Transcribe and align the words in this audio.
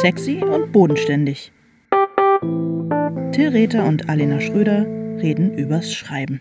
Sexy 0.00 0.42
und 0.42 0.72
bodenständig. 0.72 1.52
Till 3.32 3.48
Rether 3.50 3.84
und 3.84 4.08
Alena 4.08 4.40
Schröder 4.40 4.86
reden 5.20 5.52
übers 5.58 5.92
Schreiben. 5.92 6.40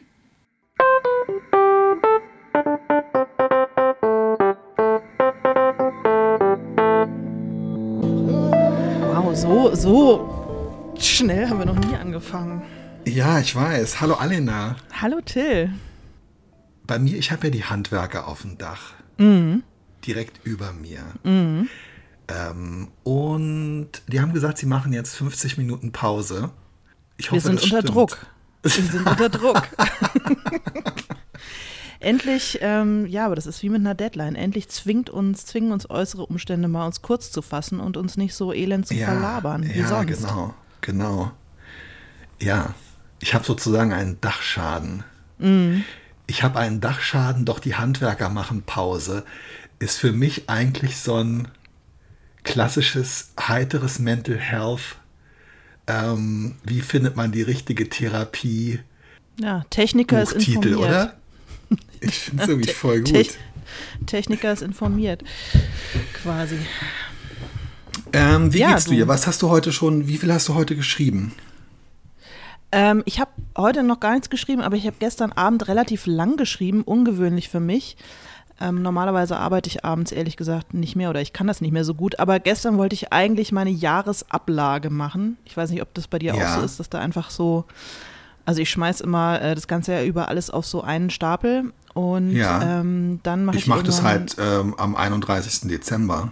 Wow, 9.11 9.35
so, 9.35 9.75
so 9.75 10.93
schnell 10.97 11.49
haben 11.49 11.59
wir 11.59 11.65
noch 11.65 11.79
nie 11.79 11.97
angefangen. 11.97 12.61
Ja, 13.05 13.41
ich 13.41 13.53
weiß. 13.53 13.99
Hallo 13.99 14.13
Alena. 14.13 14.77
Hallo 15.01 15.19
Till. 15.19 15.73
Bei 16.87 16.97
mir, 16.97 17.17
ich 17.17 17.33
habe 17.33 17.47
ja 17.47 17.49
die 17.51 17.65
Handwerker 17.65 18.29
auf 18.29 18.43
dem 18.43 18.57
Dach. 18.57 18.93
Mhm. 19.17 19.63
Direkt 20.07 20.45
über 20.45 20.71
mir. 20.71 21.01
Mhm. 21.23 21.67
Ähm, 22.29 22.89
und 23.03 23.89
die 24.07 24.21
haben 24.21 24.33
gesagt, 24.33 24.57
sie 24.59 24.65
machen 24.65 24.93
jetzt 24.93 25.15
50 25.15 25.57
Minuten 25.57 25.91
Pause. 25.91 26.51
Ich 27.17 27.31
hoffe, 27.31 27.35
wir 27.35 27.41
sind 27.41 27.63
unter 27.63 27.79
stimmt. 27.79 27.89
Druck. 27.95 28.17
Wir 28.61 28.71
sind 28.71 29.07
unter 29.07 29.29
Druck. 29.29 29.61
Endlich, 32.01 32.59
ähm, 32.61 33.05
ja, 33.07 33.25
aber 33.25 33.35
das 33.35 33.45
ist 33.45 33.61
wie 33.63 33.69
mit 33.69 33.81
einer 33.81 33.95
Deadline. 33.95 34.35
Endlich 34.35 34.69
zwingt 34.69 35.09
uns, 35.09 35.45
zwingen 35.45 35.71
uns 35.71 35.89
äußere 35.89 36.25
Umstände 36.25 36.67
mal 36.67 36.85
uns 36.85 37.01
kurz 37.01 37.31
zu 37.31 37.41
fassen 37.41 37.79
und 37.79 37.97
uns 37.97 38.15
nicht 38.15 38.33
so 38.33 38.53
elend 38.53 38.87
zu 38.87 38.95
Ja, 38.95 39.07
verlabern 39.07 39.63
wie 39.63 39.79
ja, 39.79 39.87
sonst. 39.87 40.07
genau, 40.21 40.53
genau. 40.81 41.31
Ja, 42.41 42.73
ich 43.19 43.33
habe 43.33 43.43
sozusagen 43.45 43.91
einen 43.91 44.19
Dachschaden. 44.21 45.03
Mhm. 45.39 45.83
Ich 46.27 46.43
habe 46.43 46.59
einen 46.59 46.79
Dachschaden, 46.79 47.43
doch 47.43 47.59
die 47.59 47.75
Handwerker 47.75 48.29
machen 48.29 48.63
Pause. 48.63 49.23
Ist 49.79 49.97
für 49.99 50.11
mich 50.13 50.49
eigentlich 50.49 50.97
so 50.97 51.15
ein 51.15 51.49
klassisches, 52.43 53.31
heiteres 53.39 53.99
Mental 53.99 54.37
Health. 54.37 54.97
Ähm, 55.87 56.55
wie 56.63 56.81
findet 56.81 57.15
man 57.15 57.31
die 57.31 57.41
richtige 57.41 57.89
Therapie? 57.89 58.79
Ja, 59.39 59.63
Techniker 59.69 60.21
ist 60.21 60.33
Buchtitel, 60.35 60.69
informiert. 60.69 60.77
oder? 60.89 61.13
Ich 62.01 62.17
finde 62.19 62.43
es 62.43 62.49
irgendwie 62.49 62.71
voll 62.71 63.03
Te- 63.03 63.13
gut. 63.23 63.37
Techniker 64.07 64.53
ist 64.53 64.61
informiert, 64.61 65.23
quasi. 66.13 66.57
Ähm, 68.13 68.53
wie 68.53 68.59
Ja, 68.59 68.69
geht's 68.71 68.85
du- 68.85 68.91
dir? 68.91 69.07
Was 69.07 69.27
hast 69.27 69.41
du 69.41 69.49
heute 69.49 69.71
schon, 69.71 70.07
wie 70.07 70.17
viel 70.17 70.31
hast 70.33 70.47
du 70.47 70.55
heute 70.55 70.75
geschrieben? 70.75 71.33
Ähm, 72.71 73.03
ich 73.05 73.19
habe 73.19 73.31
heute 73.57 73.83
noch 73.83 73.99
gar 73.99 74.13
nichts 74.13 74.29
geschrieben, 74.29 74.61
aber 74.61 74.75
ich 74.77 74.85
habe 74.85 74.95
gestern 74.99 75.31
Abend 75.31 75.67
relativ 75.67 76.05
lang 76.05 76.37
geschrieben, 76.37 76.83
ungewöhnlich 76.83 77.49
für 77.49 77.59
mich. 77.59 77.97
Ähm, 78.61 78.81
normalerweise 78.81 79.37
arbeite 79.37 79.69
ich 79.69 79.85
abends 79.85 80.11
ehrlich 80.11 80.35
gesagt 80.35 80.73
nicht 80.73 80.95
mehr 80.95 81.09
oder 81.09 81.21
ich 81.21 81.31
kann 81.31 81.47
das 81.47 81.61
nicht 81.61 81.71
mehr 81.71 81.85
so 81.85 81.93
gut. 81.93 82.19
Aber 82.19 82.39
gestern 82.39 82.77
wollte 82.77 82.93
ich 82.93 83.13
eigentlich 83.13 83.51
meine 83.51 83.69
Jahresablage 83.69 84.89
machen. 84.89 85.37
Ich 85.45 85.55
weiß 85.55 85.69
nicht, 85.71 85.81
ob 85.81 85.93
das 85.93 86.07
bei 86.07 86.19
dir 86.19 86.33
Ja. 86.35 86.55
auch 86.55 86.59
so 86.59 86.65
ist, 86.65 86.79
dass 86.79 86.89
da 86.89 86.99
einfach 86.99 87.29
so. 87.29 87.65
Also 88.45 88.61
ich 88.61 88.69
schmeiß 88.69 89.01
immer 89.01 89.41
äh, 89.41 89.55
das 89.55 89.67
ganze 89.67 89.93
Jahr 89.93 90.03
über 90.03 90.27
alles 90.27 90.49
auf 90.49 90.65
so 90.65 90.81
einen 90.81 91.09
Stapel 91.09 91.71
und 91.93 92.31
Ja. 92.35 92.79
ähm, 92.81 93.19
dann 93.23 93.45
mache 93.45 93.57
ich. 93.57 93.63
Ich 93.63 93.67
mache 93.69 93.83
das 93.83 94.03
halt 94.03 94.35
ähm, 94.39 94.73
am 94.77 94.95
31. 94.95 95.69
Dezember. 95.69 96.31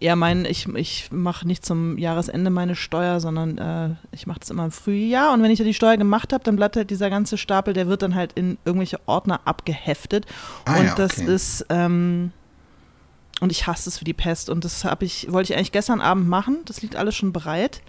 Ja, 0.00 0.16
mein, 0.16 0.44
ich, 0.44 0.66
ich 0.74 1.12
mache 1.12 1.46
nicht 1.46 1.64
zum 1.64 1.96
Jahresende 1.98 2.50
meine 2.50 2.74
Steuer, 2.74 3.20
sondern 3.20 3.58
äh, 3.58 3.94
ich 4.10 4.26
mache 4.26 4.40
das 4.40 4.50
immer 4.50 4.64
im 4.64 4.70
Frühjahr. 4.72 5.32
Und 5.32 5.42
wenn 5.42 5.50
ich 5.50 5.60
ja 5.60 5.64
die 5.64 5.74
Steuer 5.74 5.96
gemacht 5.96 6.32
habe, 6.32 6.42
dann 6.42 6.56
bleibt 6.56 6.76
halt 6.76 6.90
dieser 6.90 7.10
ganze 7.10 7.38
Stapel, 7.38 7.74
der 7.74 7.86
wird 7.86 8.02
dann 8.02 8.14
halt 8.14 8.32
in 8.32 8.58
irgendwelche 8.64 8.98
Ordner 9.06 9.40
abgeheftet. 9.44 10.26
Ah 10.64 10.78
und 10.78 10.86
ja, 10.86 10.94
das 10.96 11.18
okay. 11.18 11.32
ist, 11.32 11.66
ähm, 11.70 12.32
und 13.40 13.52
ich 13.52 13.66
hasse 13.66 13.88
es 13.88 13.98
für 13.98 14.04
die 14.04 14.14
Pest. 14.14 14.50
Und 14.50 14.64
das 14.64 14.84
habe 14.84 15.04
ich, 15.04 15.30
wollte 15.32 15.52
ich 15.52 15.56
eigentlich 15.56 15.72
gestern 15.72 16.00
Abend 16.00 16.28
machen. 16.28 16.58
Das 16.64 16.82
liegt 16.82 16.96
alles 16.96 17.14
schon 17.14 17.32
bereit. 17.32 17.80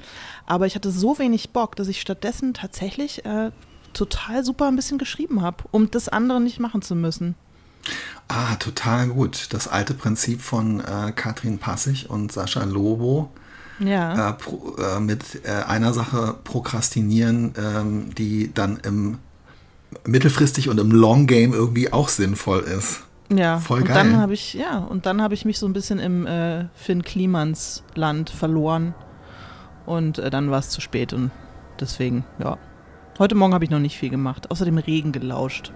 Aber 0.46 0.68
ich 0.68 0.76
hatte 0.76 0.92
so 0.92 1.18
wenig 1.18 1.52
Bock, 1.52 1.76
dass 1.76 1.88
ich 1.88 2.02
stattdessen 2.02 2.54
tatsächlich 2.54 3.26
äh, 3.26 3.52
total 3.94 4.44
super 4.44 4.68
ein 4.68 4.76
bisschen 4.76 4.98
geschrieben 4.98 5.42
habe, 5.42 5.64
um 5.72 5.90
das 5.90 6.08
andere 6.08 6.40
nicht 6.40 6.60
machen 6.60 6.82
zu 6.82 6.96
müssen. 6.96 7.36
Ah, 8.28 8.56
total 8.56 9.08
gut. 9.08 9.48
Das 9.52 9.68
alte 9.68 9.94
Prinzip 9.94 10.42
von 10.42 10.80
äh, 10.80 11.12
Katrin 11.12 11.60
Passig 11.60 12.10
und 12.10 12.32
Sascha 12.32 12.64
Lobo. 12.64 13.32
Ja. 13.80 14.30
Äh, 14.30 14.34
pro, 14.34 14.76
äh, 14.78 15.00
mit 15.00 15.46
äh, 15.46 15.64
einer 15.68 15.94
Sache 15.94 16.36
prokrastinieren, 16.44 17.54
ähm, 17.58 18.16
die 18.16 18.52
dann 18.54 18.78
im 18.78 19.18
mittelfristig 20.06 20.70
und 20.70 20.80
im 20.80 20.92
Long 20.92 21.28
Game 21.28 21.54
irgendwie 21.54 21.92
auch 21.94 22.10
sinnvoll 22.10 22.62
ist. 22.62 23.04
Ja, 23.34 23.60
Voll 23.60 23.80
und 23.80 23.88
geil. 23.88 23.96
dann 23.96 24.18
habe 24.18 24.34
ich, 24.34 24.54
ja, 24.54 24.78
und 24.80 25.06
dann 25.06 25.22
habe 25.22 25.34
ich 25.34 25.46
mich 25.46 25.58
so 25.58 25.66
ein 25.66 25.74
bisschen 25.74 26.00
im 26.00 26.28
äh, 26.28 26.66
Finn 26.76 27.04
Klimans 27.04 27.84
Land 27.96 28.30
verloren. 28.30 28.94
Und 29.86 30.20
äh, 30.20 30.30
dann 30.30 30.52
war 30.52 30.60
es 30.60 30.70
zu 30.70 30.82
spät 30.82 31.14
und 31.14 31.32
deswegen, 31.80 32.26
ja. 32.40 32.58
Heute 33.18 33.36
Morgen 33.36 33.54
habe 33.54 33.64
ich 33.64 33.72
noch 33.72 33.80
nicht 33.80 33.98
viel 33.98 34.10
gemacht, 34.10 34.52
außer 34.52 34.66
dem 34.66 34.78
Regen 34.78 35.12
gelauscht. 35.12 35.72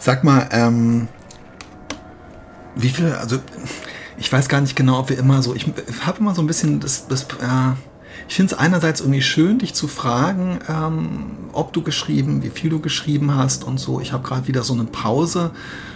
Sag 0.00 0.24
mal, 0.24 0.48
ähm, 0.50 1.08
wie 2.74 2.88
viel, 2.88 3.12
also 3.12 3.38
ich 4.16 4.32
weiß 4.32 4.48
gar 4.48 4.60
nicht 4.60 4.74
genau, 4.74 4.98
ob 4.98 5.10
wir 5.10 5.18
immer 5.18 5.42
so, 5.42 5.54
ich 5.54 5.66
habe 6.06 6.18
immer 6.18 6.34
so 6.34 6.42
ein 6.42 6.46
bisschen 6.46 6.80
das, 6.80 7.06
das 7.06 7.24
äh, 7.24 7.74
ich 8.28 8.34
finde 8.36 8.54
es 8.54 8.58
einerseits 8.58 9.00
irgendwie 9.00 9.22
schön, 9.22 9.58
dich 9.58 9.74
zu 9.74 9.88
fragen, 9.88 10.58
ähm, 10.68 11.36
ob 11.52 11.72
du 11.72 11.82
geschrieben, 11.82 12.42
wie 12.42 12.50
viel 12.50 12.70
du 12.70 12.80
geschrieben 12.80 13.34
hast 13.34 13.64
und 13.64 13.78
so. 13.78 14.00
Ich 14.00 14.12
habe 14.12 14.26
gerade 14.26 14.48
wieder 14.48 14.62
so 14.62 14.72
eine 14.72 14.84
Pause, 14.84 15.50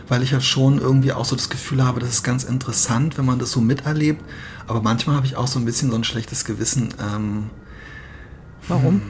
weil 0.08 0.22
ich 0.22 0.32
ja 0.32 0.40
schon 0.40 0.78
irgendwie 0.78 1.12
auch 1.12 1.24
so 1.24 1.36
das 1.36 1.48
Gefühl 1.48 1.84
habe, 1.84 2.00
das 2.00 2.10
ist 2.10 2.22
ganz 2.22 2.44
interessant, 2.44 3.16
wenn 3.18 3.24
man 3.24 3.38
das 3.38 3.52
so 3.52 3.60
miterlebt. 3.60 4.22
Aber 4.66 4.82
manchmal 4.82 5.16
habe 5.16 5.26
ich 5.26 5.36
auch 5.36 5.46
so 5.46 5.58
ein 5.58 5.64
bisschen 5.64 5.90
so 5.90 5.96
ein 5.96 6.04
schlechtes 6.04 6.44
Gewissen. 6.44 6.92
Ähm, 7.00 7.50
Warum? 8.68 9.00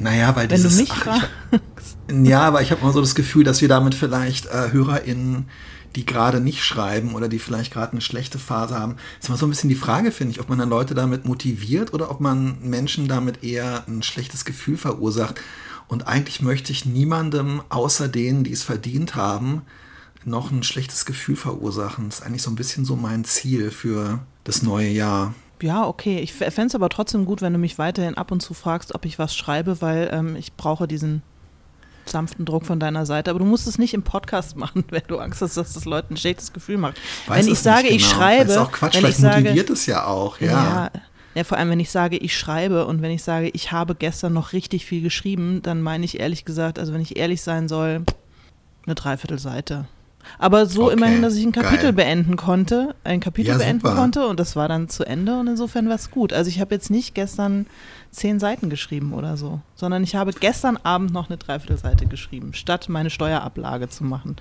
Naja, 0.00 0.34
weil 0.36 0.50
Wenn 0.50 0.62
du 0.62 0.68
dieses, 0.68 0.80
mich 0.80 0.92
ach, 0.92 1.28
ich, 1.50 2.26
ja, 2.26 2.42
aber 2.42 2.62
ich 2.62 2.70
habe 2.70 2.84
mal 2.84 2.92
so 2.92 3.00
das 3.00 3.14
Gefühl, 3.14 3.44
dass 3.44 3.60
wir 3.60 3.68
damit 3.68 3.94
vielleicht 3.94 4.46
äh, 4.46 4.70
HörerInnen, 4.72 5.48
die 5.96 6.06
gerade 6.06 6.40
nicht 6.40 6.62
schreiben 6.62 7.14
oder 7.14 7.28
die 7.28 7.38
vielleicht 7.38 7.72
gerade 7.72 7.92
eine 7.92 8.00
schlechte 8.00 8.38
Phase 8.38 8.78
haben, 8.78 8.96
ist 9.20 9.28
immer 9.28 9.38
so 9.38 9.46
ein 9.46 9.50
bisschen 9.50 9.70
die 9.70 9.74
Frage, 9.74 10.12
finde 10.12 10.32
ich, 10.32 10.40
ob 10.40 10.48
man 10.48 10.58
dann 10.58 10.68
Leute 10.68 10.94
damit 10.94 11.24
motiviert 11.24 11.94
oder 11.94 12.10
ob 12.10 12.20
man 12.20 12.58
Menschen 12.62 13.08
damit 13.08 13.42
eher 13.42 13.84
ein 13.88 14.02
schlechtes 14.02 14.44
Gefühl 14.44 14.76
verursacht. 14.76 15.40
Und 15.88 16.06
eigentlich 16.06 16.42
möchte 16.42 16.70
ich 16.70 16.84
niemandem 16.84 17.62
außer 17.70 18.08
denen, 18.08 18.44
die 18.44 18.52
es 18.52 18.62
verdient 18.62 19.14
haben, 19.14 19.62
noch 20.24 20.50
ein 20.50 20.62
schlechtes 20.62 21.06
Gefühl 21.06 21.36
verursachen. 21.36 22.08
Das 22.08 22.20
ist 22.20 22.26
eigentlich 22.26 22.42
so 22.42 22.50
ein 22.50 22.56
bisschen 22.56 22.84
so 22.84 22.94
mein 22.94 23.24
Ziel 23.24 23.70
für 23.70 24.20
das 24.44 24.62
neue 24.62 24.88
Jahr. 24.88 25.34
Ja, 25.62 25.86
okay. 25.86 26.18
Ich 26.20 26.32
fände 26.32 26.66
es 26.66 26.74
aber 26.74 26.88
trotzdem 26.88 27.24
gut, 27.24 27.42
wenn 27.42 27.52
du 27.52 27.58
mich 27.58 27.78
weiterhin 27.78 28.16
ab 28.16 28.30
und 28.30 28.40
zu 28.40 28.54
fragst, 28.54 28.94
ob 28.94 29.04
ich 29.04 29.18
was 29.18 29.34
schreibe, 29.34 29.80
weil 29.80 30.10
ähm, 30.12 30.36
ich 30.36 30.54
brauche 30.54 30.86
diesen 30.86 31.22
sanften 32.08 32.44
Druck 32.44 32.64
von 32.64 32.80
deiner 32.80 33.06
Seite. 33.06 33.30
Aber 33.30 33.38
du 33.38 33.44
musst 33.44 33.66
es 33.66 33.78
nicht 33.78 33.94
im 33.94 34.02
Podcast 34.02 34.56
machen, 34.56 34.84
wenn 34.90 35.02
du 35.08 35.18
Angst 35.18 35.42
hast, 35.42 35.56
dass 35.56 35.72
das 35.72 35.84
Leuten 35.84 36.14
ein 36.14 36.16
schlechtes 36.16 36.52
Gefühl 36.52 36.78
macht. 36.78 36.96
Weiß 37.26 37.46
wenn 37.46 37.52
ich 37.52 37.58
sage, 37.58 37.84
nicht 37.84 37.96
ich 37.96 38.02
genau. 38.04 38.16
schreibe, 38.16 38.44
Das 38.44 38.56
ist 38.56 38.58
auch 38.58 38.72
Quatsch, 38.72 38.94
wenn 38.94 39.00
ich 39.00 39.16
vielleicht 39.16 39.18
sage, 39.18 39.40
motiviert 39.42 39.70
es 39.70 39.86
ja 39.86 40.06
auch, 40.06 40.40
ja. 40.40 40.46
Ja. 40.46 40.90
ja, 41.34 41.44
vor 41.44 41.58
allem, 41.58 41.70
wenn 41.70 41.80
ich 41.80 41.90
sage, 41.90 42.16
ich 42.16 42.36
schreibe 42.36 42.86
und 42.86 43.02
wenn 43.02 43.10
ich 43.10 43.22
sage, 43.22 43.50
ich 43.52 43.72
habe 43.72 43.94
gestern 43.94 44.32
noch 44.32 44.52
richtig 44.52 44.86
viel 44.86 45.02
geschrieben, 45.02 45.60
dann 45.62 45.82
meine 45.82 46.04
ich 46.04 46.20
ehrlich 46.20 46.44
gesagt, 46.44 46.78
also 46.78 46.92
wenn 46.92 47.00
ich 47.00 47.16
ehrlich 47.16 47.42
sein 47.42 47.68
soll, 47.68 48.04
eine 48.86 48.94
Dreiviertelseite. 48.94 49.86
Aber 50.38 50.66
so 50.66 50.84
Okay, 50.86 50.94
immerhin, 50.94 51.22
dass 51.22 51.34
ich 51.34 51.44
ein 51.44 51.52
Kapitel 51.52 51.84
geil. 51.84 51.92
beenden 51.94 52.36
konnte, 52.36 52.94
ein 53.04 53.20
Kapitel 53.20 53.50
Ja, 53.50 53.58
beenden 53.58 53.80
super. 53.80 53.94
konnte 53.96 54.26
und 54.26 54.38
das 54.38 54.54
war 54.56 54.68
dann 54.68 54.88
zu 54.88 55.04
Ende 55.04 55.38
und 55.38 55.46
insofern 55.48 55.88
war 55.88 55.96
es 55.96 56.10
gut. 56.10 56.32
Also 56.32 56.48
ich 56.48 56.60
habe 56.60 56.74
jetzt 56.74 56.90
nicht 56.90 57.14
gestern 57.14 57.66
zehn 58.10 58.38
Seiten 58.40 58.70
geschrieben 58.70 59.12
oder 59.14 59.36
so, 59.36 59.60
sondern 59.74 60.02
ich 60.02 60.14
habe 60.16 60.32
gestern 60.32 60.76
Abend 60.78 61.12
noch 61.12 61.28
eine 61.28 61.36
Dreiviertelseite 61.38 62.06
geschrieben, 62.06 62.54
statt 62.54 62.88
meine 62.88 63.10
Steuerablage 63.10 63.88
zu 63.88 64.04
machen. 64.04 64.36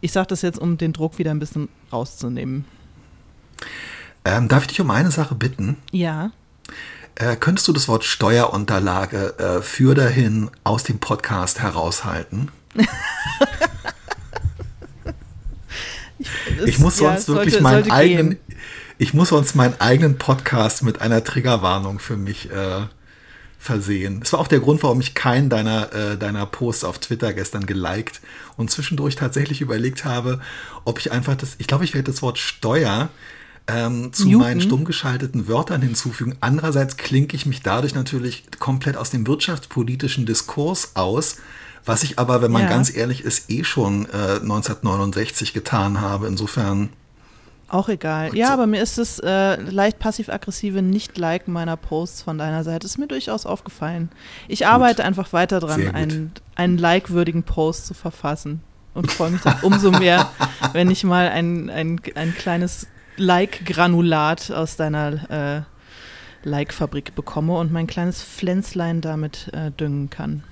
Ich 0.00 0.12
sage 0.12 0.28
das 0.28 0.42
jetzt, 0.42 0.58
um 0.58 0.78
den 0.78 0.92
Druck 0.92 1.18
wieder 1.18 1.30
ein 1.30 1.38
bisschen 1.38 1.68
rauszunehmen. 1.92 2.64
Ähm, 4.24 4.48
darf 4.48 4.62
ich 4.62 4.68
dich 4.68 4.80
um 4.80 4.90
eine 4.90 5.10
Sache 5.10 5.34
bitten? 5.34 5.76
Ja. 5.92 6.30
Äh, 7.14 7.36
könntest 7.36 7.66
du 7.68 7.72
das 7.72 7.88
Wort 7.88 8.04
Steuerunterlage 8.04 9.38
äh, 9.38 9.62
für 9.62 9.94
dahin 9.94 10.50
aus 10.64 10.82
dem 10.82 10.98
Podcast 10.98 11.60
heraushalten? 11.60 12.50
Ich 16.64 16.78
muss 16.78 16.98
Ja, 17.00 17.10
sonst 17.12 17.28
wirklich 17.28 17.54
sollte- 17.54 17.62
meinen 17.62 17.82
sollte 17.84 17.92
eigenen, 17.92 18.30
gehen. 18.30 18.56
ich 18.98 19.14
muss 19.14 19.28
sonst 19.30 19.54
meinen 19.54 19.80
eigenen 19.80 20.18
Podcast 20.18 20.82
mit 20.82 21.00
einer 21.00 21.22
Triggerwarnung 21.22 21.98
für 21.98 22.16
mich 22.16 22.50
äh, 22.50 22.86
versehen. 23.58 24.20
Das 24.20 24.32
war 24.32 24.40
auch 24.40 24.48
der 24.48 24.60
Grund, 24.60 24.82
warum 24.82 25.00
ich 25.00 25.14
keinen 25.14 25.48
deiner, 25.50 25.92
äh, 25.92 26.16
deiner 26.16 26.46
Posts 26.46 26.84
auf 26.84 26.98
Twitter 26.98 27.32
gestern 27.32 27.66
geliked 27.66 28.20
und 28.56 28.70
zwischendurch 28.70 29.16
tatsächlich 29.16 29.60
überlegt 29.60 30.04
habe, 30.04 30.40
ob 30.84 30.98
ich 31.00 31.10
einfach 31.12 31.34
das, 31.34 31.56
ich 31.58 31.66
glaube, 31.66 31.84
ich 31.84 31.94
werde 31.94 32.10
das 32.12 32.22
Wort 32.22 32.38
Steuer 32.38 33.08
ähm, 33.68 34.12
zu 34.12 34.26
Muten. 34.26 34.38
meinen 34.38 34.60
stumm 34.60 34.84
geschalteten 34.84 35.48
Wörtern 35.48 35.82
hinzufügen. 35.82 36.36
Andererseits 36.40 36.96
klinke 36.96 37.34
ich 37.34 37.46
mich 37.46 37.62
dadurch 37.62 37.94
natürlich 37.94 38.44
komplett 38.60 38.96
aus 38.96 39.10
dem 39.10 39.26
wirtschaftspolitischen 39.26 40.24
Diskurs 40.26 40.92
aus, 40.94 41.38
was 41.86 42.02
ich 42.02 42.18
aber, 42.18 42.42
wenn 42.42 42.50
man 42.52 42.62
Ja. 42.62 42.68
ganz 42.68 42.94
ehrlich 42.94 43.22
ist, 43.24 43.50
eh 43.50 43.64
schon 43.64 44.06
äh, 44.06 44.40
1969 44.42 45.52
getan 45.54 46.00
habe. 46.00 46.26
Insofern 46.26 46.90
Auch 47.68 47.88
egal. 47.88 48.34
Ja, 48.36 48.48
so- 48.48 48.52
aber 48.54 48.66
mir 48.66 48.82
ist 48.82 48.98
das 48.98 49.18
äh, 49.20 49.60
leicht 49.60 49.98
passiv-aggressive 49.98 50.82
Nicht-Liken 50.82 51.52
meiner 51.52 51.76
Posts 51.76 52.22
von 52.22 52.38
deiner 52.38 52.62
Seite 52.64 52.86
ist 52.86 52.98
mir 52.98 53.08
durchaus 53.08 53.46
aufgefallen. 53.46 54.10
Ich 54.48 54.66
arbeite 54.66 55.04
einfach 55.04 55.32
weiter 55.32 55.58
dran, 55.60 55.84
gut. 55.86 55.94
einen, 55.94 56.32
einen 56.54 56.78
like-würdigen 56.78 57.42
Post 57.44 57.86
zu 57.86 57.94
verfassen 57.94 58.60
und 58.94 59.10
freue 59.10 59.30
mich 59.30 59.40
dann 59.42 59.58
umso 59.62 59.90
mehr, 59.90 60.30
wenn 60.72 60.90
ich 60.90 61.02
mal 61.04 61.28
ein, 61.28 61.68
ein, 61.70 62.00
ein 62.14 62.34
kleines 62.34 62.86
Like-Granulat 63.16 64.50
aus 64.50 64.76
deiner 64.76 65.30
äh, 65.30 66.48
Like-Fabrik 66.48 67.14
bekomme 67.14 67.54
und 67.58 67.72
mein 67.72 67.86
kleines 67.86 68.22
Pflänzlein 68.22 69.00
damit 69.00 69.50
äh, 69.52 69.70
düngen 69.72 70.10
kann. 70.10 70.44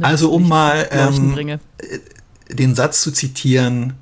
Also 0.00 0.30
um 0.32 0.48
mal, 0.48 0.88
ähm, 0.90 1.32
bringe. 1.32 1.60
den 2.48 2.74
Satz 2.74 3.02
zu 3.02 3.12
zitieren, 3.12 3.94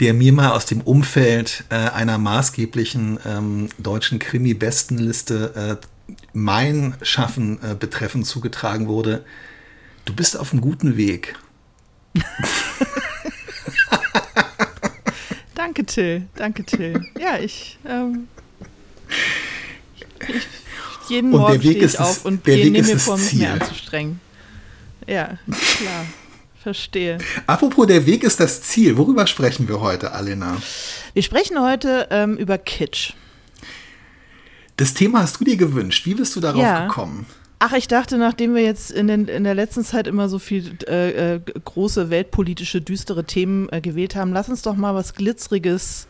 der 0.00 0.14
mir 0.14 0.32
mal 0.32 0.50
aus 0.50 0.66
dem 0.66 0.80
Umfeld 0.80 1.64
äh, 1.70 1.74
einer 1.74 2.18
maßgeblichen 2.18 3.18
ähm, 3.26 3.68
deutschen 3.78 4.18
Krimi-Bestenliste 4.18 5.78
äh, 5.80 5.86
mein 6.32 6.94
Schaffen 7.02 7.58
äh, 7.62 7.74
betreffend 7.74 8.26
zugetragen 8.26 8.88
wurde. 8.88 9.24
Du 10.04 10.14
bist 10.14 10.36
auf 10.36 10.52
einem 10.52 10.60
guten 10.60 10.96
Weg. 10.96 11.36
Danke, 15.54 15.84
Till. 15.84 16.26
Danke, 16.36 16.64
Till. 16.64 17.04
Ja, 17.18 17.38
ich. 17.38 17.78
Ähm, 17.86 18.28
ich 20.28 20.46
jeden 21.08 21.32
Und 21.32 21.40
Morgen 21.40 21.60
stehe 21.60 21.84
ich 21.84 21.98
auf 21.98 22.24
und 22.24 22.44
gehe 22.44 22.70
nehme 22.70 22.86
mir 22.86 22.98
vor, 22.98 23.16
mich 23.16 23.32
mehr 23.34 23.54
anzustrengen. 23.54 24.20
Ja, 25.06 25.38
klar. 25.78 26.06
Verstehe. 26.62 27.18
Apropos, 27.46 27.86
der 27.86 28.06
Weg 28.06 28.24
ist 28.24 28.40
das 28.40 28.60
Ziel. 28.62 28.96
Worüber 28.96 29.26
sprechen 29.28 29.68
wir 29.68 29.80
heute, 29.80 30.12
Alena? 30.12 30.56
Wir 31.14 31.22
sprechen 31.22 31.60
heute 31.60 32.08
ähm, 32.10 32.36
über 32.36 32.58
Kitsch. 32.58 33.12
Das 34.76 34.92
Thema 34.92 35.22
hast 35.22 35.40
du 35.40 35.44
dir 35.44 35.56
gewünscht. 35.56 36.06
Wie 36.06 36.14
bist 36.14 36.34
du 36.34 36.40
darauf 36.40 36.60
Ja. 36.62 36.86
gekommen? 36.86 37.24
Ach, 37.60 37.72
ich 37.72 37.88
dachte, 37.88 38.18
nachdem 38.18 38.54
wir 38.54 38.62
jetzt 38.62 38.90
in, 38.90 39.06
den, 39.06 39.28
in 39.28 39.44
der 39.44 39.54
letzten 39.54 39.82
Zeit 39.84 40.06
immer 40.06 40.28
so 40.28 40.38
viel 40.38 40.76
äh, 40.88 41.36
äh, 41.36 41.40
große 41.64 42.10
weltpolitische, 42.10 42.82
düstere 42.82 43.24
Themen 43.24 43.68
äh, 43.70 43.80
gewählt 43.80 44.14
haben, 44.16 44.32
lass 44.32 44.48
uns 44.50 44.60
doch 44.62 44.74
mal 44.76 44.94
was 44.94 45.14
Glitzeriges, 45.14 46.06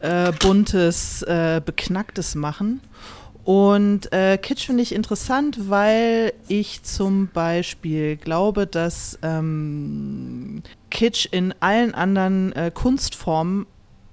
äh, 0.00 0.30
Buntes, 0.32 1.22
äh, 1.22 1.60
Beknacktes 1.64 2.34
machen. 2.36 2.80
Und 3.44 4.12
äh, 4.12 4.38
Kitsch 4.38 4.66
finde 4.66 4.82
ich 4.82 4.94
interessant, 4.94 5.68
weil 5.68 6.32
ich 6.46 6.84
zum 6.84 7.28
Beispiel 7.28 8.16
glaube, 8.16 8.66
dass 8.66 9.18
ähm, 9.22 10.62
Kitsch 10.90 11.26
in 11.30 11.52
allen 11.58 11.92
anderen 11.94 12.52
äh, 12.52 12.70
Kunstformen, 12.72 13.66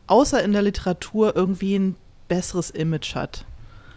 außer 0.08 0.44
in 0.44 0.54
der 0.54 0.64
Literatur, 0.64 1.36
irgendwie 1.36 1.76
ein 1.76 1.96
besseres 2.28 2.72
Image 2.72 3.14
hat. 3.14 3.46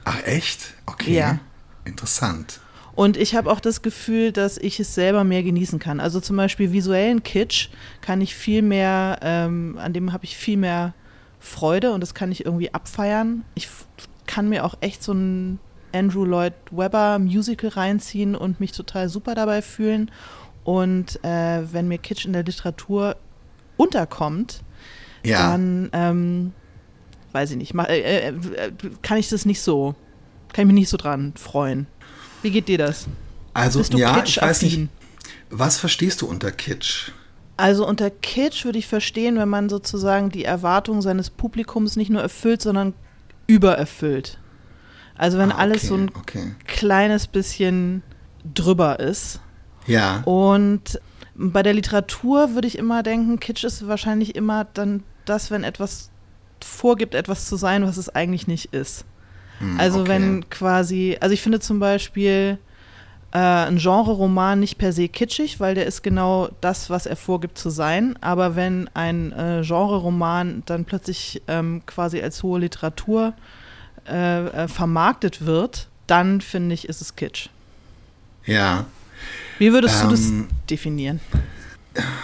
Ach, 0.04 0.22
echt? 0.24 0.74
Okay. 0.84 1.14
Ja. 1.14 1.38
Interessant. 1.84 2.60
Und 2.94 3.16
ich 3.16 3.34
habe 3.34 3.50
auch 3.50 3.60
das 3.60 3.80
Gefühl, 3.80 4.32
dass 4.32 4.58
ich 4.58 4.78
es 4.78 4.94
selber 4.94 5.24
mehr 5.24 5.42
genießen 5.42 5.78
kann. 5.78 5.98
Also 5.98 6.20
zum 6.20 6.36
Beispiel 6.36 6.72
visuellen 6.72 7.22
Kitsch 7.22 7.68
kann 8.02 8.20
ich 8.20 8.34
viel 8.34 8.60
mehr, 8.60 9.18
ähm, 9.22 9.78
an 9.78 9.94
dem 9.94 10.12
habe 10.12 10.24
ich 10.24 10.36
viel 10.36 10.58
mehr 10.58 10.92
Freude 11.40 11.92
und 11.92 12.00
das 12.00 12.14
kann 12.14 12.30
ich 12.30 12.44
irgendwie 12.44 12.72
abfeiern. 12.72 13.44
Ich 13.54 13.68
kann 14.32 14.48
mir 14.48 14.64
auch 14.64 14.76
echt 14.80 15.02
so 15.02 15.12
ein 15.12 15.58
Andrew 15.94 16.24
Lloyd 16.24 16.54
Webber 16.70 17.18
Musical 17.18 17.68
reinziehen 17.68 18.34
und 18.34 18.60
mich 18.60 18.72
total 18.72 19.10
super 19.10 19.34
dabei 19.34 19.60
fühlen. 19.60 20.10
Und 20.64 21.22
äh, 21.22 21.60
wenn 21.70 21.86
mir 21.86 21.98
Kitsch 21.98 22.24
in 22.24 22.32
der 22.32 22.42
Literatur 22.42 23.16
unterkommt, 23.76 24.62
Ja. 25.22 25.50
dann 25.50 25.90
ähm, 25.92 26.52
weiß 27.32 27.50
ich 27.50 27.56
nicht, 27.58 27.74
mach, 27.74 27.88
äh, 27.88 28.28
äh, 28.28 28.32
kann 29.02 29.18
ich 29.18 29.28
das 29.28 29.44
nicht 29.44 29.60
so, 29.60 29.94
kann 30.54 30.62
ich 30.62 30.66
mich 30.68 30.80
nicht 30.82 30.88
so 30.88 30.96
dran 30.96 31.34
freuen. 31.36 31.86
Wie 32.40 32.50
geht 32.50 32.68
dir 32.68 32.78
das? 32.78 33.06
also, 33.52 33.80
Bist 33.80 33.92
du 33.92 33.98
ja, 33.98 34.22
ich 34.24 34.40
weiß 34.40 34.62
nicht. 34.62 34.88
Was 35.50 35.76
verstehst 35.76 36.22
du 36.22 36.26
unter 36.26 36.52
Kitsch? 36.52 37.10
Also 37.58 37.86
unter 37.86 38.08
Kitsch 38.10 38.64
würde 38.64 38.78
ich 38.78 38.86
verstehen, 38.86 39.36
wenn 39.36 39.50
man 39.50 39.68
sozusagen 39.68 40.30
die 40.30 40.44
Erwartungen 40.44 41.02
seines 41.02 41.28
Publikums 41.28 41.96
nicht 41.96 42.08
nur 42.08 42.22
erfüllt, 42.22 42.62
sondern 42.62 42.94
übererfüllt. 43.46 44.38
Also 45.16 45.38
wenn 45.38 45.52
Ah, 45.52 45.58
alles 45.58 45.78
okay, 45.78 45.86
so 45.88 45.94
ein 45.96 46.10
Okay. 46.18 46.54
kleines 46.66 47.26
bisschen 47.26 48.02
drüber 48.54 48.98
ist. 49.00 49.40
Ja. 49.86 50.22
Und 50.24 51.00
bei 51.34 51.62
der 51.62 51.74
Literatur 51.74 52.54
würde 52.54 52.68
ich 52.68 52.78
immer 52.78 53.02
denken, 53.02 53.40
Kitsch 53.40 53.64
ist 53.64 53.86
wahrscheinlich 53.86 54.34
immer 54.34 54.64
dann 54.64 55.02
das, 55.24 55.50
wenn 55.50 55.64
etwas 55.64 56.10
vorgibt, 56.62 57.14
etwas 57.14 57.46
zu 57.46 57.56
sein, 57.56 57.84
was 57.84 57.96
es 57.96 58.08
eigentlich 58.08 58.46
nicht 58.46 58.72
ist. 58.72 59.04
Hm, 59.58 59.78
Also 59.78 60.00
okay. 60.00 60.08
wenn 60.08 60.50
quasi, 60.50 61.16
also 61.20 61.32
ich 61.32 61.42
finde 61.42 61.60
zum 61.60 61.78
Beispiel 61.78 62.58
äh, 63.32 63.38
ein 63.38 63.78
Genre-Roman 63.78 64.60
nicht 64.60 64.78
per 64.78 64.92
se 64.92 65.08
kitschig, 65.08 65.58
weil 65.58 65.74
der 65.74 65.86
ist 65.86 66.02
genau 66.02 66.50
das, 66.60 66.90
was 66.90 67.06
er 67.06 67.16
vorgibt 67.16 67.58
zu 67.58 67.70
sein. 67.70 68.16
Aber 68.20 68.56
wenn 68.56 68.88
ein 68.94 69.32
äh, 69.32 69.62
Genre-Roman 69.62 70.62
dann 70.66 70.84
plötzlich 70.84 71.42
ähm, 71.48 71.82
quasi 71.86 72.20
als 72.20 72.42
hohe 72.42 72.60
Literatur 72.60 73.32
äh, 74.06 74.46
äh, 74.46 74.68
vermarktet 74.68 75.46
wird, 75.46 75.88
dann 76.06 76.40
finde 76.40 76.74
ich, 76.74 76.88
ist 76.88 77.00
es 77.00 77.16
Kitsch. 77.16 77.48
Ja. 78.44 78.86
Wie 79.58 79.72
würdest 79.72 80.02
du 80.02 80.08
das 80.08 80.28
Ähm, 80.28 80.48
definieren? 80.68 81.20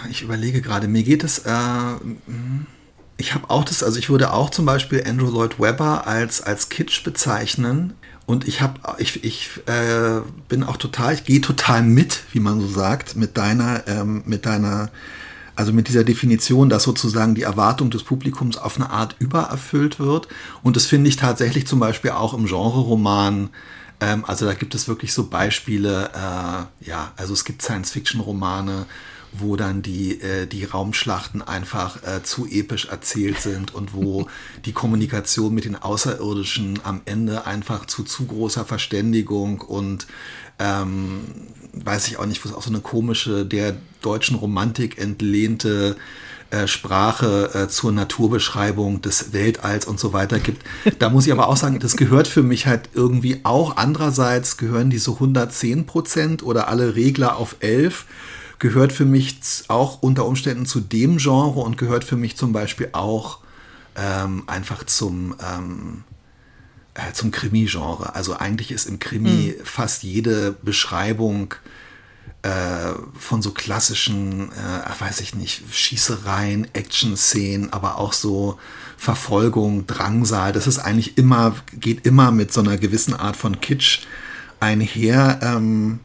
Ich 0.09 0.21
überlege 0.21 0.61
gerade, 0.61 0.87
mir 0.87 1.03
geht 1.03 1.23
es, 1.23 1.39
äh, 1.39 1.51
ich 3.17 3.33
habe 3.33 3.49
auch 3.49 3.63
das, 3.63 3.83
also 3.83 3.97
ich 3.97 4.09
würde 4.09 4.33
auch 4.33 4.49
zum 4.49 4.65
Beispiel 4.65 5.03
Andrew 5.07 5.29
Lloyd 5.29 5.59
Webber 5.59 6.07
als, 6.07 6.41
als 6.41 6.69
Kitsch 6.69 7.03
bezeichnen. 7.03 7.93
Und 8.29 8.47
ich 8.47 8.61
habe, 8.61 8.79
ich, 8.99 9.23
ich 9.23 9.49
äh, 9.65 10.21
bin 10.47 10.63
auch 10.63 10.77
total, 10.77 11.15
ich 11.15 11.23
gehe 11.23 11.41
total 11.41 11.81
mit, 11.81 12.21
wie 12.31 12.39
man 12.39 12.61
so 12.61 12.67
sagt, 12.67 13.15
mit 13.15 13.37
deiner, 13.37 13.87
ähm, 13.87 14.21
mit 14.27 14.45
deiner, 14.45 14.91
also 15.55 15.73
mit 15.73 15.87
dieser 15.87 16.03
Definition, 16.03 16.69
dass 16.69 16.83
sozusagen 16.83 17.33
die 17.33 17.41
Erwartung 17.41 17.89
des 17.89 18.03
Publikums 18.03 18.55
auf 18.55 18.75
eine 18.75 18.91
Art 18.91 19.15
übererfüllt 19.17 19.97
wird. 19.97 20.27
Und 20.61 20.75
das 20.75 20.85
finde 20.85 21.09
ich 21.09 21.15
tatsächlich 21.15 21.65
zum 21.65 21.79
Beispiel 21.79 22.11
auch 22.11 22.35
im 22.35 22.45
Genre-Roman. 22.45 23.49
Ähm, 23.99 24.23
also 24.27 24.45
da 24.45 24.53
gibt 24.53 24.75
es 24.75 24.87
wirklich 24.87 25.11
so 25.11 25.25
Beispiele, 25.25 26.11
äh, 26.13 26.87
ja, 26.87 27.11
also 27.17 27.33
es 27.33 27.43
gibt 27.45 27.63
Science-Fiction-Romane, 27.63 28.85
wo 29.31 29.55
dann 29.55 29.81
die, 29.81 30.21
äh, 30.21 30.47
die 30.47 30.65
Raumschlachten 30.65 31.41
einfach 31.41 32.03
äh, 32.03 32.23
zu 32.23 32.47
episch 32.47 32.85
erzählt 32.85 33.39
sind 33.39 33.73
und 33.73 33.93
wo 33.93 34.27
die 34.65 34.73
Kommunikation 34.73 35.53
mit 35.53 35.65
den 35.65 35.75
Außerirdischen 35.75 36.79
am 36.83 37.01
Ende 37.05 37.45
einfach 37.45 37.85
zu 37.85 38.03
zu 38.03 38.25
großer 38.25 38.65
Verständigung 38.65 39.61
und 39.61 40.07
ähm, 40.57 41.21
weiß 41.73 42.07
ich 42.07 42.17
auch 42.17 42.25
nicht, 42.25 42.43
wo 42.43 42.49
es 42.49 42.55
auch 42.55 42.63
so 42.63 42.69
eine 42.69 42.81
komische, 42.81 43.45
der 43.45 43.77
deutschen 44.01 44.35
Romantik 44.35 44.97
entlehnte 44.97 45.95
äh, 46.51 46.67
Sprache 46.67 47.51
äh, 47.53 47.67
zur 47.67 47.91
Naturbeschreibung 47.91 49.01
des 49.01 49.33
Weltalls 49.33 49.85
und 49.85 49.99
so 49.99 50.13
weiter 50.13 50.39
gibt. 50.39 50.63
Da 50.97 51.09
muss 51.09 51.27
ich 51.27 51.31
aber 51.31 51.47
auch 51.47 51.57
sagen, 51.57 51.79
das 51.79 51.95
gehört 51.95 52.27
für 52.27 52.41
mich 52.41 52.65
halt 52.65 52.89
irgendwie 52.95 53.41
auch. 53.43 53.77
Andererseits 53.77 54.57
gehören 54.57 54.89
diese 54.89 55.11
110 55.11 55.85
Prozent 55.85 56.41
oder 56.41 56.67
alle 56.67 56.95
Regler 56.95 57.37
auf 57.37 57.57
11 57.59 58.05
gehört 58.59 58.91
für 58.91 59.05
mich 59.05 59.39
auch 59.69 60.01
unter 60.01 60.25
Umständen 60.25 60.65
zu 60.65 60.81
dem 60.81 61.17
Genre 61.17 61.61
und 61.61 61.77
gehört 61.77 62.03
für 62.03 62.17
mich 62.17 62.35
zum 62.35 62.53
Beispiel 62.53 62.89
auch 62.91 63.39
ähm, 63.95 64.43
einfach 64.47 64.83
zum, 64.83 65.35
ähm, 65.41 66.03
äh, 66.93 67.13
zum 67.13 67.31
Krimi-Genre. 67.31 68.15
Also 68.15 68.35
eigentlich 68.35 68.71
ist 68.71 68.85
im 68.85 68.99
Krimi 68.99 69.55
fast 69.63 70.03
jede 70.03 70.51
Beschreibung 70.61 71.55
äh, 72.41 72.93
von 73.17 73.41
so 73.41 73.51
klassischen, 73.51 74.51
äh, 74.51 74.99
weiß 75.01 75.21
ich 75.21 75.35
nicht, 75.35 75.63
Schießereien, 75.71 76.67
Action-Szenen, 76.73 77.73
aber 77.73 77.97
auch 77.97 78.13
so 78.13 78.59
Verfolgung, 78.97 79.87
Drangsal. 79.87 80.51
Das 80.51 80.67
ist 80.67 80.79
eigentlich 80.79 81.17
immer, 81.17 81.55
geht 81.73 82.05
immer 82.05 82.31
mit 82.31 82.53
so 82.53 82.59
einer 82.61 82.77
gewissen 82.77 83.13
Art 83.13 83.35
von 83.35 83.59
Kitsch 83.61 84.01
einher. 84.59 85.39
Ähm, 85.41 85.99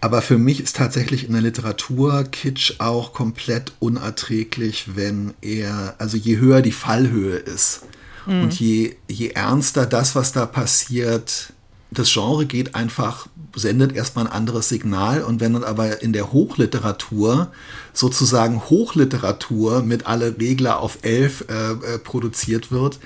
aber 0.00 0.22
für 0.22 0.38
mich 0.38 0.60
ist 0.60 0.76
tatsächlich 0.76 1.26
in 1.26 1.32
der 1.32 1.42
Literatur 1.42 2.24
Kitsch 2.24 2.74
auch 2.78 3.12
komplett 3.12 3.72
unerträglich, 3.80 4.96
wenn 4.96 5.34
er, 5.40 5.94
also 5.98 6.16
je 6.16 6.38
höher 6.38 6.62
die 6.62 6.72
Fallhöhe 6.72 7.36
ist 7.36 7.82
und 8.26 8.58
je, 8.58 8.96
je 9.08 9.28
ernster 9.30 9.86
das, 9.86 10.14
was 10.14 10.32
da 10.32 10.46
passiert, 10.46 11.52
das 11.90 12.12
Genre 12.12 12.44
geht 12.46 12.74
einfach, 12.74 13.28
sendet 13.54 13.94
erstmal 13.94 14.26
ein 14.26 14.32
anderes 14.32 14.68
Signal. 14.68 15.22
Und 15.22 15.40
wenn 15.40 15.52
dann 15.52 15.64
aber 15.64 16.02
in 16.02 16.12
der 16.12 16.32
Hochliteratur 16.32 17.52
sozusagen 17.92 18.60
Hochliteratur 18.64 19.82
mit 19.82 20.06
alle 20.06 20.36
Regler 20.38 20.80
auf 20.80 20.98
elf 21.02 21.44
äh, 21.48 21.72
äh, 21.72 21.98
produziert 21.98 22.72
wird, 22.72 22.98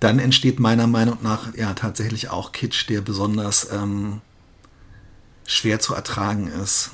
dann 0.00 0.18
entsteht 0.18 0.58
meiner 0.58 0.88
Meinung 0.88 1.18
nach 1.22 1.54
ja 1.54 1.72
tatsächlich 1.74 2.28
auch 2.28 2.52
Kitsch, 2.52 2.88
der 2.88 3.00
besonders 3.00 3.68
ähm, 3.72 4.20
schwer 5.46 5.80
zu 5.80 5.94
ertragen 5.94 6.48
ist. 6.48 6.92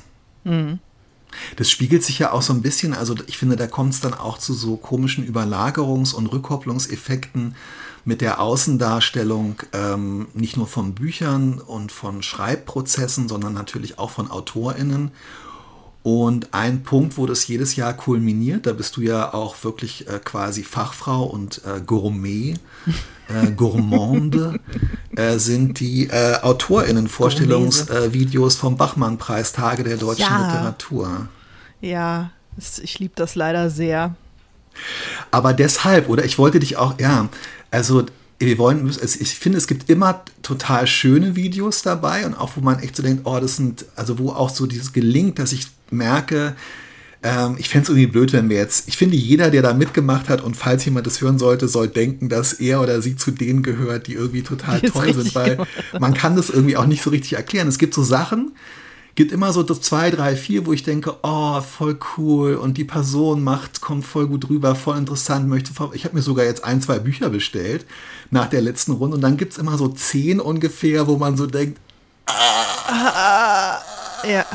Das 1.55 1.69
spiegelt 1.69 2.03
sich 2.03 2.19
ja 2.19 2.31
auch 2.31 2.41
so 2.41 2.53
ein 2.53 2.61
bisschen, 2.61 2.93
also 2.93 3.15
ich 3.27 3.37
finde, 3.37 3.55
da 3.55 3.67
kommt 3.67 3.93
es 3.93 4.01
dann 4.01 4.13
auch 4.13 4.37
zu 4.37 4.53
so 4.53 4.75
komischen 4.75 5.25
Überlagerungs- 5.25 6.13
und 6.13 6.27
Rückkopplungseffekten 6.27 7.55
mit 8.03 8.21
der 8.21 8.41
Außendarstellung 8.41 9.55
ähm, 9.73 10.27
nicht 10.33 10.57
nur 10.57 10.67
von 10.67 10.93
Büchern 10.93 11.59
und 11.59 11.91
von 11.91 12.23
Schreibprozessen, 12.23 13.27
sondern 13.27 13.53
natürlich 13.53 13.99
auch 13.99 14.09
von 14.09 14.29
AutorInnen. 14.29 15.11
Und 16.03 16.51
ein 16.53 16.81
Punkt, 16.81 17.17
wo 17.17 17.27
das 17.27 17.47
jedes 17.47 17.75
Jahr 17.75 17.93
kulminiert, 17.93 18.65
da 18.65 18.73
bist 18.73 18.97
du 18.97 19.01
ja 19.01 19.35
auch 19.35 19.63
wirklich 19.63 20.07
äh, 20.07 20.19
quasi 20.23 20.63
Fachfrau 20.63 21.23
und 21.23 21.61
äh, 21.63 21.79
Gourmet, 21.79 22.55
äh, 23.33 23.51
Gourmande, 23.51 24.59
äh, 25.15 25.37
sind 25.37 25.79
die 25.79 26.07
äh, 26.07 26.39
AutorInnen-Vorstellungsvideos 26.41 28.55
vom 28.55 28.77
Bachmann-Preis 28.77 29.53
Tage 29.53 29.83
der 29.83 29.97
deutschen 29.97 30.23
Ja. 30.23 30.47
Literatur. 30.47 31.27
Ja, 31.81 32.31
ich 32.81 32.99
liebe 32.99 33.13
das 33.15 33.35
leider 33.35 33.69
sehr. 33.69 34.15
Aber 35.31 35.53
deshalb, 35.53 36.09
oder 36.09 36.25
ich 36.25 36.37
wollte 36.37 36.59
dich 36.59 36.77
auch, 36.77 36.99
ja, 36.99 37.29
also 37.71 38.05
wir 38.39 38.57
wollen, 38.57 38.89
ich 38.89 39.35
finde, 39.35 39.57
es 39.57 39.67
gibt 39.67 39.89
immer 39.89 40.23
total 40.41 40.87
schöne 40.87 41.35
Videos 41.35 41.83
dabei 41.83 42.25
und 42.25 42.33
auch 42.33 42.51
wo 42.55 42.61
man 42.61 42.79
echt 42.79 42.95
so 42.95 43.03
denkt, 43.03 43.21
oh, 43.25 43.39
das 43.39 43.57
sind, 43.57 43.85
also 43.95 44.17
wo 44.17 44.31
auch 44.31 44.49
so 44.49 44.65
dieses 44.65 44.93
gelingt, 44.93 45.39
dass 45.39 45.51
ich 45.51 45.67
merke, 45.91 46.55
ähm, 47.23 47.55
ich 47.59 47.69
fände 47.69 47.83
es 47.83 47.89
irgendwie 47.89 48.07
blöd, 48.07 48.33
wenn 48.33 48.49
wir 48.49 48.57
jetzt, 48.57 48.87
ich 48.87 48.97
finde, 48.97 49.15
jeder, 49.15 49.51
der 49.51 49.61
da 49.61 49.73
mitgemacht 49.73 50.29
hat 50.29 50.41
und 50.41 50.57
falls 50.57 50.85
jemand 50.85 51.05
das 51.05 51.21
hören 51.21 51.37
sollte, 51.37 51.67
soll 51.67 51.87
denken, 51.87 52.29
dass 52.29 52.53
er 52.53 52.81
oder 52.81 53.01
sie 53.01 53.15
zu 53.15 53.31
denen 53.31 53.61
gehört, 53.61 54.07
die 54.07 54.13
irgendwie 54.13 54.41
total 54.41 54.79
Die 54.79 54.89
toll 54.89 55.13
sind, 55.13 55.35
weil 55.35 55.65
man 55.99 56.13
kann 56.13 56.35
das 56.35 56.49
irgendwie 56.49 56.77
auch 56.77 56.85
nicht 56.85 57.03
so 57.03 57.11
richtig 57.11 57.33
erklären. 57.33 57.67
Es 57.67 57.77
gibt 57.77 57.93
so 57.93 58.03
Sachen, 58.03 58.53
gibt 59.13 59.31
immer 59.31 59.53
so 59.53 59.61
das 59.61 59.81
zwei, 59.81 60.09
drei, 60.09 60.35
vier, 60.35 60.65
wo 60.65 60.73
ich 60.73 60.83
denke, 60.83 61.15
oh, 61.21 61.61
voll 61.61 61.99
cool 62.17 62.55
und 62.55 62.77
die 62.77 62.85
Person 62.85 63.43
macht, 63.43 63.81
kommt 63.81 64.05
voll 64.05 64.27
gut 64.27 64.49
rüber, 64.49 64.73
voll 64.73 64.97
interessant, 64.97 65.47
möchte, 65.47 65.71
ich 65.93 66.05
habe 66.05 66.15
mir 66.15 66.21
sogar 66.21 66.45
jetzt 66.45 66.63
ein, 66.63 66.81
zwei 66.81 66.97
Bücher 66.97 67.29
bestellt 67.29 67.85
nach 68.31 68.47
der 68.47 68.61
letzten 68.61 68.93
Runde 68.93 69.15
und 69.15 69.21
dann 69.21 69.37
gibt 69.37 69.51
es 69.53 69.59
immer 69.59 69.77
so 69.77 69.89
zehn 69.89 70.39
ungefähr, 70.39 71.07
wo 71.07 71.17
man 71.17 71.37
so 71.37 71.45
denkt, 71.45 71.79
Ja. 74.23 74.45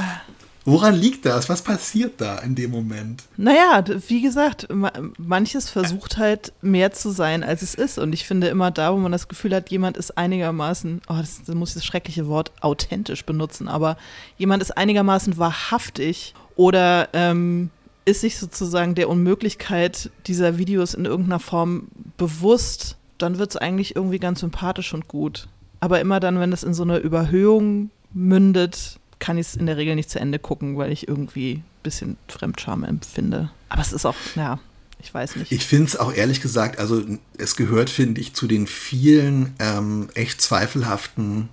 Woran 0.66 0.94
liegt 0.94 1.24
das? 1.24 1.48
Was 1.48 1.62
passiert 1.62 2.20
da 2.20 2.38
in 2.40 2.54
dem 2.54 2.70
Moment? 2.70 3.22
Naja, 3.36 3.82
wie 4.08 4.20
gesagt, 4.20 4.68
ma- 4.72 4.92
manches 5.16 5.70
versucht 5.70 6.18
halt 6.18 6.52
mehr 6.60 6.92
zu 6.92 7.10
sein, 7.10 7.42
als 7.42 7.62
es 7.62 7.74
ist. 7.74 7.98
Und 7.98 8.12
ich 8.12 8.26
finde 8.26 8.48
immer 8.48 8.70
da, 8.70 8.92
wo 8.92 8.98
man 8.98 9.12
das 9.12 9.28
Gefühl 9.28 9.54
hat, 9.54 9.70
jemand 9.70 9.96
ist 9.96 10.18
einigermaßen, 10.18 11.00
oh, 11.08 11.14
das, 11.16 11.42
da 11.46 11.54
muss 11.54 11.70
ich 11.70 11.74
das 11.76 11.84
schreckliche 11.86 12.26
Wort 12.28 12.52
authentisch 12.60 13.24
benutzen, 13.24 13.68
aber 13.68 13.96
jemand 14.36 14.62
ist 14.62 14.76
einigermaßen 14.76 15.38
wahrhaftig 15.38 16.34
oder 16.56 17.08
ähm, 17.12 17.70
ist 18.04 18.20
sich 18.20 18.38
sozusagen 18.38 18.94
der 18.94 19.08
Unmöglichkeit 19.08 20.10
dieser 20.26 20.58
Videos 20.58 20.94
in 20.94 21.04
irgendeiner 21.06 21.40
Form 21.40 21.88
bewusst, 22.16 22.96
dann 23.18 23.38
wird 23.38 23.50
es 23.50 23.56
eigentlich 23.56 23.96
irgendwie 23.96 24.18
ganz 24.18 24.40
sympathisch 24.40 24.92
und 24.94 25.08
gut. 25.08 25.48
Aber 25.80 26.00
immer 26.00 26.20
dann, 26.20 26.38
wenn 26.40 26.52
es 26.52 26.62
in 26.62 26.74
so 26.74 26.82
eine 26.82 26.98
Überhöhung 26.98 27.90
mündet, 28.12 28.98
kann 29.18 29.38
ich 29.38 29.48
es 29.48 29.56
in 29.56 29.66
der 29.66 29.76
Regel 29.76 29.94
nicht 29.94 30.10
zu 30.10 30.20
Ende 30.20 30.38
gucken, 30.38 30.76
weil 30.76 30.92
ich 30.92 31.08
irgendwie 31.08 31.54
ein 31.54 31.64
bisschen 31.82 32.16
Fremdscham 32.28 32.84
empfinde. 32.84 33.50
Aber 33.68 33.82
es 33.82 33.92
ist 33.92 34.04
auch, 34.04 34.16
ja, 34.34 34.58
ich 35.02 35.12
weiß 35.12 35.36
nicht. 35.36 35.52
Ich 35.52 35.64
finde 35.64 35.86
es 35.86 35.96
auch 35.96 36.12
ehrlich 36.12 36.40
gesagt, 36.40 36.78
also 36.78 37.02
es 37.38 37.56
gehört, 37.56 37.90
finde 37.90 38.20
ich, 38.20 38.34
zu 38.34 38.46
den 38.46 38.66
vielen 38.66 39.54
ähm, 39.58 40.08
echt 40.14 40.40
zweifelhaften 40.40 41.48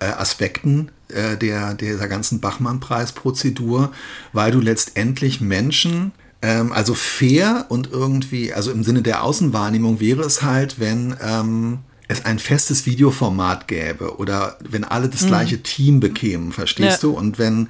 äh, 0.00 0.06
Aspekten 0.06 0.90
äh, 1.08 1.36
der, 1.36 1.74
dieser 1.74 2.08
ganzen 2.08 2.40
Bachmann-Preis-Prozedur, 2.40 3.92
weil 4.32 4.50
du 4.52 4.60
letztendlich 4.60 5.40
Menschen, 5.40 6.12
ähm, 6.42 6.72
also 6.72 6.94
fair 6.94 7.66
und 7.68 7.90
irgendwie, 7.90 8.52
also 8.52 8.70
im 8.72 8.82
Sinne 8.82 9.02
der 9.02 9.22
Außenwahrnehmung 9.22 10.00
wäre 10.00 10.22
es 10.22 10.42
halt, 10.42 10.80
wenn 10.80 11.16
ähm, 11.22 11.78
es 12.10 12.24
ein 12.24 12.38
festes 12.40 12.86
Videoformat 12.86 13.68
gäbe 13.68 14.16
oder 14.18 14.56
wenn 14.68 14.84
alle 14.84 15.08
das 15.08 15.26
gleiche 15.26 15.62
Team 15.62 16.00
bekämen, 16.00 16.52
verstehst 16.52 17.02
Ja. 17.02 17.08
du? 17.08 17.16
Und 17.16 17.38
wenn, 17.38 17.68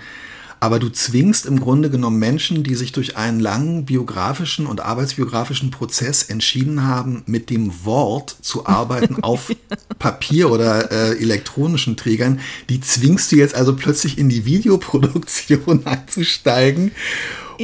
aber 0.61 0.78
du 0.78 0.88
zwingst 0.88 1.44
im 1.44 1.61
Grunde 1.61 1.90
genommen 1.90 2.18
Menschen, 2.18 2.62
die 2.62 2.75
sich 2.75 2.92
durch 2.92 3.16
einen 3.18 3.38
langen 3.38 3.85
biografischen 3.85 4.66
und 4.66 4.80
arbeitsbiografischen 4.80 5.70
Prozess 5.70 6.23
entschieden 6.23 6.87
haben, 6.87 7.23
mit 7.26 7.50
dem 7.50 7.85
Wort 7.85 8.35
zu 8.40 8.66
arbeiten 8.66 9.16
auf 9.23 9.52
Papier 9.99 10.50
oder 10.50 10.90
äh, 10.90 11.18
elektronischen 11.20 11.99
Trägern, 11.99 12.40
die 12.70 12.80
zwingst 12.80 13.32
du 13.32 13.37
jetzt 13.37 13.54
also 13.54 13.76
plötzlich 13.76 14.16
in 14.16 14.30
die 14.30 14.47
Videoproduktion 14.47 15.82
einzusteigen. 15.87 16.92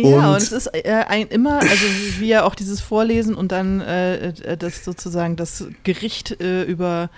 Ja, 0.03 0.33
und, 0.33 0.37
es 0.37 0.53
ist 0.53 0.67
äh, 0.67 1.05
ein, 1.09 1.29
immer, 1.29 1.61
also 1.61 1.87
wie 2.19 2.29
ja 2.29 2.45
auch 2.45 2.55
dieses 2.55 2.81
Vorlesen 2.81 3.35
und 3.35 3.53
dann 3.53 3.81
äh, 3.81 4.29
äh, 4.29 4.57
das 4.57 4.85
sozusagen 4.85 5.37
das 5.37 5.65
Gericht 5.85 6.41
äh, 6.41 6.63
über 6.65 7.11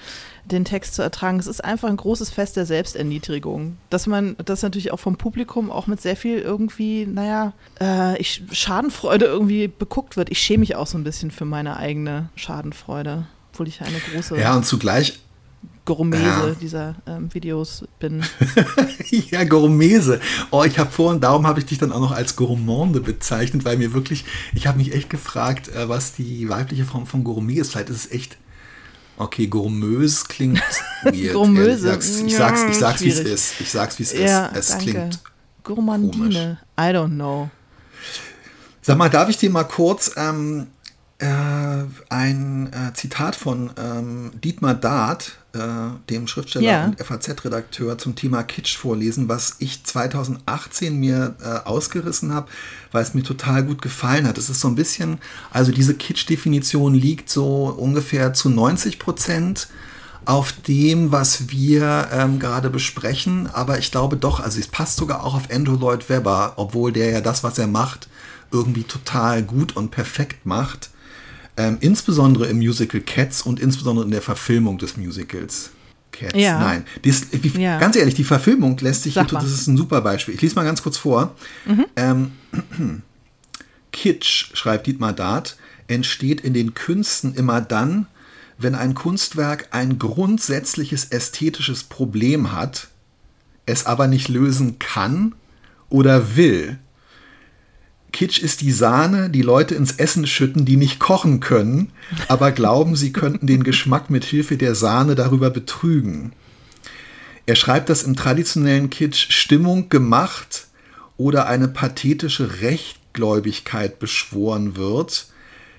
den 0.45 0.65
Text 0.65 0.95
zu 0.95 1.03
ertragen. 1.03 1.39
Es 1.39 1.47
ist 1.47 1.63
einfach 1.63 1.89
ein 1.89 1.97
großes 1.97 2.31
Fest 2.31 2.57
der 2.57 2.67
Selbsterniedrigung. 2.67 3.77
Dass 3.91 4.07
man 4.07 4.37
das 4.45 4.63
natürlich 4.63 4.93
auch 4.93 5.01
vom 5.01 5.17
Publikum 5.17 5.71
auch 5.71 5.87
mit 5.87 6.01
sehr 6.01 6.17
viel 6.17 6.39
irgendwie, 6.39 7.07
naja, 7.07 7.53
äh, 7.81 8.19
ich, 8.19 8.43
Schadenfreude 8.53 9.27
irgendwie 9.27 9.69
beguckt 9.69 10.17
wird. 10.17 10.31
Ich 10.31 10.39
schäme 10.39 10.61
mich 10.61 10.77
auch 10.77 10.87
so 10.87 10.97
ein 10.97 11.05
bisschen 11.05 11.31
für 11.31 11.45
meine 11.45 11.77
eigene 11.77 12.31
Schadenfreude, 12.35 13.27
obwohl 13.53 13.69
ich 13.69 13.83
eine 13.83 13.99
große 13.99 14.39
ja, 14.39 14.55
und 14.55 14.65
zugleich 14.65 15.19
Gourmese 15.89 16.23
Ja. 16.23 16.51
dieser 16.61 16.97
ähm, 17.07 17.33
Videos 17.33 17.85
bin. 17.99 18.23
Ja, 19.31 19.45
Gourmese. 19.45 20.21
Oh, 20.51 20.63
ich 20.65 20.79
habe 20.79 20.91
vor 20.91 21.11
und 21.11 21.25
darum 21.25 21.47
habe 21.47 21.61
ich 21.61 21.67
dich 21.67 21.79
dann 21.79 21.93
auch 21.93 22.01
noch 22.01 22.13
als 22.13 22.37
Gourmande 22.37 23.01
bezeichnet, 23.01 23.65
weil 23.65 23.79
mir 23.79 23.95
wirklich, 23.95 24.27
ich 24.53 24.67
habe 24.67 24.77
mich 24.77 24.93
echt 24.93 25.09
gefragt, 25.09 25.69
äh, 25.69 25.89
was 25.89 26.13
die 26.13 26.47
weibliche 26.51 26.85
Form 26.85 27.07
von 27.07 27.25
Gourmet 27.25 27.55
ist. 27.55 27.73
Vielleicht 27.73 27.89
ist 27.89 28.05
es 28.05 28.13
echt, 28.13 28.37
okay, 29.17 29.47
gourmös 29.47 30.27
klingt 30.29 30.61
weird. 31.05 31.33
Gourmöse, 31.33 31.89
ehrlich 31.89 32.01
gesagt. 32.01 32.27
Ich 32.27 32.37
sag's, 32.37 32.63
ich 32.69 32.77
sag's, 32.77 33.01
wie 33.01 33.09
es 33.09 33.21
ist. 33.21 33.61
Ich 33.61 33.71
sag's, 33.71 33.99
wie 33.99 34.03
es 34.03 34.13
ja, 34.13 34.47
ist. 34.49 34.59
Es 34.59 34.69
danke. 34.69 34.85
klingt. 34.85 35.21
Gourmandine. 35.65 36.59
I 36.79 36.83
don't 36.83 37.15
know. 37.15 37.49
Sag 38.83 38.99
mal, 38.99 39.09
darf 39.09 39.31
ich 39.31 39.39
dir 39.39 39.49
mal 39.49 39.65
kurz 39.65 40.13
ähm, 40.17 40.67
äh, 41.19 41.27
ein 42.11 42.71
äh, 42.73 42.93
Zitat 42.93 43.37
von 43.37 43.71
ähm, 43.79 44.33
Dietmar 44.45 44.75
Dart, 44.75 45.38
äh, 45.55 45.59
dem 46.11 46.27
Schriftsteller 46.29 46.65
Ja. 46.65 46.85
und 46.87 46.99
FAZ-Redakteur 47.01 47.97
zum 47.99 48.15
Thema 48.15 48.43
Kitsch 48.43 48.77
vorlesen, 48.77 49.29
was 49.29 49.57
ich 49.59 49.85
2018 49.85 50.99
mir 50.99 51.37
äh, 51.43 51.67
ausgerissen 51.67 52.35
habe, 52.35 52.49
weil 52.93 53.03
es 53.03 53.15
mir 53.15 53.23
total 53.23 53.65
gut 53.65 53.81
gefallen 53.83 54.27
hat. 54.27 54.39
Es 54.39 54.51
ist 54.51 54.61
so 54.61 54.69
ein 54.69 54.75
bisschen, 54.75 55.19
also 55.51 55.73
diese 55.73 55.95
Kitsch-Definition 55.95 56.95
liegt 56.95 57.31
so 57.31 57.67
ungefähr 57.67 58.35
zu 58.35 58.51
90 58.51 58.99
Prozent 58.99 59.69
auf 60.25 60.53
dem, 60.53 61.11
was 61.13 61.49
wir 61.49 62.09
ähm, 62.13 62.39
gerade 62.39 62.69
besprechen, 62.69 63.49
aber 63.51 63.79
ich 63.79 63.91
glaube 63.91 64.19
doch, 64.19 64.41
also 64.41 64.61
es 64.61 64.67
passt 64.67 64.99
sogar 64.99 65.25
auch 65.25 65.35
auf 65.35 65.51
Andrew 65.51 65.77
Lloyd 65.77 66.11
Webber, 66.11 66.53
obwohl 66.57 66.93
der 66.93 67.11
ja 67.11 67.21
das, 67.23 67.43
was 67.43 67.59
er 67.59 67.67
macht, 67.67 68.09
irgendwie 68.51 68.83
total 68.83 69.43
gut 69.43 69.75
und 69.77 69.91
perfekt 69.91 70.45
macht. 70.45 70.91
Ähm, 71.59 71.77
insbesondere 71.81 72.47
im 72.47 72.59
Musical 72.59 73.01
Cats 73.01 73.43
und 73.43 73.59
insbesondere 73.59 74.05
in 74.05 74.13
der 74.13 74.23
Verfilmung 74.23 74.79
des 74.79 74.97
Musicals 74.97 75.71
Cats. 76.13 76.39
Ja. 76.39 76.61
Nein, 76.61 76.85
dies, 77.05 77.27
wie, 77.33 77.61
Ja. 77.61 77.79
ganz 77.81 77.97
ehrlich, 77.97 78.15
die 78.15 78.23
Verfilmung 78.25 78.79
lässt 78.79 79.03
sich, 79.03 79.15
das 79.15 79.45
ist 79.45 79.67
ein 79.67 79.77
super 79.77 80.01
Beispiel. 80.01 80.35
Ich 80.35 80.41
lese 80.41 80.55
mal 80.55 80.65
ganz 80.65 80.83
kurz 80.83 80.97
vor. 80.97 81.35
Ähm, 81.97 82.33
Kitsch, 83.93 84.51
schreibt 84.55 84.87
Dietmar 84.87 85.13
Dart, 85.13 85.57
entsteht 85.89 86.41
in 86.43 86.55
den 86.55 86.75
Künsten 86.75 87.35
immer 87.35 87.61
dann, 87.61 88.07
wenn 88.57 88.75
ein 88.75 88.95
Kunstwerk 88.95 89.69
ein 89.73 89.99
grundsätzliches 89.99 91.07
ästhetisches 91.07 91.85
Problem 91.85 92.53
hat, 92.53 92.89
es 93.67 93.85
aber 93.87 94.07
nicht 94.07 94.29
lösen 94.29 94.79
kann 94.79 95.35
oder 95.89 96.37
will. 96.37 96.79
Kitsch 98.13 98.39
ist 98.39 98.63
die 98.63 98.73
Sahne, 98.73 99.31
die 99.31 99.43
Leute 99.43 99.75
ins 99.75 99.93
Essen 99.93 100.27
schütten, 100.27 100.65
die 100.65 100.77
nicht 100.77 100.99
kochen 100.99 101.41
können, 101.41 101.93
aber 102.27 102.53
glauben, 102.53 102.97
sie 102.97 103.13
könnten 103.13 103.47
den 103.47 103.65
Geschmack 103.65 104.11
mit 104.11 104.25
Hilfe 104.25 104.57
der 104.57 104.75
Sahne 104.75 105.15
darüber 105.15 105.51
betrügen. 105.51 106.33
Er 107.47 107.57
schreibt, 107.57 107.89
dass 107.89 108.03
im 108.03 108.17
traditionellen 108.17 108.91
Kitsch 108.91 109.31
Stimmung 109.31 109.89
gemacht 109.89 110.67
oder 111.17 111.47
eine 111.47 111.69
pathetische 111.69 112.61
Rechtgläubigkeit 112.61 113.99
beschworen 113.99 114.77
wird. 114.77 115.29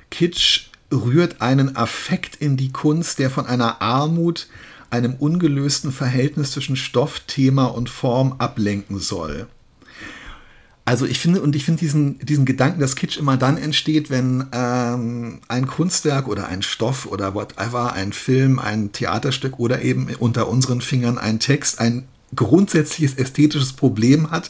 Kitsch 0.09 0.69
rührt 0.91 1.41
einen 1.41 1.75
Affekt 1.75 2.35
in 2.37 2.57
die 2.57 2.71
Kunst, 2.71 3.19
der 3.19 3.29
von 3.29 3.45
einer 3.45 3.81
Armut, 3.81 4.47
einem 4.89 5.13
ungelösten 5.13 5.91
Verhältnis 5.91 6.51
zwischen 6.51 6.75
Stoff, 6.75 7.21
Thema 7.21 7.65
und 7.65 7.89
Form 7.89 8.35
ablenken 8.39 8.99
soll. 8.99 9.47
Also 10.89 11.05
ich 11.05 11.19
finde, 11.19 11.43
und 11.43 11.55
ich 11.55 11.65
finde 11.65 11.81
diesen, 11.81 12.17
diesen 12.17 12.45
Gedanken, 12.45 12.79
dass 12.79 12.95
Kitsch 12.95 13.19
immer 13.19 13.37
dann 13.37 13.57
entsteht, 13.57 14.09
wenn 14.09 14.47
ähm, 14.51 15.37
ein 15.47 15.67
Kunstwerk 15.67 16.27
oder 16.27 16.47
ein 16.47 16.63
Stoff 16.63 17.05
oder 17.05 17.35
whatever, 17.35 17.93
ein 17.93 18.11
Film, 18.11 18.57
ein 18.57 18.91
Theaterstück 18.91 19.59
oder 19.59 19.83
eben 19.83 20.09
unter 20.17 20.49
unseren 20.49 20.81
Fingern 20.81 21.19
ein 21.19 21.37
Text 21.39 21.79
ein 21.79 22.07
grundsätzliches 22.35 23.19
ästhetisches 23.19 23.73
Problem 23.73 24.31
hat 24.31 24.49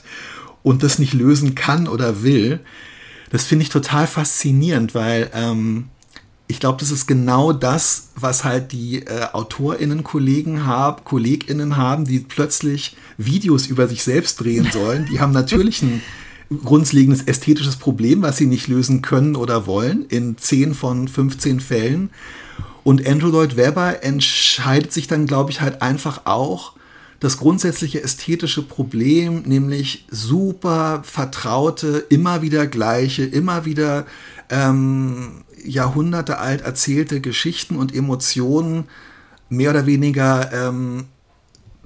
und 0.63 0.81
das 0.81 0.98
nicht 0.98 1.13
lösen 1.13 1.55
kann 1.55 1.89
oder 1.89 2.24
will. 2.24 2.62
Das 3.31 3.43
finde 3.43 3.63
ich 3.63 3.69
total 3.69 4.08
faszinierend, 4.08 4.96
weil 4.96 5.29
ähm, 5.34 5.89
ich 6.48 6.62
glaube, 6.62 6.79
das 6.79 6.89
ist 6.89 7.05
genau 7.05 7.51
das, 7.51 8.12
was 8.15 8.46
halt 8.46 8.72
die 8.72 9.05
äh, 9.05 9.27
AutorInnen, 9.34 10.05
Kollegen 10.05 10.65
haben, 10.65 11.03
KollegInnen 11.03 11.75
haben, 11.75 12.05
die 12.05 12.19
plötzlich 12.19 12.96
Videos 13.17 13.67
über 13.67 13.89
sich 13.89 14.05
selbst 14.05 14.39
drehen 14.39 14.69
sollen. 14.72 15.05
Die 15.12 15.19
haben 15.19 15.34
natürlich 15.34 15.81
ein 15.81 16.01
grundlegendes 16.63 17.24
ästhetisches 17.24 17.75
Problem, 17.75 18.22
was 18.22 18.38
sie 18.38 18.48
nicht 18.48 18.68
lösen 18.68 19.01
können 19.01 19.36
oder 19.36 19.68
wollen, 19.68 20.06
in 20.10 20.38
10 20.38 20.74
von 20.74 21.08
15 21.08 21.60
Fällen. 21.60 22.10
Und 22.84 23.08
Andrew 23.08 23.29
Lloyd 23.29 23.56
Webber 23.56 24.03
entscheidet 24.03 24.91
sich 24.91 25.08
dann, 25.08 25.27
glaube 25.27 25.51
ich, 25.51 25.62
halt 25.62 25.82
einfach 25.82 26.22
auch, 26.25 26.74
das 27.20 27.38
grundsätzliche 27.38 28.01
ästhetische 28.01 28.62
Problem, 28.62 29.41
nämlich 29.41 30.06
super 30.10 31.01
vertraute, 31.03 32.06
immer 32.10 32.41
wieder 32.41 32.65
gleiche, 32.65 33.25
immer 33.25 33.65
wieder 33.65 34.06
ähm, 34.50 35.44
Jahrhunderte 35.63 36.38
alt 36.38 36.62
erzählte 36.62 37.20
Geschichten 37.20 37.75
und 37.75 37.94
Emotionen 37.94 38.86
mehr 39.50 39.72
oder 39.72 39.86
weniger 39.86 40.51
ähm, 40.53 41.06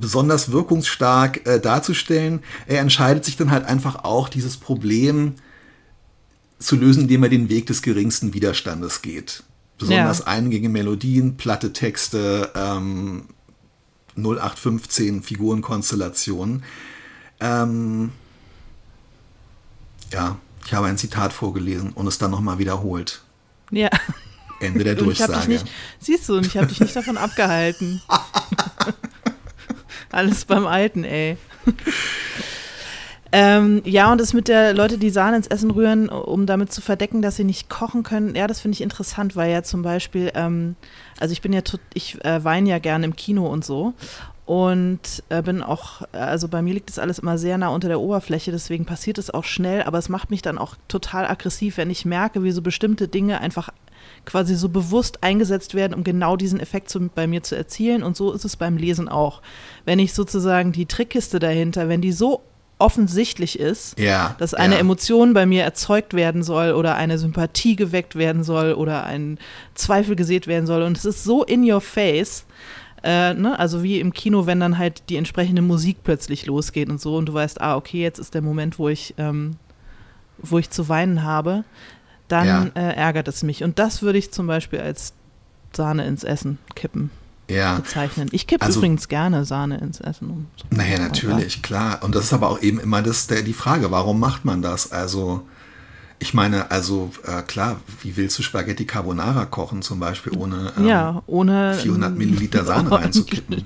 besonders 0.03 0.51
wirkungsstark 0.51 1.47
äh, 1.47 1.61
darzustellen. 1.61 2.41
Er 2.67 2.81
entscheidet 2.81 3.23
sich 3.23 3.37
dann 3.37 3.51
halt 3.51 3.63
einfach 3.63 4.03
auch, 4.03 4.27
dieses 4.27 4.57
Problem 4.57 5.35
zu 6.59 6.75
lösen, 6.75 7.03
indem 7.03 7.23
er 7.23 7.29
den 7.29 7.47
Weg 7.47 7.67
des 7.67 7.81
geringsten 7.81 8.33
Widerstandes 8.33 9.01
geht. 9.01 9.43
Besonders 9.77 10.19
ja. 10.19 10.25
eingängige 10.25 10.67
Melodien, 10.67 11.37
platte 11.37 11.71
Texte, 11.71 12.51
ähm, 12.53 13.29
0815 14.17 15.23
Figurenkonstellationen. 15.23 16.63
Ähm, 17.39 18.11
ja, 20.11 20.37
ich 20.65 20.73
habe 20.73 20.87
ein 20.87 20.97
Zitat 20.97 21.31
vorgelesen 21.31 21.93
und 21.93 22.07
es 22.07 22.17
dann 22.17 22.31
nochmal 22.31 22.59
wiederholt. 22.59 23.21
Ja. 23.71 23.89
Ende 24.59 24.83
der 24.83 24.95
Durchsage. 24.95 25.47
Nicht, 25.47 25.65
siehst 25.99 26.27
du, 26.27 26.35
und 26.35 26.45
ich 26.45 26.57
habe 26.57 26.67
dich 26.67 26.81
nicht 26.81 26.95
davon 26.95 27.15
abgehalten. 27.15 28.01
Alles 30.13 30.45
beim 30.45 30.67
Alten, 30.67 31.03
ey. 31.03 31.37
ähm, 33.31 33.81
ja, 33.83 34.11
und 34.11 34.21
das 34.21 34.33
mit 34.33 34.47
der 34.47 34.73
Leute, 34.73 34.99
die 34.99 35.09
Sahne 35.09 35.37
ins 35.37 35.47
Essen 35.47 35.71
rühren, 35.71 36.07
um 36.07 36.45
damit 36.45 36.71
zu 36.71 36.81
verdecken, 36.81 37.23
dass 37.23 37.35
sie 37.35 37.43
nicht 37.43 37.67
kochen 37.67 38.03
können, 38.03 38.35
ja, 38.35 38.45
das 38.45 38.61
finde 38.61 38.75
ich 38.75 38.81
interessant, 38.81 39.35
weil 39.35 39.51
ja 39.51 39.63
zum 39.63 39.81
Beispiel, 39.81 40.31
ähm, 40.35 40.75
also 41.19 41.31
ich 41.31 41.41
bin 41.41 41.51
ja, 41.51 41.61
ich 41.95 42.23
äh, 42.23 42.43
weine 42.43 42.69
ja 42.69 42.77
gerne 42.77 43.05
im 43.05 43.15
Kino 43.15 43.47
und 43.47 43.65
so 43.65 43.93
und 44.45 45.23
äh, 45.29 45.41
bin 45.41 45.63
auch, 45.63 46.03
also 46.11 46.47
bei 46.47 46.61
mir 46.61 46.75
liegt 46.75 46.89
das 46.89 46.99
alles 46.99 47.19
immer 47.19 47.39
sehr 47.39 47.57
nah 47.57 47.69
unter 47.69 47.87
der 47.87 47.99
Oberfläche, 47.99 48.51
deswegen 48.51 48.85
passiert 48.85 49.17
es 49.17 49.33
auch 49.33 49.45
schnell, 49.45 49.81
aber 49.83 49.97
es 49.97 50.09
macht 50.09 50.29
mich 50.29 50.43
dann 50.43 50.59
auch 50.59 50.75
total 50.87 51.25
aggressiv, 51.25 51.77
wenn 51.77 51.89
ich 51.89 52.05
merke, 52.05 52.43
wie 52.43 52.51
so 52.51 52.61
bestimmte 52.61 53.07
Dinge 53.07 53.41
einfach 53.41 53.69
quasi 54.25 54.55
so 54.55 54.69
bewusst 54.69 55.23
eingesetzt 55.23 55.75
werden, 55.75 55.93
um 55.93 56.03
genau 56.03 56.37
diesen 56.37 56.59
Effekt 56.59 56.89
zu, 56.89 57.09
bei 57.13 57.27
mir 57.27 57.43
zu 57.43 57.55
erzielen. 57.55 58.03
Und 58.03 58.15
so 58.15 58.31
ist 58.31 58.45
es 58.45 58.55
beim 58.55 58.77
Lesen 58.77 59.09
auch. 59.09 59.41
Wenn 59.85 59.99
ich 59.99 60.13
sozusagen 60.13 60.71
die 60.71 60.85
Trickkiste 60.85 61.39
dahinter, 61.39 61.89
wenn 61.89 62.01
die 62.01 62.11
so 62.11 62.41
offensichtlich 62.79 63.59
ist, 63.59 63.97
ja, 63.99 64.35
dass 64.39 64.53
eine 64.53 64.75
ja. 64.75 64.81
Emotion 64.81 65.33
bei 65.33 65.45
mir 65.45 65.63
erzeugt 65.63 66.13
werden 66.13 66.43
soll 66.43 66.71
oder 66.71 66.95
eine 66.95 67.17
Sympathie 67.17 67.75
geweckt 67.75 68.15
werden 68.15 68.43
soll 68.43 68.73
oder 68.73 69.05
ein 69.05 69.37
Zweifel 69.73 70.15
gesät 70.15 70.47
werden 70.47 70.65
soll. 70.67 70.81
Und 70.83 70.97
es 70.97 71.05
ist 71.05 71.23
so 71.23 71.43
in 71.43 71.69
your 71.69 71.81
face, 71.81 72.45
äh, 73.03 73.33
ne? 73.33 73.57
Also 73.57 73.83
wie 73.83 73.99
im 73.99 74.13
Kino, 74.13 74.45
wenn 74.47 74.59
dann 74.59 74.77
halt 74.77 75.03
die 75.09 75.17
entsprechende 75.17 75.61
Musik 75.61 75.97
plötzlich 76.03 76.45
losgeht 76.45 76.89
und 76.89 76.99
so 76.99 77.15
und 77.15 77.27
du 77.27 77.33
weißt, 77.33 77.61
ah, 77.61 77.75
okay, 77.75 78.01
jetzt 78.01 78.19
ist 78.19 78.33
der 78.33 78.41
Moment, 78.41 78.79
wo 78.79 78.89
ich, 78.89 79.13
ähm, 79.17 79.57
wo 80.39 80.57
ich 80.57 80.69
zu 80.69 80.89
weinen 80.89 81.23
habe 81.23 81.63
dann 82.33 82.47
ja. 82.47 82.81
äh, 82.81 82.95
ärgert 82.95 83.27
es 83.27 83.43
mich. 83.43 83.63
Und 83.63 83.77
das 83.77 84.01
würde 84.01 84.17
ich 84.17 84.31
zum 84.31 84.47
Beispiel 84.47 84.79
als 84.79 85.13
Sahne 85.71 86.05
ins 86.05 86.23
Essen 86.23 86.57
kippen 86.75 87.11
ja. 87.47 87.75
bezeichnen. 87.75 88.27
Ich 88.31 88.47
kippe 88.47 88.65
also, 88.65 88.79
übrigens 88.79 89.07
gerne 89.07 89.45
Sahne 89.45 89.77
ins 89.77 90.01
Essen. 90.01 90.29
Um 90.31 90.47
so 90.55 90.65
naja, 90.71 90.97
natürlich, 90.97 91.61
klar. 91.61 91.99
Und 92.01 92.15
das 92.15 92.25
ist 92.25 92.33
aber 92.33 92.49
auch 92.49 92.59
eben 92.61 92.79
immer 92.79 93.03
das, 93.03 93.27
der, 93.27 93.43
die 93.43 93.53
Frage, 93.53 93.91
warum 93.91 94.19
macht 94.19 94.45
man 94.45 94.63
das? 94.63 94.91
Also, 94.91 95.45
ich 96.17 96.33
meine, 96.33 96.71
also 96.71 97.11
äh, 97.25 97.43
klar, 97.43 97.79
wie 98.01 98.17
willst 98.17 98.39
du 98.39 98.43
Spaghetti 98.43 98.85
Carbonara 98.85 99.45
kochen 99.45 99.83
zum 99.83 99.99
Beispiel, 99.99 100.35
ohne, 100.35 100.73
ähm, 100.75 100.87
ja, 100.87 101.21
ohne 101.27 101.75
400 101.75 102.17
Milliliter 102.17 102.65
Sahne 102.65 102.91
reinzukippen? 102.99 103.65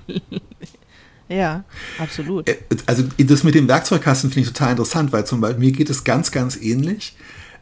Ja, 1.30 1.64
absolut. 2.00 2.50
Äh, 2.50 2.58
also 2.86 3.04
das 3.18 3.44
mit 3.44 3.56
dem 3.56 3.70
Werkzeugkasten 3.70 4.30
finde 4.30 4.48
ich 4.48 4.54
total 4.54 4.72
interessant, 4.72 5.14
weil 5.14 5.26
zum 5.26 5.40
Beispiel 5.40 5.60
mir 5.60 5.72
geht 5.72 5.90
es 5.90 6.04
ganz, 6.04 6.32
ganz 6.32 6.58
ähnlich. 6.58 7.16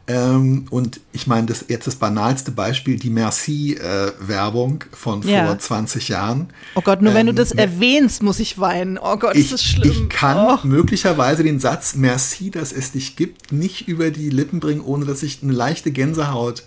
Ähm, 0.08 0.66
und 0.70 1.00
ich 1.12 1.26
meine, 1.26 1.48
das 1.48 1.64
jetzt 1.68 1.86
das 1.86 1.96
banalste 1.96 2.52
Beispiel, 2.52 2.96
die 2.96 3.10
Merci-Werbung 3.10 4.82
äh, 4.82 4.96
von 4.96 5.22
ja. 5.22 5.46
vor 5.46 5.58
20 5.58 6.08
Jahren. 6.08 6.48
Oh 6.76 6.80
Gott, 6.80 7.02
nur 7.02 7.10
ähm, 7.10 7.18
wenn 7.18 7.26
du 7.26 7.32
ähm, 7.32 7.36
das 7.36 7.50
erwähnst, 7.50 8.22
muss 8.22 8.38
ich 8.38 8.60
weinen. 8.60 8.98
Oh 8.98 9.16
Gott, 9.16 9.34
ich, 9.34 9.46
ist 9.46 9.52
das 9.54 9.64
schlimm. 9.64 9.90
Ich 9.90 10.08
kann 10.08 10.36
oh. 10.38 10.66
möglicherweise 10.66 11.42
den 11.42 11.58
Satz 11.58 11.96
Merci, 11.96 12.50
dass 12.50 12.72
es 12.72 12.92
dich 12.92 13.16
gibt, 13.16 13.52
nicht 13.52 13.88
über 13.88 14.10
die 14.10 14.30
Lippen 14.30 14.60
bringen, 14.60 14.80
ohne 14.80 15.06
dass 15.06 15.24
ich 15.24 15.42
eine 15.42 15.52
leichte 15.52 15.90
Gänsehaut 15.90 16.62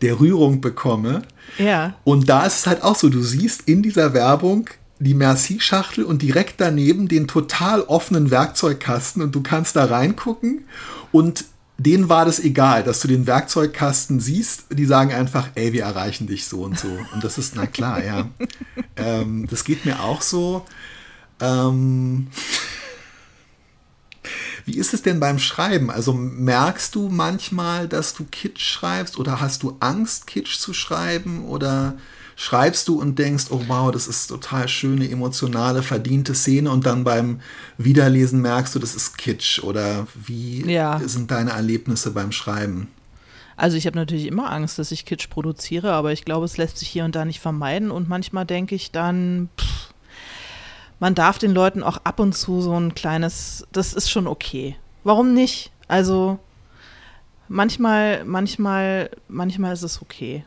der 0.00 0.18
Rührung 0.18 0.62
bekomme. 0.62 1.22
Ja. 1.58 1.94
Und 2.04 2.30
da 2.30 2.46
ist 2.46 2.60
es 2.60 2.66
halt 2.66 2.82
auch 2.82 2.96
so, 2.96 3.10
du 3.10 3.22
siehst 3.22 3.62
in 3.66 3.82
dieser 3.82 4.14
Werbung 4.14 4.70
die 5.00 5.14
Merci-Schachtel 5.14 6.04
und 6.04 6.22
direkt 6.22 6.60
daneben 6.60 7.08
den 7.08 7.26
total 7.26 7.82
offenen 7.82 8.30
Werkzeugkasten 8.30 9.22
und 9.22 9.34
du 9.34 9.42
kannst 9.42 9.76
da 9.76 9.84
reingucken 9.84 10.64
und 11.12 11.44
denen 11.82 12.10
war 12.10 12.26
das 12.26 12.38
egal, 12.40 12.84
dass 12.84 13.00
du 13.00 13.08
den 13.08 13.26
Werkzeugkasten 13.26 14.20
siehst. 14.20 14.66
Die 14.70 14.84
sagen 14.84 15.12
einfach, 15.12 15.48
ey, 15.54 15.72
wir 15.72 15.84
erreichen 15.84 16.26
dich 16.26 16.46
so 16.46 16.62
und 16.62 16.78
so. 16.78 16.88
Und 17.14 17.24
das 17.24 17.38
ist, 17.38 17.56
na 17.56 17.66
klar, 17.66 18.04
ja. 18.04 18.28
Ähm, 18.96 19.46
das 19.48 19.64
geht 19.64 19.86
mir 19.86 20.02
auch 20.02 20.20
so. 20.20 20.66
Ähm, 21.40 22.26
wie 24.66 24.76
ist 24.76 24.92
es 24.92 25.00
denn 25.00 25.20
beim 25.20 25.38
Schreiben? 25.38 25.90
Also 25.90 26.12
merkst 26.12 26.94
du 26.94 27.08
manchmal, 27.08 27.88
dass 27.88 28.12
du 28.12 28.24
Kitsch 28.24 28.62
schreibst 28.62 29.18
oder 29.18 29.40
hast 29.40 29.62
du 29.62 29.76
Angst, 29.80 30.26
Kitsch 30.26 30.58
zu 30.58 30.74
schreiben 30.74 31.46
oder 31.46 31.94
schreibst 32.40 32.88
du 32.88 32.98
und 32.98 33.18
denkst, 33.18 33.48
oh 33.50 33.60
wow, 33.66 33.90
das 33.90 34.08
ist 34.08 34.28
total 34.28 34.66
schöne, 34.66 35.10
emotionale, 35.10 35.82
verdiente 35.82 36.34
Szene 36.34 36.70
und 36.70 36.86
dann 36.86 37.04
beim 37.04 37.42
Wiederlesen 37.76 38.40
merkst 38.40 38.74
du, 38.74 38.78
das 38.78 38.94
ist 38.94 39.18
Kitsch 39.18 39.62
oder 39.62 40.06
wie 40.14 40.64
ja. 40.64 40.98
sind 41.04 41.30
deine 41.30 41.50
Erlebnisse 41.50 42.12
beim 42.12 42.32
Schreiben? 42.32 42.88
Also 43.58 43.76
ich 43.76 43.84
habe 43.84 43.98
natürlich 43.98 44.24
immer 44.24 44.50
Angst, 44.50 44.78
dass 44.78 44.90
ich 44.90 45.04
Kitsch 45.04 45.28
produziere, 45.28 45.92
aber 45.92 46.12
ich 46.12 46.24
glaube, 46.24 46.46
es 46.46 46.56
lässt 46.56 46.78
sich 46.78 46.88
hier 46.88 47.04
und 47.04 47.14
da 47.14 47.26
nicht 47.26 47.40
vermeiden 47.40 47.90
und 47.90 48.08
manchmal 48.08 48.46
denke 48.46 48.74
ich 48.74 48.90
dann, 48.90 49.50
pff, 49.58 49.92
man 50.98 51.14
darf 51.14 51.36
den 51.36 51.52
Leuten 51.52 51.82
auch 51.82 51.98
ab 52.04 52.20
und 52.20 52.34
zu 52.34 52.62
so 52.62 52.74
ein 52.74 52.94
kleines, 52.94 53.66
das 53.70 53.92
ist 53.92 54.10
schon 54.10 54.26
okay. 54.26 54.76
Warum 55.04 55.34
nicht? 55.34 55.72
Also 55.88 56.38
manchmal, 57.48 58.24
manchmal, 58.24 59.10
manchmal 59.28 59.74
ist 59.74 59.82
es 59.82 60.00
okay. 60.00 60.42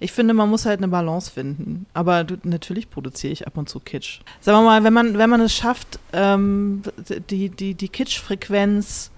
Ich 0.00 0.12
finde, 0.12 0.32
man 0.32 0.48
muss 0.48 0.64
halt 0.64 0.78
eine 0.78 0.88
Balance 0.88 1.30
finden. 1.30 1.86
Aber 1.92 2.24
du, 2.24 2.36
natürlich 2.44 2.88
produziere 2.90 3.32
ich 3.32 3.46
ab 3.46 3.56
und 3.56 3.68
zu 3.68 3.80
Kitsch. 3.80 4.20
Sagen 4.40 4.58
wir 4.58 4.64
mal, 4.64 4.84
wenn 4.84 4.92
man, 4.92 5.18
wenn 5.18 5.30
man 5.30 5.40
es 5.40 5.54
schafft, 5.54 5.98
ähm, 6.12 6.82
die, 7.30 7.48
die, 7.48 7.74
die 7.74 7.88
Kitsch-Frequenz 7.88 9.10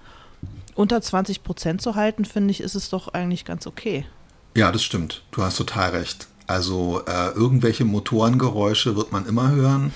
unter 0.75 1.01
20 1.01 1.43
Prozent 1.43 1.81
zu 1.81 1.95
halten, 1.95 2.25
finde 2.25 2.51
ich, 2.51 2.61
ist 2.61 2.75
es 2.75 2.89
doch 2.89 3.09
eigentlich 3.09 3.45
ganz 3.45 3.67
okay. 3.67 4.05
Ja, 4.55 4.71
das 4.71 4.83
stimmt. 4.83 5.23
Du 5.31 5.43
hast 5.43 5.57
total 5.57 5.91
recht. 5.91 6.27
Also 6.47 7.01
äh, 7.07 7.29
irgendwelche 7.29 7.85
Motorengeräusche 7.85 8.97
wird 8.97 9.13
man 9.13 9.25
immer 9.25 9.51
hören 9.51 9.93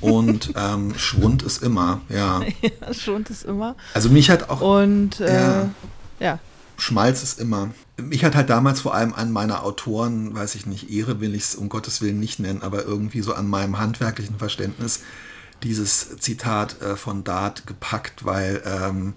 und 0.00 0.52
ähm, 0.56 0.94
Schwund 0.96 1.42
ist 1.42 1.62
immer, 1.62 2.02
ja. 2.08 2.40
ja. 2.62 2.94
Schwund 2.94 3.30
ist 3.30 3.44
immer. 3.44 3.74
Also 3.94 4.08
mich 4.08 4.30
hat 4.30 4.48
auch. 4.48 4.60
Und 4.60 5.18
äh, 5.18 5.34
ja. 5.34 5.70
ja. 6.20 6.38
Schmalz 6.76 7.24
ist 7.24 7.40
immer. 7.40 7.70
Mich 8.00 8.24
hat 8.24 8.36
halt 8.36 8.48
damals 8.48 8.80
vor 8.80 8.94
allem 8.94 9.12
an 9.12 9.32
meiner 9.32 9.64
Autoren, 9.64 10.34
weiß 10.34 10.54
ich 10.54 10.66
nicht, 10.66 10.90
Ehre 10.90 11.20
will 11.20 11.34
ich 11.34 11.42
es 11.42 11.54
um 11.56 11.68
Gottes 11.68 12.00
Willen 12.00 12.20
nicht 12.20 12.38
nennen, 12.38 12.62
aber 12.62 12.84
irgendwie 12.84 13.22
so 13.22 13.34
an 13.34 13.48
meinem 13.48 13.78
handwerklichen 13.78 14.38
Verständnis 14.38 15.00
dieses 15.62 16.16
Zitat 16.18 16.80
äh, 16.80 16.96
von 16.96 17.24
Dart 17.24 17.66
gepackt, 17.66 18.24
weil 18.24 18.62
ähm, 18.64 19.14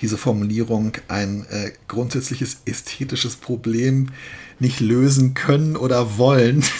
diese 0.00 0.18
Formulierung 0.18 0.92
ein 1.08 1.46
äh, 1.46 1.72
grundsätzliches 1.88 2.58
ästhetisches 2.64 3.36
Problem 3.36 4.10
nicht 4.58 4.80
lösen 4.80 5.34
können 5.34 5.76
oder 5.76 6.18
wollen. 6.18 6.62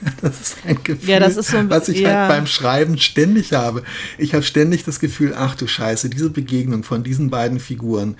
Das 0.20 0.40
ist 0.40 0.56
ein 0.64 0.82
Gefühl, 0.82 1.08
ja, 1.08 1.20
das 1.20 1.36
ist 1.36 1.50
so 1.50 1.56
ein, 1.56 1.70
was 1.70 1.88
ich 1.88 2.04
halt 2.04 2.06
ja. 2.06 2.20
halt 2.20 2.28
beim 2.30 2.46
Schreiben 2.46 2.98
ständig 2.98 3.52
habe. 3.52 3.82
Ich 4.18 4.34
habe 4.34 4.42
ständig 4.42 4.84
das 4.84 5.00
Gefühl, 5.00 5.34
ach 5.36 5.54
du 5.54 5.66
Scheiße, 5.66 6.08
diese 6.08 6.30
Begegnung 6.30 6.82
von 6.82 7.02
diesen 7.02 7.30
beiden 7.30 7.60
Figuren, 7.60 8.16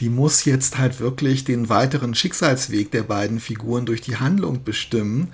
die 0.00 0.08
muss 0.08 0.44
jetzt 0.44 0.78
halt 0.78 1.00
wirklich 1.00 1.44
den 1.44 1.68
weiteren 1.68 2.14
Schicksalsweg 2.14 2.90
der 2.90 3.02
beiden 3.02 3.40
Figuren 3.40 3.86
durch 3.86 4.00
die 4.00 4.16
Handlung 4.16 4.64
bestimmen. 4.64 5.28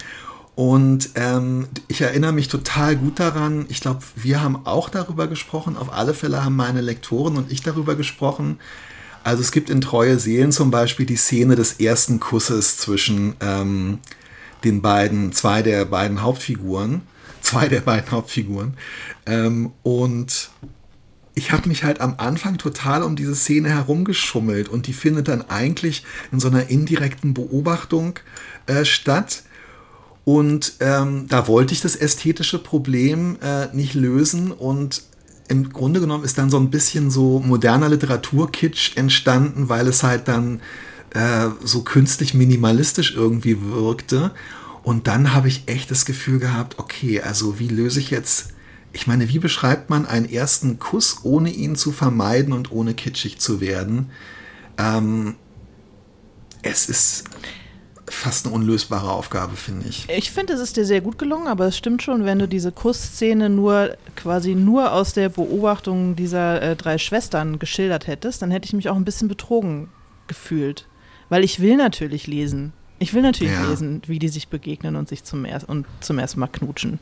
Und 0.55 1.11
ähm, 1.17 1.69
ich 1.87 2.01
erinnere 2.01 2.33
mich 2.33 2.49
total 2.49 2.97
gut 2.97 3.21
daran. 3.21 3.67
Ich 3.69 3.83
glaube, 3.83 4.01
wir 4.15 4.43
haben 4.43 4.65
auch 4.65 4.89
darüber 4.89 5.27
gesprochen. 5.27 5.77
Auf 5.77 5.93
alle 5.93 6.15
Fälle 6.15 6.43
haben 6.45 6.57
meine 6.57 6.81
Lektoren 6.81 7.37
und 7.37 7.53
ich 7.53 7.61
darüber 7.61 7.95
gesprochen. 7.95 8.59
Also 9.23 9.43
es 9.43 9.53
gibt 9.53 9.69
in 9.69 9.83
Treue 9.83 10.19
Seelen 10.19 10.53
zum 10.53 10.71
Beispiel 10.71 11.05
die 11.05 11.17
Szene 11.17 11.57
des 11.57 11.75
ersten 11.75 12.21
Kusses 12.21 12.79
zwischen 12.79 13.35
ähm, 13.41 13.99
den 14.65 14.83
beiden, 14.83 15.33
zwei 15.33 15.63
der 15.63 15.85
beiden 15.85 16.23
Hauptfiguren, 16.23 17.03
zwei 17.41 17.69
der 17.69 17.81
beiden 17.81 18.11
Hauptfiguren. 18.11 18.75
Ähm, 19.27 19.73
und 19.83 20.51
ich 21.35 21.53
habe 21.53 21.69
mich 21.69 21.85
halt 21.85 22.01
am 22.01 22.15
Anfang 22.17 22.57
total 22.59 23.03
um 23.03 23.15
diese 23.15 23.37
Szene 23.37 23.69
herumgeschummelt 23.69 24.69
und 24.69 24.87
die 24.87 24.95
findet 24.95 25.29
dann 25.29 25.43
eigentlich 25.43 26.05
in 26.33 26.41
so 26.41 26.49
einer 26.49 26.71
indirekten 26.71 27.35
Beobachtung 27.35 28.19
äh, 28.67 28.85
statt 28.85 29.43
und 30.27 30.73
ähm, 30.81 31.27
da 31.29 31.47
wollte 31.47 31.73
ich 31.73 31.81
das 31.81 31.95
ästhetische 31.95 32.59
Problem 32.59 33.37
äh, 33.41 33.69
nicht 33.73 33.95
lösen 33.95 34.51
und 34.51 35.03
im 35.47 35.73
Grunde 35.73 36.01
genommen 36.01 36.25
ist 36.25 36.39
dann 36.39 36.51
so 36.51 36.59
ein 36.59 36.71
bisschen 36.71 37.13
so 37.13 37.39
moderner 37.39 37.89
Literaturkitsch 37.89 38.97
entstanden, 38.97 39.69
weil 39.69 39.87
es 39.87 40.03
halt 40.03 40.27
dann 40.27 40.61
äh, 41.17 41.49
so 41.65 41.83
künstlich 41.83 42.35
minimalistisch 42.35 43.15
irgendwie 43.15 43.57
wirkte. 43.63 44.33
Und 44.83 45.07
dann 45.07 45.33
habe 45.35 45.49
ich 45.49 45.63
echt 45.67 45.91
das 45.91 46.05
Gefühl 46.05 46.39
gehabt, 46.39 46.79
okay, 46.79 47.23
also 47.23 47.59
wie 47.59 47.69
löse 47.69 48.01
ich 48.01 48.11
jetzt, 48.11 48.51
ich 48.93 49.07
meine, 49.07 49.29
wie 49.31 49.39
beschreibt 49.39 49.89
man 49.89 50.05
einen 50.07 50.31
ersten 50.31 50.79
Kuss, 50.79 51.21
ohne 51.23 51.51
ihn 51.51 51.75
zu 51.75 51.91
vermeiden 51.91 52.53
und 52.53 52.71
ohne 52.71 52.93
kitschig 52.93 53.39
zu 53.39 53.61
werden? 53.63 54.11
Ähm, 54.77 55.37
es 56.63 56.89
ist 56.89 57.25
fast 58.09 58.47
eine 58.47 58.55
unlösbare 58.55 59.11
Aufgabe, 59.11 59.57
finde 59.57 59.89
ich. 59.89 60.07
Ich 60.09 60.31
finde, 60.31 60.53
es 60.53 60.61
ist 60.61 60.77
dir 60.77 60.85
sehr 60.85 61.01
gut 61.01 61.19
gelungen, 61.19 61.49
aber 61.49 61.67
es 61.67 61.79
stimmt 61.79 62.03
schon, 62.03 62.25
wenn 62.25 62.39
du 62.39 62.47
diese 62.47 62.73
Kussszene 62.73 63.49
nur 63.49 63.97
quasi 64.17 64.55
nur 64.55 64.93
aus 64.93 65.15
der 65.15 65.31
Beobachtung 65.31 66.15
dieser 66.15 66.61
äh, 66.63 66.77
drei 66.77 66.99
Schwestern 66.99 67.59
geschildert 67.59 68.07
hättest, 68.07 68.43
dann 68.43 68.51
hätte 68.51 68.67
ich 68.67 68.75
mich 68.75 68.91
auch 68.91 68.97
ein 68.97 69.05
bisschen 69.05 69.29
betrogen 69.29 69.89
gefühlt. 70.29 70.87
Weil 71.29 71.45
ich 71.45 71.61
will 71.61 71.77
natürlich 71.77 72.27
lesen. 72.27 72.73
Ich 72.99 73.13
will 73.13 73.23
natürlich 73.23 73.53
ja. 73.53 73.69
lesen, 73.69 74.03
wie 74.07 74.19
die 74.19 74.29
sich 74.29 74.49
begegnen 74.49 74.97
und 74.97 75.09
sich 75.09 75.25
zum, 75.25 75.45
er 75.45 75.69
und 75.69 75.87
zum 76.01 76.19
ersten 76.19 76.41
Mal 76.41 76.47
knutschen. 76.47 76.99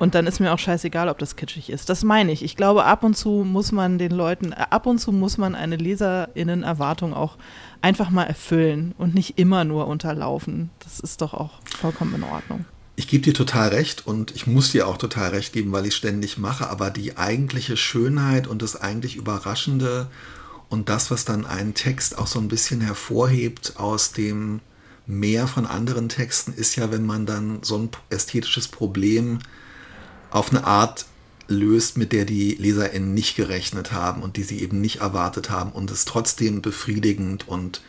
Und 0.00 0.14
dann 0.14 0.26
ist 0.26 0.40
mir 0.40 0.54
auch 0.54 0.58
scheißegal, 0.58 1.10
ob 1.10 1.18
das 1.18 1.36
kitschig 1.36 1.68
ist. 1.68 1.90
Das 1.90 2.02
meine 2.04 2.32
ich. 2.32 2.42
Ich 2.42 2.56
glaube, 2.56 2.84
ab 2.84 3.04
und 3.04 3.18
zu 3.18 3.44
muss 3.46 3.70
man 3.70 3.98
den 3.98 4.12
Leuten, 4.12 4.52
äh, 4.52 4.66
ab 4.70 4.86
und 4.86 4.98
zu 4.98 5.12
muss 5.12 5.36
man 5.36 5.54
eine 5.54 5.76
LeserInnen-Erwartung 5.76 7.12
auch 7.12 7.36
einfach 7.82 8.08
mal 8.08 8.24
erfüllen 8.24 8.94
und 8.96 9.14
nicht 9.14 9.38
immer 9.38 9.64
nur 9.64 9.86
unterlaufen. 9.86 10.70
Das 10.78 11.00
ist 11.00 11.20
doch 11.20 11.34
auch 11.34 11.60
vollkommen 11.78 12.14
in 12.14 12.24
Ordnung. 12.24 12.64
Ich 12.96 13.08
gebe 13.08 13.22
dir 13.22 13.34
total 13.34 13.68
recht 13.68 14.06
und 14.06 14.34
ich 14.34 14.46
muss 14.46 14.72
dir 14.72 14.88
auch 14.88 14.96
total 14.96 15.30
recht 15.30 15.52
geben, 15.52 15.70
weil 15.72 15.84
ich 15.86 15.94
ständig 15.94 16.38
mache, 16.38 16.70
aber 16.70 16.90
die 16.90 17.18
eigentliche 17.18 17.76
Schönheit 17.76 18.46
und 18.46 18.62
das 18.62 18.76
eigentlich 18.80 19.16
Überraschende 19.16 20.08
und 20.70 20.88
das, 20.88 21.10
was 21.10 21.24
dann 21.24 21.44
einen 21.44 21.74
Text 21.74 22.16
auch 22.16 22.28
so 22.28 22.38
ein 22.38 22.48
bisschen 22.48 22.80
hervorhebt 22.80 23.74
aus 23.76 24.12
dem 24.12 24.60
Meer 25.06 25.48
von 25.48 25.66
anderen 25.66 26.08
Texten, 26.08 26.52
ist 26.54 26.76
ja, 26.76 26.92
wenn 26.92 27.04
man 27.04 27.26
dann 27.26 27.58
so 27.62 27.76
ein 27.76 27.90
ästhetisches 28.08 28.68
Problem 28.68 29.40
auf 30.30 30.50
eine 30.50 30.64
Art 30.64 31.06
löst, 31.48 31.98
mit 31.98 32.12
der 32.12 32.24
die 32.24 32.54
LeserInnen 32.54 33.12
nicht 33.12 33.34
gerechnet 33.34 33.90
haben 33.90 34.22
und 34.22 34.36
die 34.36 34.44
sie 34.44 34.60
eben 34.60 34.80
nicht 34.80 35.00
erwartet 35.00 35.50
haben 35.50 35.72
und 35.72 35.90
es 35.90 36.04
trotzdem 36.04 36.62
befriedigend 36.62 37.48
und 37.48 37.82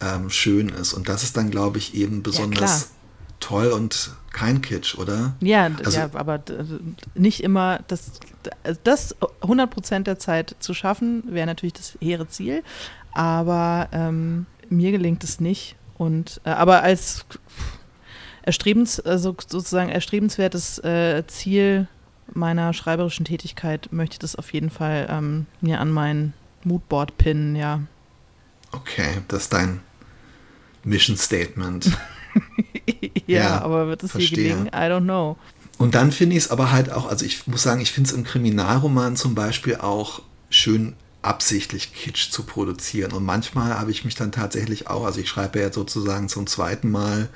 ähm, 0.00 0.28
schön 0.28 0.68
ist. 0.68 0.92
Und 0.92 1.08
das 1.08 1.22
ist 1.22 1.38
dann, 1.38 1.50
glaube 1.50 1.78
ich, 1.78 1.94
eben 1.94 2.22
besonders 2.22 2.90
toll 3.40 3.68
und 3.68 4.10
kein 4.32 4.60
Kitsch, 4.62 4.96
oder? 4.96 5.34
Ja, 5.40 5.70
also, 5.84 5.98
ja 5.98 6.10
aber 6.12 6.42
nicht 7.14 7.42
immer 7.42 7.80
das, 7.88 8.12
das 8.84 9.16
100% 9.42 10.00
der 10.04 10.18
Zeit 10.18 10.56
zu 10.60 10.74
schaffen, 10.74 11.24
wäre 11.26 11.46
natürlich 11.46 11.72
das 11.72 11.96
hehre 12.00 12.28
Ziel. 12.28 12.62
Aber 13.12 13.88
ähm, 13.92 14.46
mir 14.68 14.92
gelingt 14.92 15.24
es 15.24 15.40
nicht. 15.40 15.76
Und 15.96 16.40
äh, 16.44 16.50
aber 16.50 16.82
als 16.82 17.24
erstrebens, 18.42 19.00
also 19.00 19.34
sozusagen 19.46 19.90
erstrebenswertes 19.90 20.78
äh, 20.84 21.26
Ziel 21.26 21.88
meiner 22.32 22.72
schreiberischen 22.72 23.24
Tätigkeit 23.24 23.88
möchte 23.90 24.14
ich 24.14 24.18
das 24.18 24.36
auf 24.36 24.52
jeden 24.52 24.70
Fall 24.70 25.08
ähm, 25.10 25.46
mir 25.60 25.80
an 25.80 25.90
mein 25.90 26.34
Moodboard 26.64 27.16
pinnen, 27.18 27.56
ja. 27.56 27.80
Okay, 28.72 29.22
das 29.28 29.44
ist 29.44 29.52
dein 29.52 29.80
Mission 30.84 31.16
Statement. 31.16 31.90
ja, 33.26 33.38
ja, 33.38 33.62
aber 33.62 33.88
wird 33.88 34.02
es 34.02 34.14
hier 34.14 34.28
gelingen? 34.28 34.66
I 34.68 34.88
don't 34.88 35.04
know. 35.04 35.36
Und 35.78 35.94
dann 35.94 36.12
finde 36.12 36.36
ich 36.36 36.44
es 36.44 36.50
aber 36.50 36.72
halt 36.72 36.90
auch, 36.90 37.08
also 37.08 37.24
ich 37.24 37.46
muss 37.46 37.62
sagen, 37.62 37.80
ich 37.80 37.92
finde 37.92 38.10
es 38.10 38.16
im 38.16 38.24
Kriminalroman 38.24 39.16
zum 39.16 39.34
Beispiel 39.34 39.76
auch 39.76 40.20
schön 40.50 40.94
absichtlich 41.22 41.94
Kitsch 41.94 42.30
zu 42.30 42.42
produzieren. 42.42 43.12
Und 43.12 43.24
manchmal 43.24 43.78
habe 43.78 43.90
ich 43.90 44.04
mich 44.04 44.14
dann 44.14 44.32
tatsächlich 44.32 44.88
auch, 44.88 45.04
also 45.04 45.20
ich 45.20 45.28
schreibe 45.28 45.60
ja 45.60 45.72
sozusagen 45.72 46.28
zum 46.28 46.46
zweiten 46.46 46.90
Mal 46.90 47.30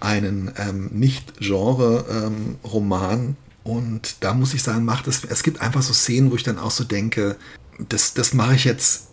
einen 0.00 0.52
ähm, 0.56 0.90
Nicht-Genre-Roman. 0.92 3.20
Ähm, 3.20 3.36
und 3.62 4.16
da 4.20 4.34
muss 4.34 4.54
ich 4.54 4.62
sagen, 4.62 4.84
macht 4.84 5.06
es, 5.06 5.24
es 5.24 5.42
gibt 5.42 5.60
einfach 5.60 5.82
so 5.82 5.92
Szenen, 5.92 6.30
wo 6.30 6.36
ich 6.36 6.42
dann 6.42 6.58
auch 6.58 6.70
so 6.70 6.84
denke, 6.84 7.36
das, 7.88 8.14
das 8.14 8.34
mache 8.34 8.54
ich 8.54 8.64
jetzt 8.64 9.08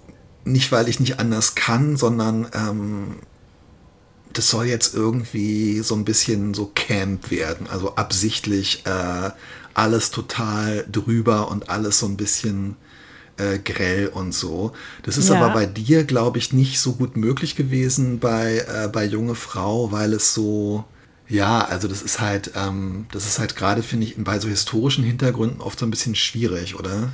nicht, 0.45 0.71
weil 0.71 0.87
ich 0.87 0.99
nicht 0.99 1.19
anders 1.19 1.55
kann, 1.55 1.97
sondern 1.97 2.47
ähm, 2.53 3.15
das 4.37 4.49
soll 4.49 4.65
jetzt 4.65 4.93
irgendwie 4.93 5.79
so 5.79 5.95
ein 5.95 6.05
bisschen 6.05 6.53
so 6.53 6.71
Camp 6.75 7.31
werden. 7.31 7.67
Also 7.67 7.95
absichtlich 7.95 8.83
äh, 8.85 9.31
alles 9.73 10.11
total 10.11 10.85
drüber 10.91 11.49
und 11.49 11.69
alles 11.69 11.99
so 11.99 12.05
ein 12.05 12.17
bisschen 12.17 12.75
äh, 13.37 13.57
grell 13.57 14.07
und 14.07 14.33
so. 14.33 14.73
Das 15.03 15.17
ist 15.17 15.29
ja. 15.29 15.35
aber 15.37 15.53
bei 15.53 15.65
dir, 15.65 16.03
glaube 16.03 16.37
ich, 16.37 16.53
nicht 16.53 16.79
so 16.79 16.93
gut 16.93 17.17
möglich 17.17 17.55
gewesen 17.55 18.19
bei, 18.19 18.65
äh, 18.67 18.87
bei 18.87 19.05
Junge 19.05 19.35
Frau, 19.35 19.91
weil 19.91 20.13
es 20.13 20.33
so, 20.35 20.85
ja, 21.27 21.65
also 21.65 21.87
das 21.87 22.03
ist 22.03 22.19
halt, 22.19 22.51
ähm, 22.55 23.07
das 23.11 23.25
ist 23.25 23.39
halt 23.39 23.55
gerade, 23.55 23.81
finde 23.81 24.05
ich, 24.05 24.15
bei 24.17 24.39
so 24.39 24.47
historischen 24.47 25.03
Hintergründen 25.03 25.61
oft 25.61 25.79
so 25.79 25.85
ein 25.85 25.91
bisschen 25.91 26.15
schwierig, 26.15 26.77
oder? 26.77 27.13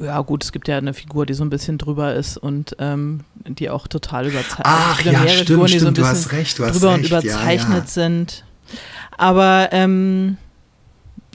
Ja, 0.00 0.20
gut, 0.22 0.44
es 0.44 0.52
gibt 0.52 0.66
ja 0.68 0.78
eine 0.78 0.92
Figur, 0.92 1.24
die 1.26 1.34
so 1.34 1.44
ein 1.44 1.50
bisschen 1.50 1.78
drüber 1.78 2.14
ist 2.14 2.36
und 2.36 2.76
ähm, 2.78 3.20
die 3.46 3.70
auch 3.70 3.86
total 3.86 4.26
überzeichnet 4.26 4.64
Ach, 4.64 5.00
ja, 5.02 5.28
stimmt, 5.28 5.48
Figuren, 5.48 5.68
stimmt, 5.68 5.96
so 5.96 6.02
du 6.02 6.06
hast 6.06 6.32
recht, 6.32 6.58
drüber 6.58 6.72
recht. 6.72 6.84
und 6.84 7.06
überzeichnet 7.06 7.68
ja, 7.70 7.78
ja. 7.78 7.86
sind. 7.86 8.44
Aber, 9.16 9.68
ähm, 9.70 10.36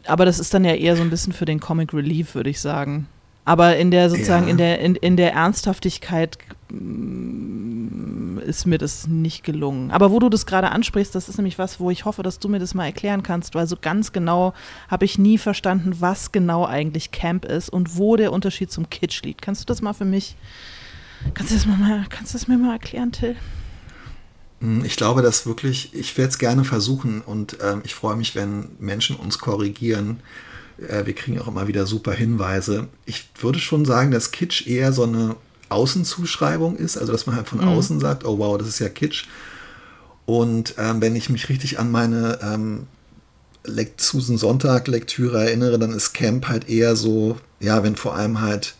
aber 0.05 0.25
das 0.25 0.39
ist 0.39 0.53
dann 0.53 0.65
ja 0.65 0.73
eher 0.73 0.97
so 0.97 1.01
ein 1.01 1.09
bisschen 1.09 1.31
für 1.31 1.45
den 1.45 1.59
Comic 1.59 1.93
Relief, 1.93 2.35
würde 2.35 2.49
ich 2.49 2.59
sagen. 2.59 3.07
Aber 3.45 3.77
in 3.77 3.91
der 3.91 4.09
sozusagen 4.09 4.45
ja. 4.45 4.51
in 4.51 4.57
der 4.57 4.79
in, 4.79 4.95
in 4.95 5.17
der 5.17 5.33
Ernsthaftigkeit 5.33 6.37
mm, 6.69 8.18
ist 8.39 8.65
mir 8.65 8.77
das 8.77 9.07
nicht 9.07 9.43
gelungen. 9.43 9.91
Aber 9.91 10.11
wo 10.11 10.19
du 10.19 10.29
das 10.29 10.45
gerade 10.45 10.71
ansprichst, 10.71 11.13
das 11.13 11.29
ist 11.29 11.37
nämlich 11.37 11.57
was, 11.57 11.79
wo 11.79 11.91
ich 11.91 12.05
hoffe, 12.05 12.23
dass 12.23 12.39
du 12.39 12.49
mir 12.49 12.59
das 12.59 12.73
mal 12.73 12.85
erklären 12.85 13.23
kannst, 13.23 13.55
weil 13.55 13.67
so 13.67 13.77
ganz 13.79 14.11
genau 14.11 14.53
habe 14.87 15.05
ich 15.05 15.17
nie 15.17 15.37
verstanden, 15.37 15.97
was 15.99 16.31
genau 16.31 16.65
eigentlich 16.65 17.11
Camp 17.11 17.45
ist 17.45 17.69
und 17.69 17.97
wo 17.97 18.15
der 18.15 18.33
Unterschied 18.33 18.71
zum 18.71 18.89
Kitsch 18.89 19.23
liegt. 19.23 19.41
Kannst 19.41 19.61
du 19.61 19.65
das 19.65 19.81
mal 19.81 19.93
für 19.93 20.05
mich, 20.05 20.35
kannst 21.33 21.51
du 21.51 21.55
das 21.55 21.65
mal, 21.65 22.05
kannst 22.09 22.33
du 22.33 22.37
das 22.37 22.47
mir 22.47 22.57
mal 22.57 22.73
erklären, 22.73 23.11
Till? 23.11 23.35
Hm, 24.61 24.83
ich 24.83 24.95
glaube, 24.95 25.21
dass 25.21 25.45
wirklich, 25.45 25.93
ich 25.93 26.17
werde 26.17 26.29
es 26.29 26.37
gerne 26.37 26.63
versuchen 26.63 27.21
und 27.21 27.57
ähm, 27.61 27.81
ich 27.83 27.95
freue 27.95 28.15
mich, 28.15 28.35
wenn 28.35 28.69
Menschen 28.79 29.15
uns 29.15 29.39
korrigieren 29.39 30.21
äh, 30.87 31.05
wir 31.05 31.13
kriegen 31.13 31.39
auch 31.39 31.47
immer 31.47 31.67
wieder 31.67 31.85
super 31.85 32.13
Hinweise. 32.13 32.87
Ich 33.05 33.29
würde 33.39 33.59
schon 33.59 33.85
sagen, 33.85 34.11
dass 34.11 34.31
Kitsch 34.31 34.67
eher 34.67 34.93
so 34.93 35.03
eine 35.03 35.35
Außenzuschreibung 35.69 36.75
ist, 36.75 36.97
also 36.97 37.11
dass 37.11 37.25
man 37.25 37.35
halt 37.35 37.47
von 37.47 37.59
mhm. 37.59 37.67
außen 37.67 37.99
sagt, 37.99 38.25
oh 38.25 38.37
wow, 38.39 38.57
das 38.57 38.67
ist 38.67 38.79
ja 38.79 38.89
Kitsch. 38.89 39.25
Und 40.25 40.75
ähm, 40.77 41.01
wenn 41.01 41.15
ich 41.15 41.29
mich 41.29 41.49
richtig 41.49 41.79
an 41.79 41.91
meine 41.91 42.39
ähm, 42.43 42.87
Susan 43.97 44.37
Sonntag 44.37 44.87
Lektüre 44.87 45.43
erinnere, 45.43 45.79
dann 45.79 45.91
ist 45.91 46.13
Camp 46.13 46.47
halt 46.47 46.69
eher 46.69 46.95
so, 46.95 47.37
ja, 47.59 47.83
wenn 47.83 47.95
vor 47.95 48.15
allem 48.15 48.41
halt 48.41 48.75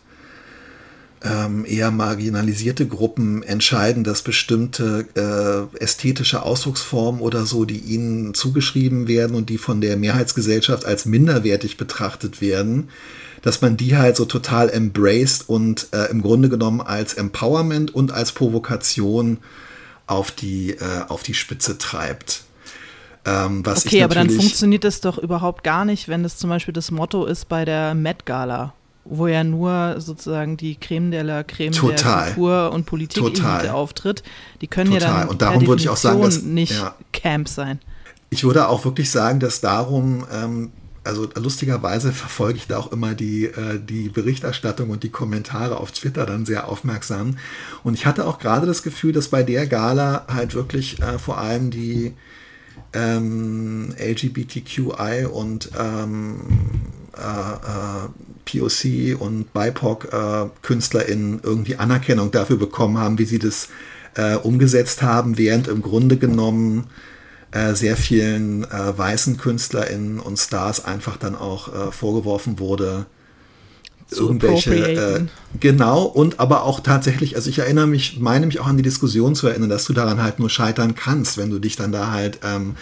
ähm, 1.22 1.64
eher 1.66 1.90
marginalisierte 1.90 2.86
Gruppen 2.86 3.42
entscheiden, 3.42 4.04
dass 4.04 4.22
bestimmte 4.22 5.06
äh, 5.14 5.82
ästhetische 5.82 6.42
Ausdrucksformen 6.42 7.20
oder 7.20 7.44
so, 7.44 7.64
die 7.64 7.78
ihnen 7.78 8.32
zugeschrieben 8.32 9.06
werden 9.06 9.36
und 9.36 9.50
die 9.50 9.58
von 9.58 9.80
der 9.80 9.96
Mehrheitsgesellschaft 9.96 10.86
als 10.86 11.04
minderwertig 11.04 11.76
betrachtet 11.76 12.40
werden, 12.40 12.88
dass 13.42 13.62
man 13.62 13.76
die 13.76 13.96
halt 13.96 14.16
so 14.16 14.24
total 14.24 14.70
embraced 14.70 15.48
und 15.48 15.88
äh, 15.92 16.10
im 16.10 16.22
Grunde 16.22 16.48
genommen 16.48 16.80
als 16.80 17.14
Empowerment 17.14 17.94
und 17.94 18.12
als 18.12 18.32
Provokation 18.32 19.38
auf 20.06 20.30
die, 20.30 20.70
äh, 20.70 21.04
auf 21.08 21.22
die 21.22 21.34
Spitze 21.34 21.78
treibt. 21.78 22.42
Ähm, 23.24 23.62
okay, 23.66 24.02
aber 24.02 24.14
dann 24.14 24.30
funktioniert 24.30 24.84
das 24.84 25.00
doch 25.00 25.18
überhaupt 25.18 25.62
gar 25.62 25.84
nicht, 25.84 26.08
wenn 26.08 26.22
das 26.22 26.38
zum 26.38 26.48
Beispiel 26.50 26.72
das 26.72 26.90
Motto 26.90 27.26
ist 27.26 27.48
bei 27.48 27.64
der 27.64 27.94
Met 27.94 28.24
Gala 28.24 28.72
wo 29.04 29.26
ja 29.26 29.42
nur 29.44 29.96
sozusagen 29.98 30.56
die 30.56 30.76
Creme 30.76 31.10
de 31.10 31.22
la 31.22 31.42
Creme 31.42 31.72
Total. 31.72 32.26
der 32.26 32.34
Kultur- 32.34 32.72
und 32.72 32.86
Politik 32.86 33.42
auftritt, 33.72 34.22
die 34.60 34.68
können 34.68 34.92
Total. 34.92 35.08
ja 35.08 35.18
dann 35.20 35.28
und 35.28 35.42
darum 35.42 35.66
würde 35.66 35.82
ich 35.82 35.88
auch 35.88 35.96
sagen, 35.96 36.22
dass, 36.22 36.42
nicht 36.42 36.78
ja. 36.78 36.94
Camp 37.12 37.48
sein. 37.48 37.80
Ich 38.30 38.44
würde 38.44 38.68
auch 38.68 38.84
wirklich 38.84 39.10
sagen, 39.10 39.40
dass 39.40 39.60
darum, 39.60 40.24
ähm, 40.32 40.70
also 41.02 41.28
lustigerweise 41.34 42.12
verfolge 42.12 42.58
ich 42.58 42.66
da 42.66 42.78
auch 42.78 42.92
immer 42.92 43.14
die, 43.14 43.46
äh, 43.46 43.80
die 43.80 44.08
Berichterstattung 44.08 44.90
und 44.90 45.02
die 45.02 45.08
Kommentare 45.08 45.78
auf 45.78 45.92
Twitter 45.92 46.26
dann 46.26 46.44
sehr 46.44 46.68
aufmerksam. 46.68 47.38
Und 47.82 47.94
ich 47.94 48.06
hatte 48.06 48.26
auch 48.26 48.38
gerade 48.38 48.66
das 48.66 48.82
Gefühl, 48.82 49.12
dass 49.12 49.28
bei 49.28 49.42
der 49.42 49.66
Gala 49.66 50.26
halt 50.28 50.54
wirklich 50.54 51.00
äh, 51.00 51.18
vor 51.18 51.38
allem 51.38 51.70
die 51.70 52.12
ähm, 52.92 53.94
LGBTQI 53.98 55.26
und 55.30 55.70
ähm, 55.78 56.40
äh, 57.16 57.20
äh 57.20 58.08
POC 58.46 59.20
und 59.20 59.52
BIPOC-KünstlerInnen 59.52 61.38
äh, 61.38 61.40
irgendwie 61.42 61.76
Anerkennung 61.76 62.32
dafür 62.32 62.56
bekommen 62.56 62.98
haben, 62.98 63.18
wie 63.18 63.24
sie 63.24 63.38
das 63.38 63.68
äh, 64.16 64.34
umgesetzt 64.34 65.02
haben, 65.02 65.38
während 65.38 65.68
im 65.68 65.82
Grunde 65.82 66.16
genommen 66.16 66.88
äh, 67.52 67.74
sehr 67.74 67.96
vielen 67.96 68.64
äh, 68.64 68.98
weißen 68.98 69.36
KünstlerInnen 69.36 70.20
und 70.20 70.38
Stars 70.38 70.84
einfach 70.84 71.16
dann 71.16 71.34
auch 71.34 71.72
äh, 71.72 71.92
vorgeworfen 71.92 72.58
wurde, 72.58 73.06
irgendwelche 74.12 74.74
äh, 74.74 75.26
genau 75.58 76.02
und 76.02 76.40
aber 76.40 76.64
auch 76.64 76.80
tatsächlich, 76.80 77.36
also 77.36 77.50
ich 77.50 77.58
erinnere 77.58 77.86
mich, 77.86 78.18
meine 78.18 78.46
mich 78.46 78.60
auch 78.60 78.66
an 78.66 78.76
die 78.76 78.82
Diskussion 78.82 79.34
zu 79.34 79.46
erinnern, 79.46 79.68
dass 79.68 79.84
du 79.84 79.92
daran 79.92 80.22
halt 80.22 80.38
nur 80.38 80.50
scheitern 80.50 80.94
kannst, 80.94 81.38
wenn 81.38 81.50
du 81.50 81.58
dich 81.58 81.76
dann 81.76 81.92
da 81.92 82.10
halt 82.10 82.40
ähm, 82.44 82.76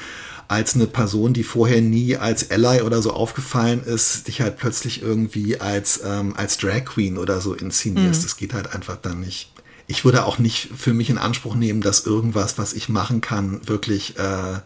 als 0.48 0.74
eine 0.74 0.86
Person, 0.86 1.34
die 1.34 1.44
vorher 1.44 1.82
nie 1.82 2.16
als 2.16 2.50
Ally 2.50 2.80
oder 2.80 3.02
so 3.02 3.12
aufgefallen 3.12 3.82
ist, 3.84 4.28
dich 4.28 4.40
halt 4.40 4.56
plötzlich 4.56 5.02
irgendwie 5.02 5.60
als, 5.60 6.00
ähm, 6.04 6.34
als 6.36 6.56
Drag 6.56 6.86
Queen 6.86 7.18
oder 7.18 7.42
so 7.42 7.52
inszenierst. 7.52 8.22
Mhm. 8.22 8.24
Das 8.24 8.36
geht 8.38 8.54
halt 8.54 8.74
einfach 8.74 8.96
dann 8.96 9.20
nicht 9.20 9.50
ich 9.88 10.04
würde 10.04 10.26
auch 10.26 10.38
nicht 10.38 10.68
für 10.76 10.92
mich 10.92 11.08
in 11.10 11.18
Anspruch 11.18 11.54
nehmen, 11.54 11.80
dass 11.80 12.06
irgendwas, 12.06 12.58
was 12.58 12.74
ich 12.74 12.90
machen 12.90 13.22
kann, 13.22 13.66
wirklich, 13.66 14.18
äh, 14.18 14.60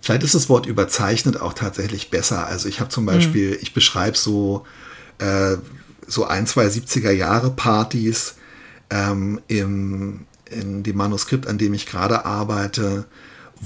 vielleicht 0.00 0.24
ist 0.24 0.34
das 0.34 0.48
Wort 0.48 0.66
überzeichnet 0.66 1.40
auch 1.40 1.54
tatsächlich 1.54 2.10
besser. 2.10 2.46
Also 2.46 2.68
ich 2.68 2.80
habe 2.80 2.90
zum 2.90 3.06
Beispiel, 3.06 3.50
mhm. 3.50 3.58
ich 3.62 3.72
beschreibe 3.72 4.18
so, 4.18 4.66
äh, 5.18 5.56
so 6.06 6.24
ein, 6.26 6.48
zwei 6.48 6.66
70er 6.66 7.12
Jahre 7.12 7.50
Partys 7.50 8.34
ähm, 8.90 9.40
im, 9.46 10.26
in 10.50 10.82
dem 10.82 10.96
Manuskript, 10.96 11.46
an 11.46 11.56
dem 11.56 11.72
ich 11.72 11.86
gerade 11.86 12.24
arbeite 12.24 13.06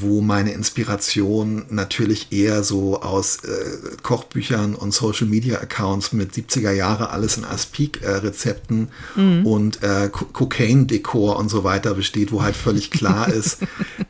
wo 0.01 0.21
meine 0.21 0.53
Inspiration 0.53 1.65
natürlich 1.71 2.33
eher 2.33 2.63
so 2.63 3.01
aus 3.01 3.39
äh, 3.45 3.97
Kochbüchern 4.03 4.75
und 4.75 4.93
Social 4.93 5.27
Media 5.27 5.59
Accounts 5.59 6.13
mit 6.13 6.33
70er 6.33 6.73
Jahre 6.73 7.11
alles 7.11 7.37
in 7.37 7.45
Aspik 7.45 8.03
äh, 8.03 8.11
Rezepten 8.11 8.89
mhm. 9.17 9.47
und 9.47 9.83
äh, 9.83 10.09
Cocaine 10.11 10.87
Dekor 10.87 11.39
und 11.39 11.49
so 11.49 11.65
weiter 11.65 11.95
besteht, 11.95 12.33
wo 12.33 12.43
halt 12.43 12.57
völlig 12.57 12.91
klar 12.91 13.29
ist, 13.33 13.59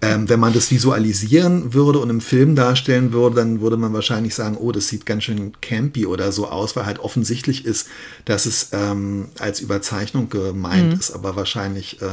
ähm, 0.03 0.29
wenn 0.29 0.41
man 0.41 0.53
das 0.53 0.71
visualisieren 0.71 1.75
würde 1.75 1.99
und 1.99 2.11
im 2.11 2.21
Film 2.21 2.55
darstellen 2.55 3.13
würde, 3.13 3.37
dann 3.37 3.61
würde 3.61 3.77
man 3.77 3.93
wahrscheinlich 3.93 4.35
sagen, 4.35 4.57
oh, 4.59 4.73
das 4.73 4.89
sieht 4.89 5.07
ganz 5.07 5.25
schön 5.25 5.53
campy 5.61 6.07
oder 6.07 6.33
so 6.33 6.49
aus, 6.49 6.77
weil 6.77 6.87
halt 6.87 6.99
offensichtlich 6.99 7.65
ist, 7.65 7.89
dass 8.25 8.47
es 8.47 8.69
ähm, 8.73 9.29
als 9.39 9.61
Überzeichnung 9.61 10.29
gemeint 10.29 10.93
mhm. 10.93 10.99
ist, 10.99 11.13
aber 11.13 11.37
wahrscheinlich 11.37 12.01
äh, 12.03 12.07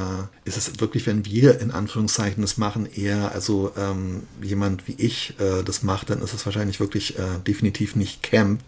ist 0.45 0.57
es 0.57 0.79
wirklich, 0.79 1.07
wenn 1.07 1.25
wir 1.25 1.59
in 1.59 1.71
Anführungszeichen 1.71 2.41
das 2.41 2.57
machen, 2.57 2.85
eher 2.85 3.31
also 3.33 3.64
ähm, 3.77 4.23
jemand 4.41 4.87
wie 4.87 4.95
ich 4.97 5.35
äh, 5.39 5.63
das 5.63 5.83
macht, 5.83 6.09
dann 6.09 6.21
ist 6.21 6.33
es 6.33 6.45
wahrscheinlich 6.45 6.79
wirklich 6.79 7.17
äh, 7.17 7.39
definitiv 7.45 7.95
nicht 7.95 8.23
Camp. 8.23 8.61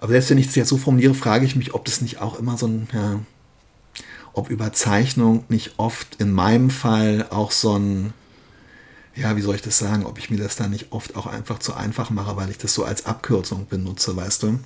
Aber 0.00 0.12
selbst 0.12 0.30
wenn 0.30 0.38
ich 0.38 0.46
das 0.46 0.54
jetzt 0.54 0.68
so 0.68 0.78
formuliere, 0.78 1.14
frage 1.14 1.44
ich 1.44 1.56
mich, 1.56 1.74
ob 1.74 1.84
das 1.84 2.00
nicht 2.00 2.20
auch 2.20 2.38
immer 2.38 2.56
so 2.56 2.66
ein, 2.66 2.88
ja, 2.92 3.20
ob 4.32 4.50
Überzeichnung 4.50 5.44
nicht 5.48 5.74
oft 5.76 6.16
in 6.20 6.32
meinem 6.32 6.70
Fall 6.70 7.26
auch 7.30 7.50
so 7.50 7.78
ein, 7.78 8.12
ja, 9.14 9.36
wie 9.36 9.42
soll 9.42 9.56
ich 9.56 9.62
das 9.62 9.78
sagen, 9.78 10.06
ob 10.06 10.18
ich 10.18 10.30
mir 10.30 10.38
das 10.38 10.56
dann 10.56 10.70
nicht 10.70 10.92
oft 10.92 11.16
auch 11.16 11.26
einfach 11.26 11.58
zu 11.58 11.74
einfach 11.74 12.10
mache, 12.10 12.36
weil 12.36 12.48
ich 12.50 12.58
das 12.58 12.72
so 12.72 12.84
als 12.84 13.06
Abkürzung 13.06 13.66
benutze, 13.68 14.16
weißt 14.16 14.44
du? 14.44 14.60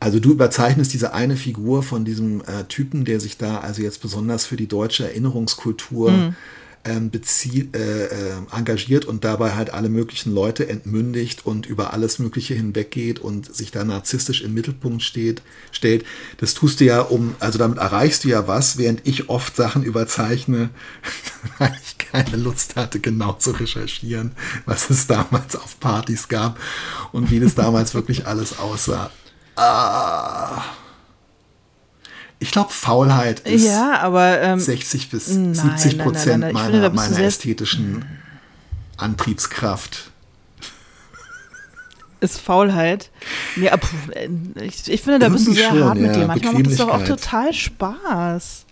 Also 0.00 0.20
du 0.20 0.30
überzeichnest 0.30 0.92
diese 0.92 1.12
eine 1.12 1.36
Figur 1.36 1.82
von 1.82 2.04
diesem 2.04 2.40
äh, 2.42 2.64
Typen, 2.68 3.04
der 3.04 3.18
sich 3.18 3.36
da 3.36 3.58
also 3.58 3.82
jetzt 3.82 4.00
besonders 4.00 4.46
für 4.46 4.56
die 4.56 4.68
deutsche 4.68 5.04
Erinnerungskultur 5.04 6.10
mhm 6.12 6.36
ähm, 6.84 7.10
äh, 7.12 8.04
äh, 8.04 8.08
engagiert 8.50 9.04
und 9.04 9.24
dabei 9.24 9.54
halt 9.54 9.70
alle 9.70 9.88
möglichen 9.88 10.32
Leute 10.32 10.68
entmündigt 10.68 11.46
und 11.46 11.66
über 11.66 11.92
alles 11.92 12.18
Mögliche 12.18 12.54
hinweggeht 12.54 13.18
und 13.18 13.54
sich 13.54 13.70
da 13.70 13.84
narzisstisch 13.84 14.42
im 14.42 14.54
Mittelpunkt 14.54 15.02
steht, 15.02 15.42
stellt. 15.72 16.04
Das 16.38 16.54
tust 16.54 16.80
du 16.80 16.84
ja 16.84 17.00
um, 17.00 17.34
also 17.40 17.58
damit 17.58 17.78
erreichst 17.78 18.24
du 18.24 18.28
ja 18.28 18.46
was, 18.46 18.78
während 18.78 19.06
ich 19.06 19.28
oft 19.28 19.56
Sachen 19.56 19.82
überzeichne, 19.82 20.70
weil 21.58 21.76
ich 21.82 21.98
keine 21.98 22.36
Lust 22.36 22.76
hatte, 22.76 23.00
genau 23.00 23.34
zu 23.34 23.50
recherchieren, 23.50 24.32
was 24.64 24.90
es 24.90 25.06
damals 25.06 25.56
auf 25.56 25.78
Partys 25.80 26.28
gab 26.28 26.58
und 27.12 27.30
wie 27.30 27.40
das 27.40 27.54
damals 27.54 27.94
wirklich 27.94 28.26
alles 28.26 28.58
aussah. 28.58 29.10
Ah. 29.56 30.77
Ich 32.40 32.52
glaube, 32.52 32.70
Faulheit 32.70 33.40
ist 33.40 33.64
ja, 33.64 33.98
aber, 34.00 34.40
ähm, 34.40 34.60
60 34.60 35.10
bis 35.10 35.28
nein, 35.28 35.54
70 35.54 35.98
Prozent 35.98 36.40
nein, 36.40 36.40
nein, 36.40 36.52
meiner, 36.54 36.70
finde, 36.70 36.90
meiner 36.90 37.18
ästhetischen 37.18 38.04
Antriebskraft. 38.96 40.12
Ist 42.20 42.40
Faulheit. 42.40 43.10
Ja, 43.56 43.76
pff, 43.76 43.92
ich, 44.60 44.88
ich, 44.88 45.02
finde, 45.02 45.20
da 45.20 45.28
bist 45.28 45.46
du 45.46 45.52
sehr 45.52 45.68
schon, 45.68 45.84
hart 45.84 45.98
mit 45.98 46.06
ja, 46.06 46.12
dir. 46.20 46.26
Manchmal 46.26 46.54
macht 46.54 46.66
das 46.66 46.76
doch 46.76 46.88
auch 46.88 47.04
total 47.04 47.52
Spaß. 47.52 48.66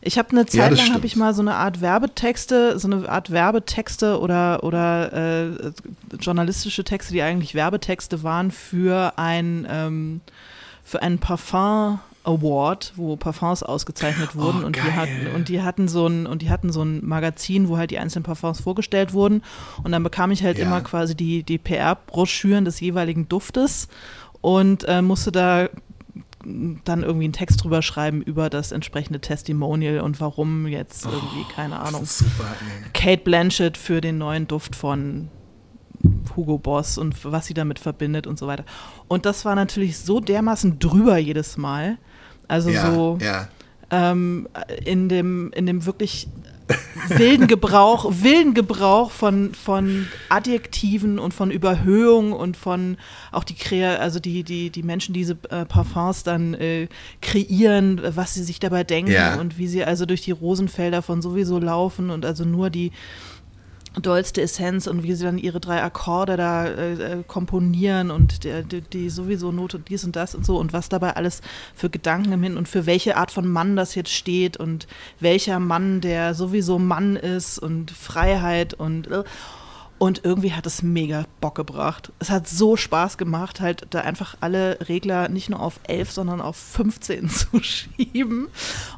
Ich 0.00 0.16
habe 0.16 0.30
eine 0.30 0.46
Zeit 0.46 0.76
ja, 0.76 0.84
lang 0.84 0.94
habe 0.94 1.06
ich 1.06 1.16
mal 1.16 1.34
so 1.34 1.42
eine 1.42 1.56
Art 1.56 1.80
Werbetexte, 1.80 2.78
so 2.78 2.88
eine 2.90 3.08
Art 3.08 3.30
Werbetexte 3.30 4.20
oder 4.20 4.62
oder 4.62 5.12
äh, 5.12 5.72
journalistische 6.18 6.84
Texte, 6.84 7.12
die 7.12 7.22
eigentlich 7.22 7.54
Werbetexte 7.54 8.22
waren 8.22 8.50
für 8.50 9.14
ein 9.16 9.66
ähm, 9.68 10.20
für 10.84 11.02
ein 11.02 11.18
Parfum 11.18 11.98
Award, 12.28 12.92
wo 12.96 13.16
Parfums 13.16 13.62
ausgezeichnet 13.62 14.36
wurden 14.36 14.62
oh, 14.62 14.66
und, 14.66 14.76
die 14.76 14.92
hatten, 14.92 15.26
und 15.34 15.48
die 15.48 15.62
hatten 15.62 15.88
so 15.88 16.06
ein 16.06 16.26
und 16.26 16.42
die 16.42 16.50
hatten 16.50 16.70
so 16.70 16.82
ein 16.82 17.04
Magazin, 17.04 17.68
wo 17.68 17.78
halt 17.78 17.90
die 17.90 17.98
einzelnen 17.98 18.24
Parfums 18.24 18.60
vorgestellt 18.60 19.14
wurden 19.14 19.42
und 19.82 19.92
dann 19.92 20.02
bekam 20.02 20.30
ich 20.30 20.42
halt 20.44 20.58
ja. 20.58 20.66
immer 20.66 20.80
quasi 20.82 21.14
die, 21.14 21.42
die 21.42 21.58
PR-Broschüren 21.58 22.64
des 22.64 22.80
jeweiligen 22.80 23.28
Duftes 23.28 23.88
und 24.42 24.84
äh, 24.86 25.02
musste 25.02 25.32
da 25.32 25.68
dann 26.84 27.02
irgendwie 27.02 27.24
einen 27.24 27.32
Text 27.32 27.64
drüber 27.64 27.82
schreiben 27.82 28.22
über 28.22 28.48
das 28.48 28.72
entsprechende 28.72 29.20
Testimonial 29.20 30.00
und 30.00 30.20
warum 30.20 30.66
jetzt 30.66 31.06
oh, 31.06 31.10
irgendwie, 31.10 31.52
keine 31.52 31.80
Ahnung, 31.80 32.04
super, 32.04 32.44
Kate 32.94 33.22
Blanchett 33.24 33.76
für 33.76 34.00
den 34.00 34.18
neuen 34.18 34.46
Duft 34.46 34.76
von 34.76 35.30
Hugo 36.36 36.58
Boss 36.58 36.96
und 36.96 37.24
was 37.24 37.46
sie 37.46 37.54
damit 37.54 37.78
verbindet 37.78 38.26
und 38.26 38.38
so 38.38 38.46
weiter. 38.46 38.64
Und 39.08 39.26
das 39.26 39.44
war 39.44 39.54
natürlich 39.54 39.98
so 39.98 40.20
dermaßen 40.20 40.78
drüber 40.78 41.18
jedes 41.18 41.56
Mal. 41.56 41.98
Also 42.48 42.70
ja, 42.70 42.90
so 42.90 43.18
ja. 43.20 43.48
Ähm, 43.90 44.48
in, 44.84 45.08
dem, 45.08 45.50
in 45.54 45.64
dem 45.64 45.86
wirklich 45.86 46.28
wilden 47.08 47.46
Gebrauch, 47.46 48.10
wilden 48.22 48.54
Gebrauch 48.54 49.10
von, 49.10 49.54
von 49.54 50.06
Adjektiven 50.28 51.18
und 51.18 51.32
von 51.32 51.50
Überhöhung 51.50 52.32
und 52.32 52.56
von 52.56 52.96
auch 53.32 53.44
die 53.44 53.54
Krea 53.54 53.96
also 53.96 54.20
die, 54.20 54.42
die, 54.42 54.70
die 54.70 54.82
Menschen 54.82 55.14
diese 55.14 55.36
äh, 55.50 55.64
Parfums 55.64 56.22
dann 56.22 56.54
äh, 56.54 56.88
kreieren, 57.22 58.00
was 58.14 58.34
sie 58.34 58.42
sich 58.42 58.60
dabei 58.60 58.84
denken 58.84 59.12
ja. 59.12 59.40
und 59.40 59.58
wie 59.58 59.68
sie 59.68 59.84
also 59.84 60.06
durch 60.06 60.22
die 60.22 60.32
Rosenfelder 60.32 61.02
von 61.02 61.22
sowieso 61.22 61.58
laufen 61.58 62.10
und 62.10 62.24
also 62.24 62.44
nur 62.44 62.70
die 62.70 62.92
dollste 64.00 64.42
Essenz 64.42 64.86
und 64.86 65.02
wie 65.02 65.14
sie 65.14 65.24
dann 65.24 65.38
ihre 65.38 65.60
drei 65.60 65.82
Akkorde 65.82 66.36
da 66.36 66.66
äh, 66.66 66.92
äh 66.92 67.24
komponieren 67.26 68.10
und 68.10 68.44
die, 68.44 68.62
die, 68.64 68.80
die, 68.80 69.10
sowieso 69.10 69.52
Note 69.52 69.78
dies 69.78 70.04
und 70.04 70.16
das 70.16 70.34
und 70.34 70.44
so 70.44 70.58
und 70.58 70.72
was 70.72 70.88
dabei 70.88 71.16
alles 71.16 71.40
für 71.74 71.90
Gedanken 71.90 72.32
im 72.32 72.42
Hin 72.42 72.56
und 72.56 72.68
für 72.68 72.86
welche 72.86 73.16
Art 73.16 73.30
von 73.30 73.46
Mann 73.46 73.76
das 73.76 73.94
jetzt 73.94 74.12
steht 74.12 74.56
und 74.56 74.86
welcher 75.20 75.58
Mann 75.58 76.00
der 76.00 76.34
sowieso 76.34 76.78
Mann 76.78 77.16
ist 77.16 77.58
und 77.58 77.90
Freiheit 77.90 78.74
und 78.74 79.08
äh, 79.08 79.24
und 79.98 80.24
irgendwie 80.24 80.52
hat 80.52 80.66
es 80.66 80.82
mega 80.82 81.24
Bock 81.40 81.56
gebracht. 81.56 82.12
Es 82.18 82.30
hat 82.30 82.48
so 82.48 82.76
Spaß 82.76 83.18
gemacht, 83.18 83.60
halt 83.60 83.86
da 83.90 84.00
einfach 84.00 84.36
alle 84.40 84.78
Regler 84.88 85.28
nicht 85.28 85.50
nur 85.50 85.60
auf 85.60 85.80
11, 85.88 86.12
sondern 86.12 86.40
auf 86.40 86.56
15 86.56 87.28
zu 87.28 87.60
schieben 87.60 88.48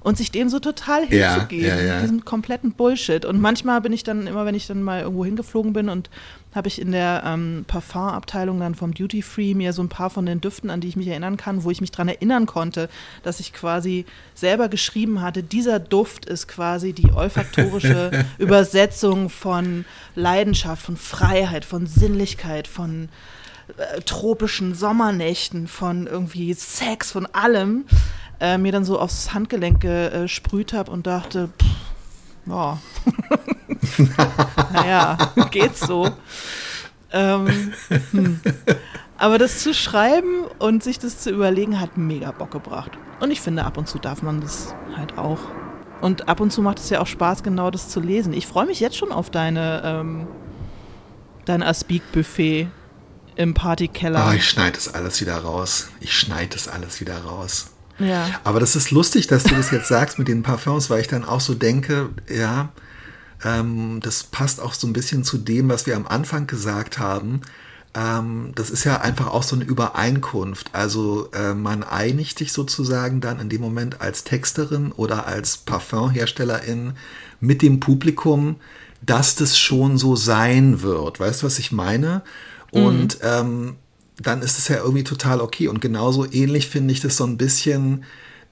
und 0.01 0.19
sich 0.19 0.31
dem 0.31 0.49
so 0.49 0.59
total 0.59 1.07
hinzugeben. 1.07 1.67
Ja, 1.67 1.77
ja, 1.77 1.83
ja. 1.83 2.01
Diesem 2.01 2.25
kompletten 2.25 2.73
Bullshit. 2.73 3.25
Und 3.25 3.41
manchmal 3.41 3.81
bin 3.81 3.93
ich 3.93 4.05
dann, 4.05 4.27
immer 4.27 4.45
wenn 4.45 4.55
ich 4.55 4.67
dann 4.67 4.83
mal 4.83 5.01
irgendwo 5.01 5.25
hingeflogen 5.25 5.73
bin 5.73 5.89
und 5.89 6.11
habe 6.55 6.69
ich 6.69 6.81
in 6.81 6.93
der 6.93 7.23
ähm, 7.25 7.65
Parfumabteilung 7.67 8.59
dann 8.59 8.75
vom 8.75 8.93
Duty 8.93 9.23
Free 9.23 9.55
mir 9.55 9.73
so 9.73 9.83
ein 9.83 9.89
paar 9.89 10.11
von 10.11 10.27
den 10.27 10.41
Düften, 10.41 10.71
an 10.71 10.81
die 10.81 10.89
ich 10.89 10.97
mich 10.97 11.07
erinnern 11.07 11.37
kann, 11.37 11.63
wo 11.65 11.71
ich 11.71 11.81
mich 11.81 11.93
daran 11.93 12.09
erinnern 12.09 12.47
konnte, 12.47 12.89
dass 13.23 13.41
ich 13.41 13.53
quasi 13.53 14.05
selber 14.35 14.69
geschrieben 14.69 15.21
hatte, 15.21 15.43
dieser 15.43 15.79
Duft 15.79 16.27
ist 16.27 16.49
quasi 16.49 16.93
die 16.93 17.13
olfaktorische 17.13 18.27
Übersetzung 18.39 19.31
von 19.31 19.85
Leidenschaft, 20.17 20.83
von 20.83 20.97
Freiheit, 20.97 21.65
von 21.65 21.87
Sinnlichkeit, 21.87 22.67
von 22.67 23.09
äh, 23.77 24.01
tropischen 24.01 24.75
Sommernächten, 24.75 25.69
von 25.69 26.09
irgendwie 26.09 26.53
Sex, 26.55 27.13
von 27.13 27.27
allem, 27.27 27.85
äh, 28.41 28.59
mir 28.59 28.73
dann 28.73 28.85
so 28.85 28.99
aufs 28.99 29.33
Handgelenk 29.33 29.81
gesprüht 29.81 30.73
habe 30.73 30.91
und 30.91 31.07
dachte, 31.07 31.51
pff, 31.63 31.67
ja. 32.47 32.79
naja, 34.73 35.17
geht 35.51 35.77
so. 35.77 36.11
Ähm, 37.13 37.73
hm. 38.13 38.41
Aber 39.19 39.39
das 39.39 39.63
zu 39.63 39.75
schreiben 39.75 40.45
und 40.59 40.83
sich 40.83 40.99
das 40.99 41.19
zu 41.19 41.31
überlegen, 41.31 41.81
hat 41.81 41.99
mega 41.99 42.31
Bock 42.31 42.51
gebracht. 42.51 42.93
Und 43.21 43.31
ich 43.31 43.41
finde, 43.41 43.65
ab 43.65 43.77
und 43.77 43.87
zu 43.87 43.99
darf 43.99 44.23
man 44.23 44.41
das 44.41 44.75
halt 44.97 45.19
auch. 45.19 45.41
Und 46.01 46.29
ab 46.29 46.41
und 46.41 46.51
zu 46.51 46.63
macht 46.63 46.79
es 46.79 46.89
ja 46.89 47.01
auch 47.01 47.07
Spaß, 47.07 47.43
genau 47.43 47.71
das 47.71 47.91
zu 47.91 48.01
lesen. 48.01 48.33
Ich 48.33 48.47
freue 48.47 48.67
mich 48.67 48.81
jetzt 48.81 48.97
schon 48.97 49.13
auf 49.13 49.29
deine, 49.29 49.83
ähm, 49.85 50.27
dein 51.45 51.63
Aspik-Buffet 51.63 52.69
im 53.37 53.53
Partykeller. 53.53 54.27
Oh, 54.31 54.33
ich 54.33 54.49
schneide 54.49 54.73
das 54.73 54.93
alles 54.95 55.21
wieder 55.21 55.37
raus. 55.37 55.89
Ich 56.01 56.15
schneide 56.15 56.55
das 56.55 56.69
alles 56.69 57.01
wieder 57.01 57.19
raus. 57.19 57.71
Ja. 57.99 58.27
Aber 58.45 58.61
das 58.61 58.77
ist 58.77 58.91
lustig, 58.91 59.27
dass 59.27 59.45
du 59.45 59.55
das 59.55 59.71
jetzt 59.71 59.89
sagst 59.89 60.19
mit 60.19 60.29
den 60.29 60.43
Parfums, 60.43 60.89
weil 60.89 61.03
ich 61.03 61.09
dann 61.09 61.25
auch 61.25 61.41
so 61.41 61.53
denke, 61.55 62.09
ja, 62.35 62.71
ähm, 63.44 64.00
das 64.03 64.24
passt 64.24 64.61
auch 64.61 64.74
so 64.74 64.87
ein 64.87 64.92
bisschen 64.92 65.24
zu 65.24 65.38
dem, 65.38 65.68
was 65.68 65.87
wir 65.87 65.96
am 65.96 66.07
Anfang 66.07 66.46
gesagt 66.46 66.98
haben. 66.98 67.40
Ähm, 67.94 68.53
das 68.55 68.70
ist 68.70 68.85
ja 68.85 69.00
einfach 69.00 69.29
auch 69.29 69.42
so 69.42 69.57
eine 69.57 69.64
Übereinkunft. 69.64 70.70
Also 70.72 71.29
äh, 71.33 71.55
man 71.55 71.83
einigt 71.83 72.38
sich 72.38 72.53
sozusagen 72.53 73.20
dann 73.20 73.40
in 73.40 73.48
dem 73.48 73.61
Moment 73.61 74.00
als 74.00 74.24
Texterin 74.24 74.92
oder 74.92 75.26
als 75.26 75.57
Parfumherstellerin 75.57 76.94
mit 77.40 77.62
dem 77.62 77.81
Publikum, 77.81 78.57
dass 79.03 79.35
das 79.35 79.59
schon 79.59 79.98
so 79.98 80.14
sein 80.14 80.83
wird. 80.83 81.18
Weißt 81.18 81.42
du, 81.42 81.46
was 81.46 81.59
ich 81.59 81.72
meine? 81.72 82.22
Und 82.70 83.18
mhm. 83.20 83.24
ähm, 83.24 83.76
dann 84.20 84.42
ist 84.42 84.59
es 84.59 84.68
ja 84.68 84.76
irgendwie 84.76 85.05
total 85.05 85.40
okay. 85.40 85.68
Und 85.68 85.81
genauso 85.81 86.31
ähnlich 86.31 86.68
finde 86.68 86.92
ich 86.92 87.00
das 87.00 87.16
so 87.16 87.24
ein 87.24 87.38
bisschen 87.38 88.05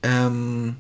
ähm, 0.02 0.76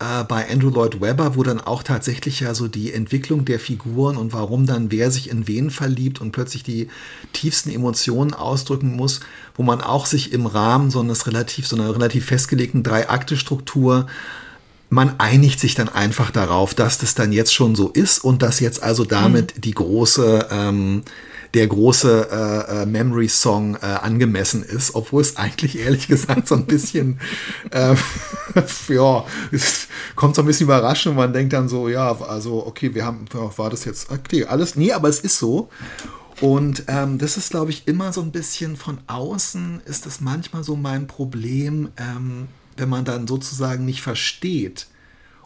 äh, 0.00 0.24
bei 0.24 0.50
Andrew 0.50 0.70
Lloyd 0.70 1.00
Webber, 1.00 1.36
wo 1.36 1.42
dann 1.42 1.60
auch 1.60 1.82
tatsächlich 1.82 2.40
ja 2.40 2.54
so 2.54 2.66
die 2.68 2.92
Entwicklung 2.92 3.44
der 3.44 3.60
Figuren 3.60 4.16
und 4.16 4.32
warum 4.32 4.66
dann 4.66 4.90
wer 4.90 5.10
sich 5.10 5.30
in 5.30 5.46
wen 5.46 5.70
verliebt 5.70 6.20
und 6.20 6.32
plötzlich 6.32 6.62
die 6.62 6.88
tiefsten 7.32 7.70
Emotionen 7.70 8.34
ausdrücken 8.34 8.96
muss, 8.96 9.20
wo 9.54 9.62
man 9.62 9.80
auch 9.80 10.06
sich 10.06 10.32
im 10.32 10.46
Rahmen 10.46 10.90
so 10.90 11.00
eines 11.00 11.26
relativ, 11.26 11.66
so 11.66 11.76
einer 11.76 11.94
relativ 11.94 12.26
festgelegten 12.26 12.82
Drei-Akte-Struktur 12.82 14.06
man 14.92 15.14
einigt 15.18 15.60
sich 15.60 15.76
dann 15.76 15.88
einfach 15.88 16.32
darauf, 16.32 16.74
dass 16.74 16.98
das 16.98 17.14
dann 17.14 17.30
jetzt 17.30 17.54
schon 17.54 17.76
so 17.76 17.90
ist 17.90 18.24
und 18.24 18.42
dass 18.42 18.58
jetzt 18.58 18.82
also 18.82 19.04
damit 19.04 19.56
mhm. 19.56 19.60
die 19.60 19.70
große 19.70 20.48
ähm, 20.50 21.02
der 21.54 21.66
große 21.66 22.28
äh, 22.30 22.82
äh, 22.82 22.86
Memory 22.86 23.28
Song 23.28 23.74
äh, 23.74 23.78
angemessen 23.80 24.62
ist, 24.62 24.94
obwohl 24.94 25.22
es 25.22 25.36
eigentlich 25.36 25.78
ehrlich 25.78 26.06
gesagt 26.06 26.46
so 26.46 26.54
ein 26.54 26.66
bisschen, 26.66 27.20
äh, 27.70 27.94
ja, 28.88 29.24
es 29.50 29.88
kommt 30.14 30.36
so 30.36 30.42
ein 30.42 30.46
bisschen 30.46 30.66
überraschend 30.66 31.16
man 31.16 31.32
denkt 31.32 31.52
dann 31.52 31.68
so, 31.68 31.88
ja, 31.88 32.20
also 32.20 32.66
okay, 32.66 32.94
wir 32.94 33.04
haben, 33.04 33.24
war 33.32 33.70
das 33.70 33.84
jetzt, 33.84 34.10
okay, 34.10 34.44
alles, 34.44 34.76
nee, 34.76 34.92
aber 34.92 35.08
es 35.08 35.20
ist 35.20 35.38
so. 35.38 35.68
Und 36.40 36.84
ähm, 36.88 37.18
das 37.18 37.36
ist, 37.36 37.50
glaube 37.50 37.70
ich, 37.70 37.86
immer 37.86 38.12
so 38.12 38.22
ein 38.22 38.32
bisschen 38.32 38.76
von 38.76 38.98
außen 39.08 39.82
ist 39.84 40.06
das 40.06 40.20
manchmal 40.20 40.64
so 40.64 40.74
mein 40.74 41.06
Problem, 41.06 41.90
ähm, 41.98 42.48
wenn 42.76 42.88
man 42.88 43.04
dann 43.04 43.26
sozusagen 43.26 43.84
nicht 43.84 44.00
versteht 44.00 44.86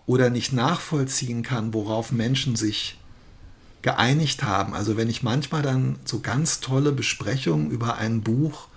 oder 0.06 0.30
nicht 0.30 0.52
nachvollziehen 0.52 1.42
kann, 1.42 1.74
worauf 1.74 2.12
Menschen 2.12 2.54
sich 2.54 2.98
geeinigt 3.84 4.42
haben. 4.42 4.74
Also 4.74 4.96
wenn 4.96 5.10
ich 5.10 5.22
manchmal 5.22 5.60
dann 5.60 5.96
so 6.06 6.20
ganz 6.20 6.60
tolle 6.60 6.90
Besprechungen 6.90 7.70
über 7.70 7.98
ein 7.98 8.22
Buch 8.22 8.68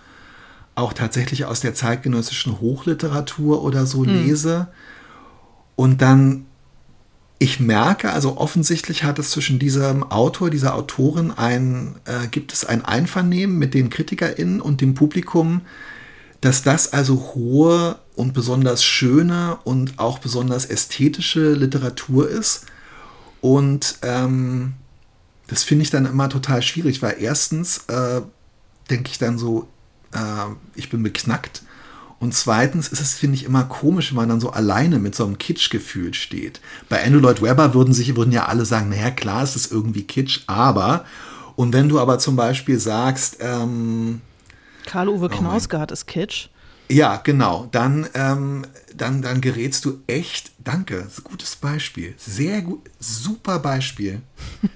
auch 0.75 0.91
tatsächlich 0.91 1.45
aus 1.45 1.61
der 1.61 1.73
zeitgenössischen 1.73 2.59
Hochliteratur 2.59 3.63
oder 3.63 3.85
so 3.85 4.01
mhm. 4.03 4.25
lese 4.25 4.67
und 5.77 6.01
dann 6.01 6.45
ich 7.39 7.59
merke, 7.59 8.11
also 8.11 8.37
offensichtlich 8.37 9.03
hat 9.03 9.17
es 9.17 9.29
zwischen 9.29 9.59
diesem 9.59 10.03
Autor, 10.03 10.49
dieser 10.49 10.75
Autorin 10.75 11.31
ein, 11.31 11.95
äh, 12.05 12.27
gibt 12.27 12.51
es 12.51 12.65
ein 12.65 12.83
Einvernehmen 12.83 13.57
mit 13.57 13.75
den 13.75 13.89
KritikerInnen 13.89 14.59
und 14.59 14.81
dem 14.81 14.93
Publikum, 14.93 15.61
dass 16.41 16.63
das 16.63 16.93
also 16.93 17.33
hohe 17.35 17.97
und 18.15 18.33
besonders 18.33 18.83
schöne 18.83 19.57
und 19.63 19.99
auch 19.99 20.19
besonders 20.19 20.65
ästhetische 20.65 21.53
Literatur 21.53 22.27
ist. 22.27 22.65
Und 23.39 23.99
ähm, 24.01 24.73
das 25.47 25.63
finde 25.63 25.83
ich 25.83 25.89
dann 25.89 26.05
immer 26.05 26.29
total 26.29 26.61
schwierig, 26.61 27.01
weil 27.01 27.17
erstens 27.19 27.85
äh, 27.87 28.21
denke 28.89 29.09
ich 29.11 29.17
dann 29.17 29.37
so, 29.37 29.67
äh, 30.13 30.53
ich 30.75 30.89
bin 30.89 31.03
beknackt. 31.03 31.63
Und 32.19 32.33
zweitens 32.33 32.87
ist 32.87 32.99
es, 32.99 33.13
finde 33.13 33.35
ich, 33.35 33.43
immer 33.43 33.65
komisch, 33.65 34.09
wenn 34.09 34.17
man 34.17 34.29
dann 34.29 34.39
so 34.39 34.49
alleine 34.49 34.97
mit 34.97 35.15
so 35.15 35.23
einem 35.23 35.37
Kitsch-Gefühl 35.37 36.15
steht. 36.15 36.61
Bei 36.89 37.03
Andrew 37.03 37.19
Lloyd 37.19 37.43
Webber 37.43 37.75
würden 37.75 37.93
sich 37.93 38.15
würden 38.15 38.31
ja 38.31 38.45
alle 38.45 38.65
sagen, 38.65 38.89
naja, 38.89 39.11
klar, 39.11 39.43
es 39.43 39.55
ist 39.55 39.71
irgendwie 39.71 40.03
Kitsch, 40.03 40.41
aber. 40.47 41.05
Und 41.55 41.73
wenn 41.73 41.89
du 41.89 41.99
aber 41.99 42.17
zum 42.17 42.35
Beispiel 42.35 42.79
sagst, 42.79 43.37
ähm, 43.39 44.21
Karl-Uwe 44.87 45.25
oh 45.25 45.29
Knausgard 45.29 45.91
ist 45.91 46.07
Kitsch. 46.07 46.47
Ja, 46.89 47.17
genau. 47.17 47.67
Dann, 47.71 48.07
ähm, 48.13 48.65
dann, 48.95 49.21
dann 49.21 49.41
gerätst 49.41 49.83
du 49.85 49.99
echt, 50.07 50.51
danke, 50.63 51.07
gutes 51.23 51.55
Beispiel, 51.55 52.13
sehr 52.17 52.61
gut, 52.61 52.81
super 52.99 53.59
Beispiel. 53.59 54.21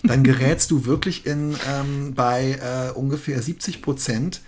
Dann 0.03 0.23
gerätst 0.23 0.71
du 0.71 0.85
wirklich 0.85 1.25
in, 1.25 1.55
ähm, 1.69 2.13
bei 2.13 2.59
äh, 2.61 2.91
ungefähr 2.91 3.41
70 3.41 3.81
Prozent 3.81 4.41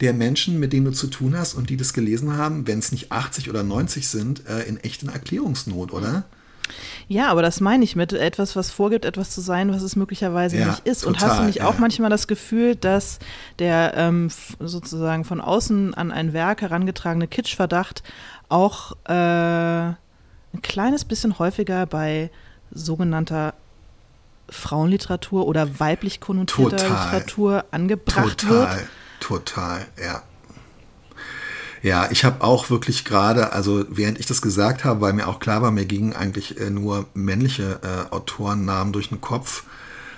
der 0.00 0.12
Menschen, 0.12 0.60
mit 0.60 0.72
denen 0.72 0.86
du 0.86 0.92
zu 0.92 1.08
tun 1.08 1.36
hast 1.36 1.54
und 1.54 1.70
die 1.70 1.76
das 1.76 1.92
gelesen 1.92 2.36
haben, 2.36 2.66
wenn 2.66 2.78
es 2.78 2.92
nicht 2.92 3.10
80 3.10 3.50
oder 3.50 3.64
90 3.64 4.06
sind, 4.06 4.46
äh, 4.46 4.62
in 4.62 4.76
echten 4.78 5.08
Erklärungsnot, 5.08 5.92
oder? 5.92 6.24
Ja, 7.08 7.28
aber 7.28 7.42
das 7.42 7.60
meine 7.60 7.84
ich 7.84 7.96
mit 7.96 8.12
etwas, 8.12 8.56
was 8.56 8.70
vorgibt, 8.70 9.04
etwas 9.04 9.30
zu 9.30 9.40
sein, 9.40 9.72
was 9.72 9.82
es 9.82 9.96
möglicherweise 9.96 10.58
ja, 10.58 10.66
nicht 10.66 10.86
ist. 10.86 11.02
Total, 11.02 11.14
und 11.14 11.20
hast 11.20 11.38
du 11.40 11.44
nicht 11.44 11.58
ja. 11.58 11.66
auch 11.66 11.78
manchmal 11.78 12.10
das 12.10 12.26
Gefühl, 12.26 12.76
dass 12.76 13.18
der 13.58 13.94
ähm, 13.96 14.30
sozusagen 14.60 15.24
von 15.24 15.40
außen 15.40 15.94
an 15.94 16.12
ein 16.12 16.32
Werk 16.32 16.62
herangetragene 16.62 17.28
Kitschverdacht 17.28 18.02
auch 18.48 18.92
äh, 19.04 19.12
ein 19.12 20.62
kleines 20.62 21.04
bisschen 21.04 21.38
häufiger 21.38 21.86
bei 21.86 22.30
sogenannter 22.70 23.54
Frauenliteratur 24.50 25.46
oder 25.46 25.78
weiblich 25.78 26.20
konnotierter 26.20 26.76
total, 26.76 27.04
Literatur 27.04 27.64
angebracht 27.70 28.40
total, 28.40 28.50
wird? 28.50 28.88
Total, 29.20 29.86
total, 29.86 29.86
ja. 30.02 30.22
Ja, 31.82 32.08
ich 32.10 32.24
habe 32.24 32.42
auch 32.42 32.70
wirklich 32.70 33.04
gerade, 33.04 33.52
also 33.52 33.84
während 33.88 34.18
ich 34.18 34.26
das 34.26 34.42
gesagt 34.42 34.84
habe, 34.84 35.00
weil 35.00 35.12
mir 35.12 35.28
auch 35.28 35.38
klar 35.38 35.62
war, 35.62 35.70
mir 35.70 35.84
gingen 35.84 36.12
eigentlich 36.12 36.60
äh, 36.60 36.70
nur 36.70 37.06
männliche 37.14 37.80
äh, 37.82 38.12
Autorennamen 38.12 38.92
durch 38.92 39.10
den 39.10 39.20
Kopf, 39.20 39.64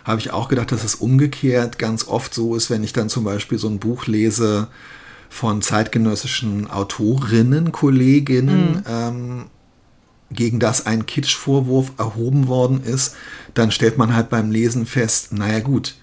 habe 0.05 0.21
ich 0.21 0.33
auch 0.33 0.49
gedacht, 0.49 0.73
dass 0.73 0.85
es 0.85 0.95
umgekehrt 0.95 1.79
ganz 1.79 2.09
oft 2.09 2.33
so 2.33 2.57
ist, 2.57 2.71
wenn 2.71 2.83
ich 2.83 2.93
dann 2.93 3.09
zum 3.09 3.25
Beispiel 3.25 3.59
so 3.59 3.69
ein 3.69 3.79
Buch 3.79 4.07
lese 4.07 4.69
von 5.29 5.63
zeitgenössischen 5.63 6.71
Autorinnen, 6.71 7.73
Kolleginnen, 7.73 8.73
mhm. 8.73 8.83
ähm, 8.89 9.45
gegen 10.33 10.61
das 10.61 10.87
ein 10.87 11.07
Kitschvorwurf 11.07 11.93
erhoben 11.99 12.47
worden 12.47 12.83
ist, 12.83 13.17
dann 13.55 13.71
stellt 13.71 13.99
man 13.99 14.15
halt 14.15 14.31
beim 14.31 14.51
Lesen 14.51 14.87
fest, 14.87 15.33
naja 15.33 15.61
gut, 15.61 15.97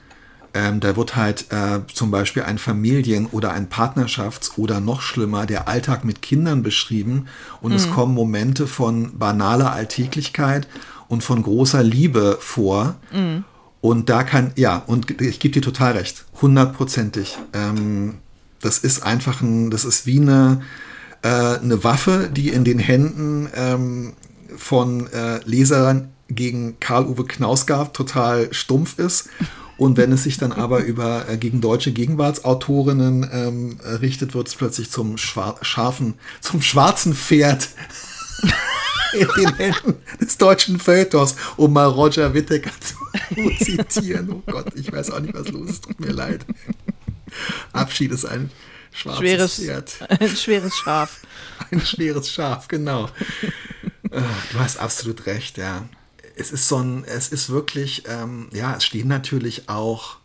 ähm, 0.57 0.79
da 0.79 0.95
wird 0.95 1.15
halt 1.15 1.51
äh, 1.51 1.81
zum 1.93 2.09
Beispiel 2.09 2.41
ein 2.41 2.57
Familien- 2.57 3.27
oder 3.27 3.51
ein 3.51 3.69
Partnerschafts- 3.69 4.57
oder 4.57 4.79
noch 4.79 5.01
schlimmer 5.01 5.45
der 5.45 5.67
Alltag 5.67 6.03
mit 6.03 6.23
Kindern 6.23 6.63
beschrieben 6.63 7.27
und 7.61 7.71
mhm. 7.71 7.77
es 7.77 7.91
kommen 7.91 8.15
Momente 8.15 8.65
von 8.65 9.19
banaler 9.19 9.71
Alltäglichkeit 9.71 10.67
und 11.09 11.23
von 11.23 11.43
großer 11.43 11.83
Liebe 11.83 12.39
vor. 12.41 12.95
Mhm. 13.13 13.43
Und 13.81 14.09
da 14.09 14.23
kann, 14.23 14.51
ja, 14.55 14.81
und 14.87 15.21
ich 15.21 15.39
gebe 15.39 15.53
dir 15.53 15.61
total 15.61 15.93
recht, 15.93 16.25
hundertprozentig. 16.41 17.37
Ähm, 17.53 18.15
das 18.59 18.79
ist 18.79 19.03
einfach 19.03 19.41
ein, 19.41 19.69
das 19.69 19.85
ist 19.85 20.07
wie 20.07 20.19
eine, 20.19 20.61
äh, 21.21 21.27
eine 21.27 21.83
Waffe, 21.83 22.31
die 22.33 22.49
in 22.49 22.63
den 22.63 22.79
Händen 22.79 23.47
ähm, 23.53 24.13
von 24.57 25.05
äh, 25.13 25.39
Lesern 25.45 26.09
gegen 26.29 26.79
Karl-Uwe 26.79 27.25
Knausgard 27.25 27.95
total 27.95 28.51
stumpf 28.51 28.97
ist 28.97 29.29
und 29.77 29.97
wenn 29.97 30.11
es 30.11 30.23
sich 30.23 30.37
dann 30.37 30.51
aber 30.51 30.83
über 30.83 31.29
äh, 31.29 31.37
gegen 31.37 31.61
deutsche 31.61 31.91
Gegenwartsautorinnen 31.91 33.29
ähm, 33.31 33.79
richtet, 34.01 34.33
wird 34.33 34.47
es 34.47 34.55
plötzlich 34.55 34.89
zum 34.89 35.17
scharfen, 35.17 36.15
zum 36.41 36.61
schwarzen 36.61 37.13
Pferd 37.13 37.69
in 39.13 39.27
den 39.37 39.56
Händen 39.56 39.95
des 40.19 40.37
deutschen 40.37 40.79
Feuilletons, 40.79 41.35
um 41.58 41.73
mal 41.73 41.85
Roger 41.85 42.33
Whittaker 42.33 42.71
zu 43.35 43.63
zitieren. 43.63 44.29
Oh 44.31 44.52
Gott, 44.52 44.73
ich 44.75 44.91
weiß 44.91 45.12
auch 45.12 45.19
nicht, 45.19 45.35
was 45.35 45.49
los 45.49 45.69
ist. 45.69 45.83
Tut 45.83 45.99
mir 45.99 46.12
leid. 46.12 46.45
Abschied 47.71 48.12
ist 48.12 48.25
ein 48.25 48.49
schwarzes 48.91 49.19
schweres, 49.19 49.56
Pferd. 49.56 49.93
Ein 50.21 50.35
schweres 50.35 50.75
Schaf. 50.75 51.19
Ein 51.71 51.81
schweres 51.81 52.31
Schaf, 52.31 52.67
genau. 52.67 53.10
Äh, 54.10 54.21
du 54.52 54.60
hast 54.60 54.77
absolut 54.77 55.25
recht, 55.27 55.58
ja 55.58 55.87
es 56.38 56.52
ist 56.52 56.67
so 56.67 56.77
ein, 56.77 57.04
es 57.06 57.29
ist 57.29 57.50
wirklich, 57.50 58.04
ähm, 58.08 58.48
ja, 58.54 58.75
es 58.75 58.85
stehen 58.85 59.08
natürlich 59.08 59.69
auch 59.69 60.17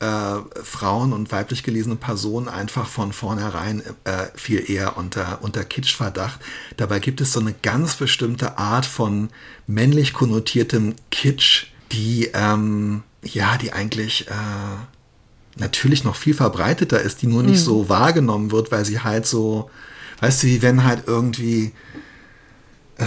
äh, 0.00 0.36
Frauen 0.62 1.12
und 1.12 1.32
weiblich 1.32 1.62
gelesene 1.62 1.96
Personen 1.96 2.48
einfach 2.48 2.86
von 2.86 3.12
vornherein 3.12 3.82
äh, 4.04 4.26
viel 4.34 4.70
eher 4.70 4.96
unter, 4.96 5.40
unter 5.42 5.64
Kitschverdacht. 5.64 6.40
Dabei 6.76 6.98
gibt 7.00 7.20
es 7.20 7.32
so 7.32 7.40
eine 7.40 7.54
ganz 7.62 7.96
bestimmte 7.96 8.58
Art 8.58 8.86
von 8.86 9.28
männlich 9.66 10.12
konnotiertem 10.12 10.94
Kitsch, 11.10 11.66
die, 11.92 12.30
ähm, 12.32 13.02
ja, 13.22 13.56
die 13.56 13.72
eigentlich 13.72 14.28
äh, 14.28 14.32
natürlich 15.56 16.04
noch 16.04 16.16
viel 16.16 16.34
verbreiteter 16.34 17.00
ist, 17.00 17.22
die 17.22 17.26
nur 17.26 17.42
nicht 17.42 17.60
mhm. 17.60 17.64
so 17.64 17.88
wahrgenommen 17.88 18.52
wird, 18.52 18.70
weil 18.70 18.84
sie 18.84 19.00
halt 19.00 19.26
so, 19.26 19.70
weißt 20.20 20.42
du, 20.42 20.46
wie 20.46 20.62
wenn 20.62 20.84
halt 20.84 21.04
irgendwie, 21.06 21.72
äh, 22.98 23.04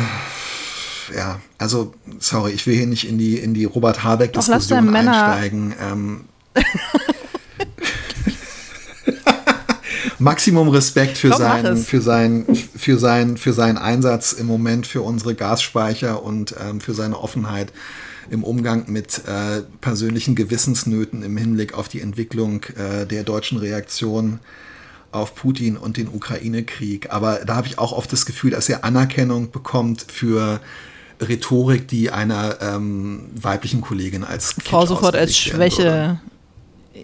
ja, 1.16 1.40
also, 1.58 1.94
sorry, 2.20 2.52
ich 2.52 2.66
will 2.68 2.76
hier 2.76 2.88
nicht 2.88 3.08
in 3.08 3.18
die, 3.18 3.38
in 3.38 3.54
die 3.54 3.66
Robert 3.66 4.04
Habeck-Diskussion 4.04 4.96
einsteigen. 4.96 5.74
Ähm, 5.82 6.26
Maximum 10.20 10.70
Respekt 10.70 11.18
für, 11.18 11.30
Komm, 11.30 11.40
sein, 11.40 11.78
für, 11.78 12.02
sein, 12.02 12.46
für, 12.76 12.98
sein, 13.00 13.38
für 13.38 13.54
seinen 13.54 13.78
Einsatz 13.78 14.34
im 14.34 14.46
Moment 14.46 14.86
für 14.86 15.02
unsere 15.02 15.34
Gasspeicher 15.34 16.24
und 16.24 16.54
ähm, 16.62 16.80
für 16.80 16.94
seine 16.94 17.20
Offenheit 17.20 17.74
im 18.30 18.44
Umgang 18.44 18.86
mit 18.88 19.22
äh, 19.28 19.62
persönlichen 19.82 20.36
Gewissensnöten 20.36 21.24
im 21.24 21.38
Hinblick 21.38 21.74
auf 21.74 21.88
die 21.90 22.02
Entwicklung 22.02 22.64
äh, 22.78 23.08
der 23.08 23.24
deutschen 23.24 23.58
Reaktion 23.58 24.40
auf 25.12 25.36
Putin 25.36 25.76
und 25.76 25.98
den 25.98 26.08
Ukraine-Krieg. 26.08 27.12
Aber 27.12 27.42
da 27.46 27.56
habe 27.56 27.68
ich 27.68 27.78
auch 27.78 27.92
oft 27.92 28.14
das 28.14 28.26
Gefühl, 28.26 28.52
dass 28.52 28.70
er 28.70 28.86
Anerkennung 28.86 29.52
bekommt 29.52 30.06
für 30.08 30.62
Rhetorik, 31.22 31.88
die 31.88 32.12
einer 32.12 32.62
ähm, 32.62 33.30
weiblichen 33.36 33.82
Kollegin 33.82 34.24
als 34.24 34.56
Frau 34.64 34.86
sofort 34.86 35.16
als 35.16 35.38
Schwäche. 35.38 36.20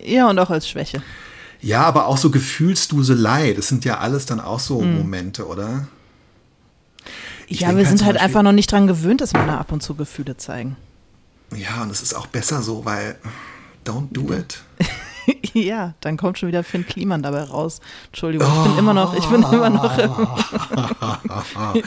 Ja, 0.04 0.30
und 0.30 0.40
auch 0.40 0.50
als 0.50 0.68
Schwäche. 0.68 1.02
Ja, 1.62 1.84
aber 1.84 2.08
auch 2.08 2.18
so 2.18 2.30
Gefühlsduselei, 2.30 3.54
das 3.54 3.68
sind 3.68 3.86
ja 3.86 3.98
alles 4.00 4.26
dann 4.26 4.40
auch 4.40 4.60
so 4.60 4.82
hm. 4.82 4.98
Momente, 4.98 5.48
oder? 5.48 5.88
Ich 7.48 7.62
ja, 7.62 7.70
wir 7.70 7.78
halt 7.78 7.88
sind 7.88 8.06
halt 8.06 8.18
einfach 8.18 8.44
noch 8.44 8.52
nicht 8.52 8.72
dran 8.72 8.88
gewöhnt, 8.88 9.22
dass 9.22 9.34
Männer 9.34 9.60
ab 9.60 9.72
und 9.72 9.82
zu 9.82 9.96
Gefühle 9.96 10.38
zeigen. 10.38 10.76
Ja, 11.56 11.82
und 11.82 11.92
es 11.92 12.02
ist 12.02 12.14
auch 12.14 12.28
besser 12.28 12.62
so, 12.62 12.84
weil 12.84 13.16
don't 13.86 14.12
do 14.12 14.34
it. 14.34 14.62
ja, 15.54 15.94
dann 16.02 16.18
kommt 16.18 16.40
schon 16.40 16.48
wieder 16.48 16.64
Finn 16.64 16.86
Kliman 16.86 17.22
dabei 17.22 17.44
raus. 17.44 17.80
Entschuldigung, 18.08 18.48
ich 18.48 18.70
bin 18.70 18.78
immer 18.78 18.94
noch, 18.94 19.16
ich 19.16 19.26
bin 19.26 19.44
immer 19.44 19.70
noch. 19.70 19.98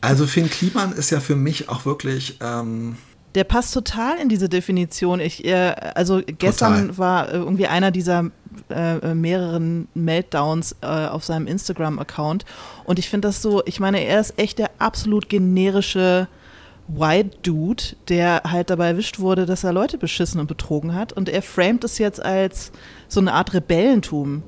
also 0.00 0.26
Finn 0.26 0.50
Kliman 0.50 0.92
ist 0.92 1.10
ja 1.10 1.20
für 1.20 1.36
mich 1.36 1.68
auch 1.68 1.84
wirklich. 1.86 2.38
Ähm, 2.40 2.96
der 3.34 3.44
passt 3.44 3.74
total 3.74 4.18
in 4.18 4.28
diese 4.28 4.48
Definition. 4.48 5.20
Ich, 5.20 5.44
äh, 5.44 5.74
also 5.94 6.22
gestern 6.26 6.88
total. 6.88 6.98
war 6.98 7.32
irgendwie 7.32 7.66
einer 7.66 7.90
dieser 7.90 8.30
äh, 8.70 9.14
mehreren 9.14 9.88
Meltdowns 9.94 10.76
äh, 10.82 10.86
auf 10.86 11.24
seinem 11.24 11.46
Instagram-Account 11.46 12.44
und 12.84 12.98
ich 12.98 13.10
finde 13.10 13.28
das 13.28 13.42
so, 13.42 13.62
ich 13.66 13.80
meine, 13.80 14.04
er 14.04 14.20
ist 14.20 14.38
echt 14.38 14.58
der 14.58 14.70
absolut 14.78 15.28
generische 15.28 16.28
White 16.86 17.38
Dude, 17.42 17.82
der 18.08 18.42
halt 18.44 18.70
dabei 18.70 18.88
erwischt 18.88 19.18
wurde, 19.18 19.46
dass 19.46 19.64
er 19.64 19.72
Leute 19.72 19.98
beschissen 19.98 20.40
und 20.40 20.46
betrogen 20.46 20.94
hat. 20.94 21.12
Und 21.12 21.28
er 21.28 21.42
framet 21.42 21.84
es 21.84 21.98
jetzt 21.98 22.22
als 22.22 22.72
so 23.08 23.20
eine 23.20 23.32
Art 23.32 23.54
Rebellentum. 23.54 24.42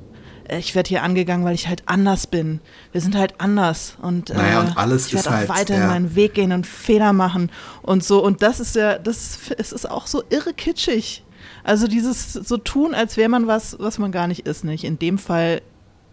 Äh, 0.48 0.58
ich 0.58 0.74
werde 0.74 0.88
hier 0.88 1.02
angegangen, 1.02 1.44
weil 1.44 1.54
ich 1.54 1.68
halt 1.68 1.82
anders 1.86 2.26
bin. 2.26 2.60
Wir 2.92 3.00
sind 3.00 3.16
halt 3.16 3.40
anders. 3.40 3.96
Und, 4.02 4.30
naja, 4.30 4.60
und 4.60 4.68
äh, 4.68 4.72
alles 4.76 5.06
ich 5.06 5.14
werde 5.14 5.30
auch 5.30 5.34
halt, 5.34 5.48
weiter 5.48 5.78
ja. 5.78 5.86
meinen 5.86 6.14
Weg 6.14 6.34
gehen 6.34 6.52
und 6.52 6.66
Fehler 6.66 7.12
machen 7.12 7.50
und 7.82 8.04
so. 8.04 8.22
Und 8.22 8.42
das 8.42 8.60
ist 8.60 8.76
ja, 8.76 8.98
das 8.98 9.38
es 9.56 9.72
ist 9.72 9.90
auch 9.90 10.06
so 10.06 10.22
irre 10.28 10.52
kitschig. 10.52 11.24
Also 11.64 11.88
dieses 11.88 12.32
so 12.32 12.58
tun, 12.58 12.94
als 12.94 13.16
wäre 13.16 13.28
man 13.28 13.46
was, 13.46 13.76
was 13.78 13.98
man 13.98 14.12
gar 14.12 14.26
nicht 14.26 14.46
ist. 14.46 14.64
Nicht? 14.64 14.84
In 14.84 14.98
dem 14.98 15.18
Fall 15.18 15.62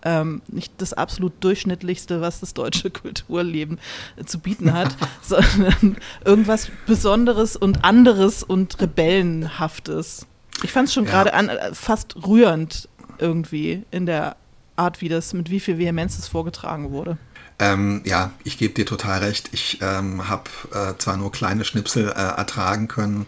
ähm, 0.04 0.42
nicht 0.48 0.74
das 0.78 0.94
absolut 0.94 1.34
durchschnittlichste, 1.42 2.22
was 2.22 2.40
das 2.40 2.54
deutsche 2.54 2.90
Kulturleben 2.92 3.80
zu 4.26 4.40
bieten 4.40 4.74
hat, 4.74 4.96
sondern 5.22 5.98
irgendwas 6.26 6.70
Besonderes 6.86 7.56
und 7.56 7.84
anderes 7.84 8.44
und 8.44 8.80
Rebellenhaftes. 8.80 10.26
Ich 10.64 10.72
fand 10.72 10.88
es 10.88 10.94
schon 10.94 11.06
ja. 11.06 11.24
gerade 11.24 11.32
äh, 11.32 11.74
fast 11.74 12.16
rührend 12.28 12.88
irgendwie 13.18 13.84
in 13.92 14.06
der 14.06 14.36
Art, 14.76 15.02
wie 15.02 15.10
das, 15.10 15.34
mit 15.34 15.50
wie 15.50 15.60
viel 15.60 15.78
Vehemenz 15.78 16.18
es 16.18 16.28
vorgetragen 16.28 16.92
wurde. 16.92 17.18
Ähm, 17.60 18.02
ja, 18.06 18.32
ich 18.44 18.58
gebe 18.58 18.74
dir 18.74 18.86
total 18.86 19.20
recht. 19.20 19.50
Ich 19.52 19.80
ähm, 19.82 20.28
habe 20.28 20.50
äh, 20.74 20.98
zwar 20.98 21.18
nur 21.18 21.32
kleine 21.32 21.64
Schnipsel 21.66 22.10
äh, 22.10 22.12
ertragen 22.12 22.88
können 22.88 23.28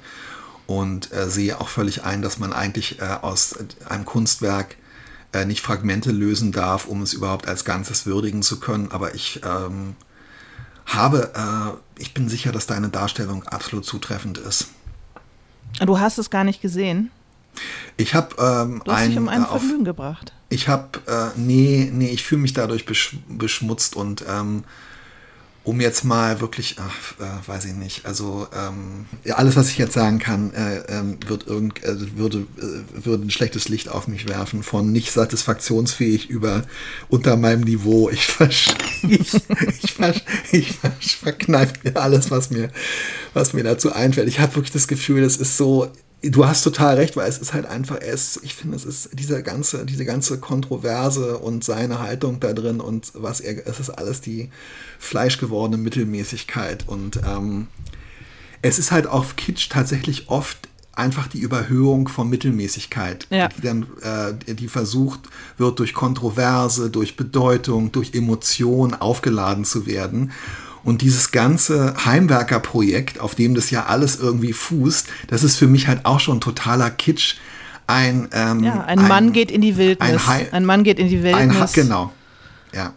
und 0.68 1.14
äh, 1.14 1.30
sehe 1.30 1.60
auch 1.62 1.70
völlig 1.70 2.04
ein, 2.04 2.22
dass 2.22 2.40
man 2.40 2.52
eigentlich 2.52 3.00
äh, 3.00 3.06
aus 3.22 3.56
einem 3.88 4.06
Kunstwerk 4.06 4.78
äh, 5.36 5.46
nicht 5.46 5.62
Fragmente 5.62 6.12
lösen 6.12 6.52
darf, 6.52 6.88
um 6.88 7.02
es 7.02 7.14
überhaupt 7.14 7.48
als 7.48 7.66
Ganzes 7.66 8.06
würdigen 8.06 8.42
zu 8.42 8.60
können. 8.60 8.92
Aber 8.92 9.16
ich 9.16 9.42
ähm, 9.44 9.96
habe, 10.86 11.34
äh, 11.36 12.02
ich 12.02 12.14
bin 12.14 12.30
sicher, 12.30 12.52
dass 12.52 12.68
deine 12.68 12.90
Darstellung 12.90 13.44
absolut 13.44 13.86
zutreffend 13.86 14.38
ist. 14.38 14.70
Du 15.86 16.00
hast 16.00 16.18
es 16.18 16.30
gar 16.30 16.44
nicht 16.46 16.62
gesehen. 16.62 17.12
Ich 17.98 18.16
habe 18.16 18.36
ähm, 18.38 18.82
du 18.84 18.92
hast 18.92 19.02
ein, 19.02 19.10
dich 19.10 19.18
um 19.18 19.28
ein 19.28 19.44
äh, 19.44 19.46
Vergnügen 19.46 19.86
gebracht. 19.86 20.34
Ich 20.50 20.68
habe, 20.68 21.00
äh, 21.08 21.38
nee, 21.38 21.90
nee, 21.92 22.10
ich 22.10 22.24
fühle 22.24 22.42
mich 22.42 22.54
dadurch 22.54 22.86
besch 22.86 23.18
beschmutzt 23.28 23.96
und 23.96 24.24
ähm, 24.28 24.64
um 25.66 25.82
jetzt 25.82 26.04
mal 26.04 26.42
wirklich, 26.42 26.76
ach, 26.80 27.20
äh, 27.20 27.48
weiß 27.48 27.66
ich 27.66 27.74
nicht, 27.74 28.06
also 28.06 28.48
ähm, 28.56 29.06
ja, 29.24 29.36
alles, 29.36 29.56
was 29.56 29.70
ich 29.70 29.80
jetzt 29.80 29.94
sagen 29.94 30.20
kann, 30.20 30.54
äh, 30.54 30.78
äh, 30.78 31.04
wird 31.28 31.48
irgend, 31.48 31.84
äh, 31.84 32.18
würde, 32.18 32.46
würde 32.94 33.26
ein 33.26 33.32
schlechtes 33.32 33.68
Licht 33.68 33.90
auf 33.90 34.08
mich 34.08 34.28
werfen, 34.28 34.62
von 34.62 34.92
nicht 34.92 35.12
satisfaktionsfähig 35.12 36.30
über 36.30 36.64
unter 37.10 37.36
meinem 37.36 37.62
Niveau. 37.62 38.10
Ich, 38.12 38.26
versch 38.28 38.76
ich, 39.02 39.34
ich 40.52 40.72
versch 40.72 41.18
verkneife 41.18 41.74
mir 41.84 41.98
alles, 41.98 42.30
was 42.30 42.52
mir, 42.52 42.70
was 43.34 43.54
mir 43.54 43.64
dazu 43.64 43.92
einfällt. 43.92 44.28
Ich 44.28 44.40
habe 44.40 44.56
wirklich 44.56 44.72
das 44.72 44.88
Gefühl, 44.88 45.24
das 45.24 45.38
ist 45.38 45.58
so, 45.58 45.92
du 46.32 46.46
hast 46.46 46.64
total 46.64 46.96
recht, 46.96 47.16
weil 47.16 47.30
es 47.30 47.38
ist 47.38 47.54
halt 47.54 47.66
einfach, 47.66 47.98
es, 48.02 48.40
ich 48.44 48.56
finde, 48.56 48.76
es 48.76 48.86
ist 48.86 49.10
diese 49.14 49.44
ganze, 49.44 49.86
diese 49.86 50.06
ganze 50.06 50.40
Kontroverse 50.40 51.38
und 51.38 51.64
seine 51.64 52.00
Haltung 52.00 52.40
da 52.40 52.54
drin 52.54 52.80
und 52.80 53.12
was 53.14 53.42
er, 53.42 53.68
es 53.68 53.80
ist 53.80 53.90
alles 53.90 54.22
die 54.22 54.50
fleischgewordene 55.00 55.82
Mittelmäßigkeit. 55.82 56.88
Und 56.88 57.20
ähm, 57.26 57.68
es 58.62 58.80
ist 58.80 58.92
halt 58.92 59.08
auf 59.08 59.36
Kitsch 59.36 59.70
tatsächlich 59.70 60.30
oft 60.30 60.70
einfach 60.94 61.28
die 61.28 61.40
Überhöhung 61.40 62.08
von 62.08 62.30
Mittelmäßigkeit, 62.30 63.28
ja. 63.30 63.50
die 63.50 63.62
dann, 63.62 63.86
äh, 64.02 64.56
die 64.56 64.68
versucht 64.68 65.22
wird, 65.58 65.80
durch 65.80 65.94
Kontroverse, 65.94 66.90
durch 66.90 67.18
Bedeutung, 67.18 67.92
durch 67.92 68.14
Emotion 68.14 68.94
aufgeladen 68.94 69.66
zu 69.66 69.86
werden. 69.86 70.32
Und 70.86 71.02
dieses 71.02 71.32
ganze 71.32 71.96
Heimwerkerprojekt, 72.06 73.20
auf 73.20 73.34
dem 73.34 73.56
das 73.56 73.72
ja 73.72 73.88
alles 73.88 74.18
irgendwie 74.18 74.54
fußt, 74.54 75.08
das 75.28 75.44
ist 75.44 75.58
für 75.58 75.68
mich 75.68 75.88
halt 75.88 76.06
auch 76.06 76.20
schon 76.20 76.40
totaler 76.40 76.92
Kitsch. 76.92 77.36
Ein, 77.88 78.30
ähm, 78.32 78.64
ja, 78.64 78.82
ein, 78.82 79.00
ein 79.00 79.08
Mann 79.08 79.34
geht 79.34 79.50
in 79.50 79.62
die 79.62 79.78
Wildnis. 79.78 80.28
Ein, 80.28 80.54
ein 80.54 80.66
Mann 80.66 80.84
geht 80.84 81.00
in 81.00 81.10
die 81.10 81.24
Wildnis. 81.24 81.60
Ein, 81.60 81.68
genau. 81.74 82.14
Ja. 82.74 82.94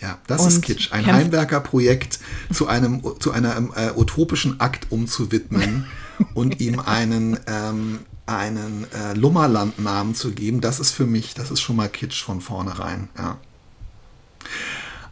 Ja, 0.00 0.16
das 0.26 0.46
ist 0.46 0.62
Kitsch. 0.62 0.92
Ein 0.92 1.04
Heimwerkerprojekt 1.04 2.20
zu 2.54 2.66
einem 2.66 3.02
zu 3.18 3.32
einem 3.32 3.70
äh, 3.76 3.90
utopischen 3.94 4.58
Akt 4.58 4.86
umzuwidmen 4.88 5.84
und 6.34 6.58
ihm 6.58 6.80
einen 6.80 7.38
ähm, 7.46 7.98
einen 8.24 8.86
äh, 8.94 9.12
Lummerlandnamen 9.14 10.14
zu 10.14 10.30
geben, 10.30 10.60
das 10.60 10.80
ist 10.80 10.92
für 10.92 11.04
mich, 11.04 11.34
das 11.34 11.50
ist 11.50 11.60
schon 11.60 11.76
mal 11.76 11.88
Kitsch 11.88 12.22
von 12.22 12.40
vornherein. 12.40 13.08
Ja. 13.18 13.38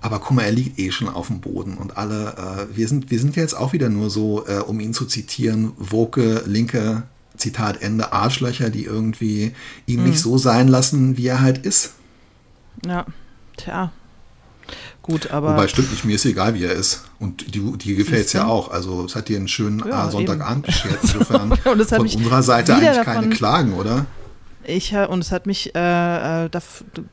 Aber 0.01 0.20
guck 0.20 0.32
mal, 0.32 0.42
er 0.42 0.53
liegt 0.53 0.78
eh 0.78 0.90
schon 0.90 1.09
auf 1.09 1.26
dem 1.26 1.40
Boden 1.40 1.76
und 1.76 1.96
alle, 1.96 2.68
äh, 2.70 2.76
wir 2.76 2.88
sind, 2.88 3.11
wir 3.11 3.18
sind 3.18 3.36
jetzt 3.36 3.55
auch 3.55 3.72
wieder 3.72 3.88
nur 3.88 4.11
so, 4.11 4.46
äh, 4.46 4.59
um 4.59 4.78
ihn 4.80 4.94
zu 4.94 5.07
zitieren, 5.07 5.72
woke, 5.76 6.42
linke, 6.46 7.03
Zitat 7.36 7.82
Ende, 7.82 8.12
Arschlöcher, 8.12 8.70
die 8.70 8.84
irgendwie 8.84 9.53
ihn 9.86 10.01
mhm. 10.01 10.11
nicht 10.11 10.20
so 10.20 10.38
sein 10.38 10.68
lassen, 10.68 11.16
wie 11.16 11.26
er 11.26 11.40
halt 11.40 11.59
ist. 11.59 11.92
Ja, 12.84 13.07
tja, 13.57 13.92
Gut, 15.09 15.30
aber. 15.30 15.53
Wobei 15.53 15.68
stimmt 15.68 15.90
nicht, 15.90 16.05
mir 16.05 16.16
ist 16.16 16.26
egal, 16.26 16.53
wie 16.53 16.64
er 16.64 16.72
ist. 16.72 17.05
Und 17.18 17.55
die, 17.55 17.61
die 17.78 17.94
gefällt 17.94 18.26
es 18.26 18.34
ja 18.34 18.46
auch. 18.46 18.70
Also 18.70 19.07
es 19.07 19.16
hat 19.16 19.28
dir 19.28 19.38
einen 19.38 19.49
schönen 19.49 19.82
ja, 19.88 20.11
Sonntagabend 20.11 20.66
beschert. 20.66 20.99
Insofern 21.01 21.57
von 21.62 21.80
unserer 21.80 22.42
Seite 22.42 22.74
eigentlich 22.74 22.90
davon, 22.90 23.05
keine 23.14 23.28
Klagen, 23.30 23.72
oder? 23.72 24.05
Ich, 24.69 24.95
und 24.95 25.21
es 25.21 25.33
hat 25.33 25.47
mich 25.47 25.75
äh, 25.75 26.45
äh 26.45 26.49
da, 26.51 26.61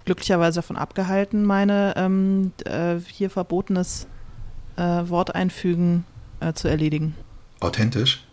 glücklicherweise 0.03 0.57
davon 0.57 0.75
abgehalten, 0.75 1.45
meine 1.45 1.93
ähm, 1.95 2.51
äh, 2.65 2.97
hier 3.07 3.29
verbotenes 3.29 4.07
äh, 4.75 4.81
Wort 4.81 5.33
einfügen 5.33 6.03
äh, 6.41 6.51
zu 6.51 6.67
erledigen. 6.67 7.15
Authentisch? 7.61 8.25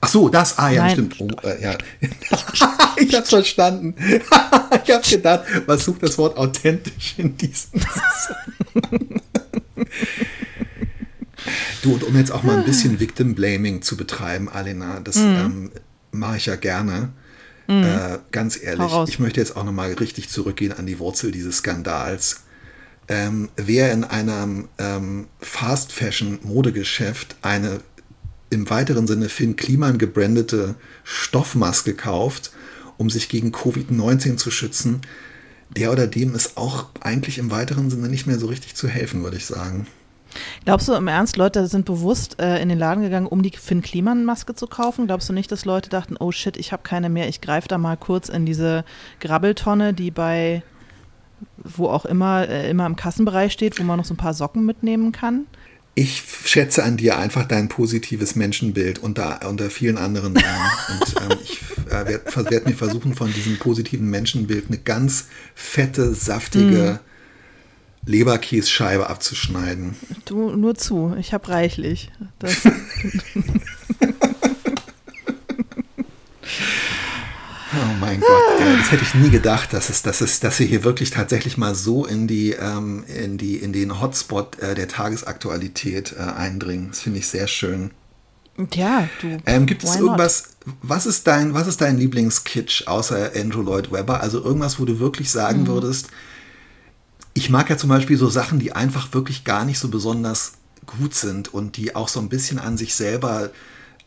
Ach 0.00 0.08
so, 0.08 0.28
das, 0.28 0.58
ah 0.58 0.68
ja, 0.70 0.82
Nein. 0.82 0.92
stimmt. 0.92 1.16
Oh, 1.18 1.28
äh, 1.42 1.62
ja. 1.62 1.78
ich 2.98 3.14
hab's 3.14 3.30
verstanden. 3.30 3.94
ich 4.84 4.90
hab 4.94 5.02
gedacht, 5.02 5.44
was 5.66 5.84
sucht 5.84 6.02
das 6.02 6.18
Wort 6.18 6.36
authentisch 6.36 7.14
in 7.16 7.36
diesem 7.36 7.80
Du, 11.82 11.94
und 11.94 12.04
um 12.04 12.16
jetzt 12.16 12.32
auch 12.32 12.42
mal 12.42 12.58
ein 12.58 12.64
bisschen 12.64 13.00
Victim 13.00 13.34
Blaming 13.34 13.80
zu 13.80 13.96
betreiben, 13.96 14.48
Alena, 14.48 15.00
das 15.00 15.16
mhm. 15.16 15.36
ähm, 15.36 15.70
mache 16.10 16.36
ich 16.36 16.46
ja 16.46 16.56
gerne. 16.56 17.12
Mhm. 17.68 17.84
Äh, 17.84 18.18
ganz 18.32 18.60
ehrlich, 18.60 18.90
ich 19.06 19.18
möchte 19.18 19.40
jetzt 19.40 19.56
auch 19.56 19.64
nochmal 19.64 19.92
richtig 19.92 20.30
zurückgehen 20.30 20.72
an 20.72 20.86
die 20.86 20.98
Wurzel 20.98 21.30
dieses 21.30 21.58
Skandals. 21.58 22.42
Ähm, 23.08 23.50
wer 23.56 23.92
in 23.92 24.04
einem 24.04 24.68
ähm, 24.78 25.28
Fast 25.40 25.92
Fashion 25.92 26.38
Modegeschäft 26.42 27.36
eine 27.42 27.80
im 28.50 28.68
weiteren 28.70 29.06
Sinne 29.06 29.28
Finn 29.28 29.56
Kliman 29.56 29.98
gebrandete 29.98 30.74
Stoffmaske 31.04 31.94
kauft, 31.94 32.52
um 32.96 33.10
sich 33.10 33.28
gegen 33.28 33.52
Covid-19 33.52 34.36
zu 34.38 34.50
schützen, 34.50 35.02
der 35.68 35.92
oder 35.92 36.06
dem 36.06 36.34
ist 36.34 36.56
auch 36.56 36.86
eigentlich 37.00 37.38
im 37.38 37.50
weiteren 37.50 37.90
Sinne 37.90 38.08
nicht 38.08 38.26
mehr 38.26 38.38
so 38.38 38.46
richtig 38.46 38.74
zu 38.74 38.88
helfen, 38.88 39.22
würde 39.22 39.36
ich 39.36 39.44
sagen. 39.44 39.86
Glaubst 40.64 40.88
du 40.88 40.92
im 40.92 41.08
Ernst, 41.08 41.36
Leute 41.36 41.66
sind 41.66 41.86
bewusst 41.86 42.40
äh, 42.40 42.60
in 42.60 42.68
den 42.68 42.78
Laden 42.78 43.02
gegangen, 43.02 43.26
um 43.26 43.42
die 43.42 43.50
Finn 43.50 43.82
Kliman-Maske 43.82 44.54
zu 44.54 44.66
kaufen? 44.66 45.06
Glaubst 45.06 45.28
du 45.28 45.32
nicht, 45.32 45.50
dass 45.50 45.64
Leute 45.64 45.88
dachten, 45.90 46.16
oh 46.18 46.32
shit, 46.32 46.56
ich 46.56 46.72
habe 46.72 46.82
keine 46.82 47.08
mehr, 47.08 47.28
ich 47.28 47.40
greife 47.40 47.68
da 47.68 47.78
mal 47.78 47.96
kurz 47.96 48.28
in 48.28 48.46
diese 48.46 48.84
Grabbeltonne, 49.20 49.94
die 49.94 50.10
bei 50.10 50.62
wo 51.56 51.88
auch 51.88 52.04
immer, 52.04 52.48
äh, 52.48 52.70
immer 52.70 52.86
im 52.86 52.96
Kassenbereich 52.96 53.52
steht, 53.52 53.78
wo 53.78 53.82
man 53.84 53.98
noch 53.98 54.04
so 54.04 54.14
ein 54.14 54.18
paar 54.18 54.34
Socken 54.34 54.64
mitnehmen 54.64 55.12
kann? 55.12 55.46
Ich 55.94 56.22
schätze 56.44 56.84
an 56.84 56.96
dir 56.96 57.18
einfach 57.18 57.44
dein 57.46 57.68
positives 57.68 58.36
Menschenbild 58.36 59.00
unter, 59.00 59.48
unter 59.48 59.68
vielen 59.68 59.98
anderen 59.98 60.32
Namen. 60.32 60.70
Und 60.88 61.14
ähm, 61.22 61.38
ich 61.42 61.60
äh, 61.86 62.06
werde 62.06 62.50
werd 62.50 62.66
mir 62.66 62.74
versuchen, 62.74 63.14
von 63.14 63.32
diesem 63.32 63.58
positiven 63.58 64.08
Menschenbild 64.08 64.66
eine 64.68 64.78
ganz 64.78 65.26
fette, 65.54 66.14
saftige 66.14 67.00
mm. 67.02 67.07
Leberkässcheibe 68.04 69.08
abzuschneiden. 69.08 69.96
Du 70.24 70.50
nur 70.50 70.74
zu, 70.74 71.14
ich 71.18 71.32
habe 71.32 71.48
reichlich. 71.48 72.10
Das 72.38 72.62
Oh 77.70 77.94
mein 78.00 78.18
Gott, 78.20 78.60
ja, 78.60 78.76
das 78.78 78.90
hätte 78.90 79.02
ich 79.02 79.14
nie 79.14 79.28
gedacht, 79.28 79.72
dass 79.74 79.90
es, 79.90 80.02
dass 80.02 80.22
es, 80.22 80.40
dass 80.40 80.58
wir 80.58 80.66
hier 80.66 80.84
wirklich 80.84 81.10
tatsächlich 81.10 81.58
mal 81.58 81.74
so 81.74 82.06
in 82.06 82.26
die, 82.26 82.52
ähm, 82.52 83.04
in 83.06 83.36
die, 83.36 83.56
in 83.56 83.72
den 83.74 84.00
Hotspot 84.00 84.58
äh, 84.58 84.74
der 84.74 84.88
Tagesaktualität 84.88 86.14
äh, 86.18 86.22
eindringen. 86.22 86.88
Das 86.88 87.00
finde 87.00 87.18
ich 87.18 87.28
sehr 87.28 87.46
schön. 87.46 87.90
Ja, 88.72 89.08
du. 89.20 89.36
Ähm, 89.46 89.66
gibt 89.66 89.84
es 89.84 89.96
irgendwas, 89.96 90.54
was 90.82 91.06
ist 91.06 91.26
dein, 91.26 91.54
was 91.54 91.66
ist 91.66 91.80
dein 91.80 91.98
Lieblingskitsch 91.98 92.86
außer 92.86 93.32
Andrew 93.36 93.62
Lloyd 93.62 93.92
Webber? 93.92 94.22
Also 94.22 94.42
irgendwas, 94.42 94.80
wo 94.80 94.84
du 94.84 94.98
wirklich 94.98 95.30
sagen 95.30 95.62
mhm. 95.62 95.68
würdest, 95.68 96.08
ich 97.38 97.50
mag 97.50 97.70
ja 97.70 97.76
zum 97.76 97.88
Beispiel 97.88 98.16
so 98.16 98.28
Sachen, 98.28 98.58
die 98.58 98.72
einfach 98.72 99.14
wirklich 99.14 99.44
gar 99.44 99.64
nicht 99.64 99.78
so 99.78 99.88
besonders 99.88 100.54
gut 100.86 101.14
sind 101.14 101.54
und 101.54 101.76
die 101.76 101.94
auch 101.94 102.08
so 102.08 102.18
ein 102.18 102.28
bisschen 102.28 102.58
an 102.58 102.76
sich 102.76 102.94
selber 102.94 103.50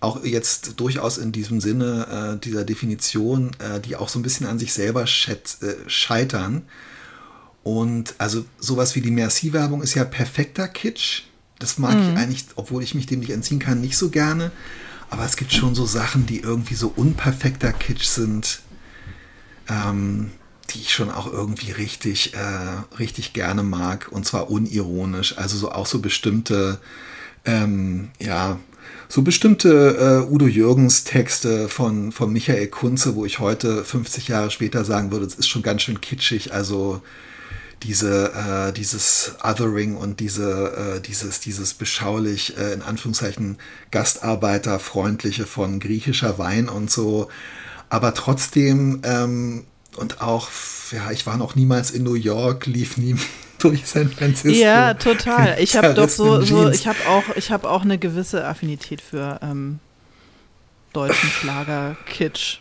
auch 0.01 0.23
jetzt 0.25 0.79
durchaus 0.79 1.17
in 1.17 1.31
diesem 1.31 1.61
Sinne 1.61 2.35
äh, 2.35 2.43
dieser 2.43 2.65
Definition, 2.65 3.51
äh, 3.59 3.79
die 3.79 3.95
auch 3.95 4.09
so 4.09 4.19
ein 4.19 4.23
bisschen 4.23 4.47
an 4.47 4.59
sich 4.59 4.73
selber 4.73 5.07
schät, 5.07 5.57
äh, 5.61 5.75
scheitern. 5.87 6.63
Und 7.63 8.15
also 8.17 8.43
sowas 8.59 8.95
wie 8.95 9.01
die 9.01 9.11
Merci-Werbung 9.11 9.81
ist 9.81 9.93
ja 9.93 10.03
perfekter 10.03 10.67
Kitsch. 10.67 11.23
Das 11.59 11.77
mag 11.77 11.95
mhm. 11.95 12.01
ich 12.01 12.17
eigentlich, 12.17 12.45
obwohl 12.55 12.83
ich 12.83 12.95
mich 12.95 13.05
dem 13.05 13.19
nicht 13.19 13.29
entziehen 13.29 13.59
kann, 13.59 13.79
nicht 13.79 13.95
so 13.95 14.09
gerne. 14.09 14.51
Aber 15.09 15.23
es 15.23 15.37
gibt 15.37 15.53
schon 15.53 15.75
so 15.75 15.85
Sachen, 15.85 16.25
die 16.25 16.39
irgendwie 16.39 16.75
so 16.75 16.91
unperfekter 16.93 17.71
Kitsch 17.71 18.05
sind, 18.05 18.61
ähm, 19.69 20.31
die 20.69 20.79
ich 20.79 20.93
schon 20.93 21.09
auch 21.09 21.31
irgendwie 21.31 21.71
richtig, 21.71 22.33
äh, 22.33 22.97
richtig 22.97 23.33
gerne 23.33 23.63
mag. 23.63 24.07
Und 24.11 24.25
zwar 24.25 24.49
unironisch. 24.49 25.37
Also 25.37 25.57
so 25.57 25.71
auch 25.71 25.85
so 25.85 25.99
bestimmte, 25.99 26.79
ähm, 27.45 28.09
ja, 28.19 28.59
so 29.09 29.21
bestimmte 29.21 30.23
äh, 30.27 30.31
Udo 30.31 30.47
Jürgens 30.47 31.03
Texte 31.03 31.67
von, 31.67 32.11
von 32.11 32.31
Michael 32.31 32.67
Kunze, 32.67 33.15
wo 33.15 33.25
ich 33.25 33.39
heute 33.39 33.83
50 33.83 34.29
Jahre 34.29 34.51
später 34.51 34.85
sagen 34.85 35.11
würde, 35.11 35.25
es 35.25 35.35
ist 35.35 35.49
schon 35.49 35.63
ganz 35.63 35.81
schön 35.81 35.99
kitschig. 35.99 36.53
Also 36.53 37.01
diese, 37.83 38.31
äh, 38.33 38.73
dieses 38.73 39.35
Othering 39.43 39.95
und 39.95 40.19
diese, 40.19 40.97
äh, 40.97 41.01
dieses, 41.01 41.39
dieses 41.39 41.73
beschaulich, 41.73 42.57
äh, 42.57 42.73
in 42.73 42.81
Anführungszeichen, 42.81 43.57
Gastarbeiterfreundliche 43.91 45.45
von 45.45 45.79
griechischer 45.79 46.37
Wein 46.37 46.69
und 46.69 46.91
so. 46.91 47.27
Aber 47.89 48.13
trotzdem, 48.13 49.01
ähm, 49.03 49.65
und 49.97 50.21
auch, 50.21 50.49
ja, 50.91 51.11
ich 51.11 51.25
war 51.25 51.37
noch 51.37 51.55
niemals 51.55 51.91
in 51.91 52.03
New 52.03 52.15
York, 52.15 52.65
lief 52.65 52.97
nie, 52.97 53.15
durch 53.59 53.85
San 53.85 54.09
Francisco. 54.11 54.57
Ja, 54.57 54.93
total. 54.93 55.57
Ich 55.59 55.75
habe 55.75 55.93
doch 55.93 56.09
so, 56.09 56.41
so 56.41 56.69
ich 56.69 56.87
habe 56.87 56.99
auch, 57.07 57.23
ich 57.35 57.51
habe 57.51 57.69
auch 57.69 57.83
eine 57.83 57.97
gewisse 57.97 58.45
Affinität 58.45 59.01
für 59.01 59.39
ähm, 59.41 59.79
deutschen 60.93 61.29
Schlager, 61.39 61.95
Kitsch. 62.07 62.59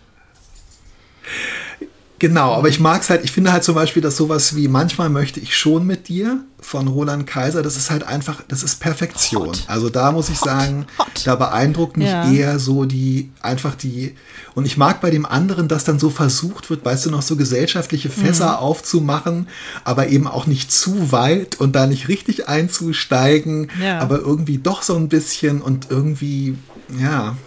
Genau, 2.20 2.52
aber 2.52 2.68
ich 2.68 2.80
mag 2.80 3.00
es 3.00 3.08
halt, 3.08 3.24
ich 3.24 3.32
finde 3.32 3.50
halt 3.50 3.64
zum 3.64 3.74
Beispiel, 3.74 4.02
dass 4.02 4.14
sowas 4.14 4.54
wie 4.54 4.68
manchmal 4.68 5.08
möchte 5.08 5.40
ich 5.40 5.56
schon 5.56 5.86
mit 5.86 6.08
dir 6.08 6.44
von 6.60 6.86
Roland 6.86 7.26
Kaiser, 7.26 7.62
das 7.62 7.78
ist 7.78 7.90
halt 7.90 8.02
einfach, 8.02 8.42
das 8.46 8.62
ist 8.62 8.78
Perfektion. 8.78 9.48
Hot. 9.48 9.64
Also 9.68 9.88
da 9.88 10.12
muss 10.12 10.28
ich 10.28 10.38
Hot. 10.42 10.48
sagen, 10.48 10.86
Hot. 10.98 11.08
da 11.24 11.34
beeindruckt 11.34 11.96
mich 11.96 12.08
ja. 12.08 12.30
eher 12.30 12.58
so 12.58 12.84
die, 12.84 13.30
einfach 13.40 13.74
die, 13.74 14.16
und 14.54 14.66
ich 14.66 14.76
mag 14.76 15.00
bei 15.00 15.10
dem 15.10 15.24
anderen, 15.24 15.66
dass 15.66 15.84
dann 15.84 15.98
so 15.98 16.10
versucht 16.10 16.68
wird, 16.68 16.84
weißt 16.84 17.06
du, 17.06 17.10
noch 17.10 17.22
so 17.22 17.36
gesellschaftliche 17.36 18.10
Fässer 18.10 18.50
mhm. 18.50 18.58
aufzumachen, 18.58 19.48
aber 19.84 20.08
eben 20.08 20.26
auch 20.26 20.46
nicht 20.46 20.70
zu 20.70 21.12
weit 21.12 21.58
und 21.58 21.74
da 21.74 21.86
nicht 21.86 22.08
richtig 22.08 22.48
einzusteigen, 22.48 23.70
ja. 23.82 23.98
aber 23.98 24.18
irgendwie 24.18 24.58
doch 24.58 24.82
so 24.82 24.94
ein 24.94 25.08
bisschen 25.08 25.62
und 25.62 25.86
irgendwie, 25.88 26.58
ja, 27.00 27.38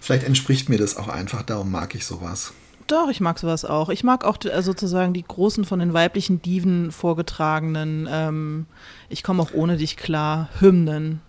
vielleicht 0.00 0.24
entspricht 0.24 0.68
mir 0.68 0.78
das 0.78 0.96
auch 0.96 1.06
einfach, 1.06 1.42
darum 1.42 1.70
mag 1.70 1.94
ich 1.94 2.04
sowas. 2.04 2.52
Doch, 2.90 3.08
ich 3.08 3.20
mag 3.20 3.38
sowas 3.38 3.64
auch. 3.64 3.88
Ich 3.88 4.02
mag 4.02 4.24
auch 4.24 4.36
äh, 4.44 4.62
sozusagen 4.62 5.12
die 5.12 5.22
großen 5.22 5.64
von 5.64 5.78
den 5.78 5.92
weiblichen 5.92 6.42
Diven 6.42 6.90
vorgetragenen, 6.90 8.08
ähm, 8.10 8.66
ich 9.08 9.22
komme 9.22 9.42
auch 9.42 9.54
ohne 9.54 9.76
dich 9.76 9.96
klar, 9.96 10.48
Hymnen. 10.58 11.20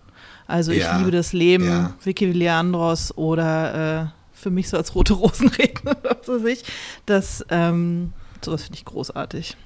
Also 0.48 0.72
ich 0.72 0.80
ja, 0.80 0.98
liebe 0.98 1.12
das 1.12 1.32
Leben, 1.32 1.64
ja. 1.64 1.94
Vicky 2.02 2.26
Leandros 2.32 3.16
oder 3.16 4.02
äh, 4.02 4.06
für 4.32 4.50
mich 4.50 4.68
so 4.68 4.76
als 4.76 4.96
rote 4.96 5.12
Rosen 5.12 5.48
reden 5.58 5.86
oder 5.86 6.16
so 6.26 6.40
sich. 6.40 6.64
Das, 7.06 7.44
ähm, 7.48 8.12
sowas 8.44 8.64
finde 8.64 8.78
ich 8.78 8.84
großartig. 8.84 9.56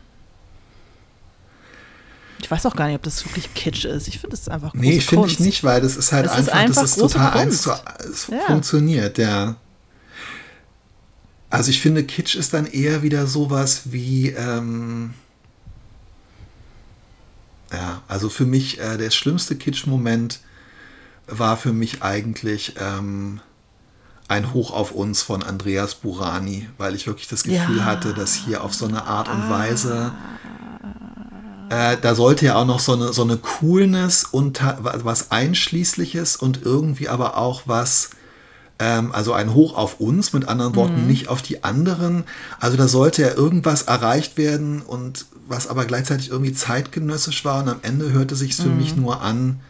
Ich 2.42 2.50
weiß 2.50 2.66
auch 2.66 2.76
gar 2.76 2.88
nicht, 2.88 2.96
ob 2.96 3.02
das 3.04 3.24
wirklich 3.24 3.54
Kitsch 3.54 3.86
ist. 3.86 4.06
Ich 4.06 4.18
finde 4.18 4.36
es 4.36 4.50
einfach 4.50 4.72
große 4.72 4.84
Nee, 4.84 5.00
finde 5.00 5.28
ich 5.28 5.40
nicht, 5.40 5.64
weil 5.64 5.80
das 5.80 5.96
ist 5.96 6.12
halt 6.12 6.26
das 6.26 6.32
einfach, 6.32 6.46
ist 6.46 6.54
einfach, 6.54 6.82
das 6.82 6.90
ist 6.90 6.98
total 6.98 7.32
Kunst. 7.32 7.42
eins 7.42 7.62
zu, 7.62 8.10
es 8.12 8.26
ja. 8.28 8.40
funktioniert, 8.46 9.16
ja. 9.16 9.56
Also 11.50 11.70
ich 11.70 11.80
finde, 11.80 12.04
Kitsch 12.04 12.34
ist 12.34 12.54
dann 12.54 12.66
eher 12.66 13.02
wieder 13.02 13.26
sowas 13.26 13.82
wie, 13.92 14.30
ähm, 14.30 15.14
ja, 17.72 18.02
also 18.08 18.28
für 18.28 18.46
mich 18.46 18.80
äh, 18.80 18.96
der 18.96 19.10
schlimmste 19.10 19.56
Kitsch-Moment 19.56 20.40
war 21.28 21.56
für 21.56 21.72
mich 21.72 22.02
eigentlich 22.02 22.74
ähm, 22.78 23.40
ein 24.28 24.52
Hoch 24.52 24.72
auf 24.72 24.90
uns 24.90 25.22
von 25.22 25.42
Andreas 25.42 25.96
Burani, 25.96 26.68
weil 26.78 26.94
ich 26.94 27.06
wirklich 27.06 27.28
das 27.28 27.44
Gefühl 27.44 27.78
ja. 27.78 27.84
hatte, 27.84 28.12
dass 28.12 28.34
hier 28.34 28.64
auf 28.64 28.74
so 28.74 28.86
eine 28.86 29.04
Art 29.04 29.28
und 29.28 29.48
Weise, 29.48 30.12
äh, 31.70 31.96
da 32.00 32.14
sollte 32.14 32.46
ja 32.46 32.56
auch 32.56 32.66
noch 32.66 32.80
so 32.80 32.94
eine, 32.94 33.12
so 33.12 33.22
eine 33.22 33.36
Coolness 33.36 34.24
und 34.24 34.60
was 34.80 35.30
Einschließliches 35.30 36.36
und 36.36 36.62
irgendwie 36.62 37.08
aber 37.08 37.36
auch 37.36 37.62
was 37.66 38.10
ähm, 38.78 39.12
also 39.12 39.32
ein 39.32 39.54
Hoch 39.54 39.76
auf 39.76 40.00
uns, 40.00 40.32
mit 40.32 40.48
anderen 40.48 40.74
Worten, 40.76 41.02
mhm. 41.02 41.06
nicht 41.06 41.28
auf 41.28 41.42
die 41.42 41.64
anderen. 41.64 42.24
Also 42.60 42.76
da 42.76 42.88
sollte 42.88 43.22
ja 43.22 43.34
irgendwas 43.34 43.82
erreicht 43.82 44.36
werden 44.36 44.82
und 44.82 45.26
was 45.48 45.68
aber 45.68 45.84
gleichzeitig 45.84 46.30
irgendwie 46.30 46.52
zeitgenössisch 46.52 47.44
war 47.44 47.62
und 47.62 47.68
am 47.68 47.78
Ende 47.82 48.12
hörte 48.12 48.34
sich 48.34 48.56
für 48.56 48.68
mhm. 48.68 48.78
mich 48.78 48.96
nur 48.96 49.22
an, 49.22 49.60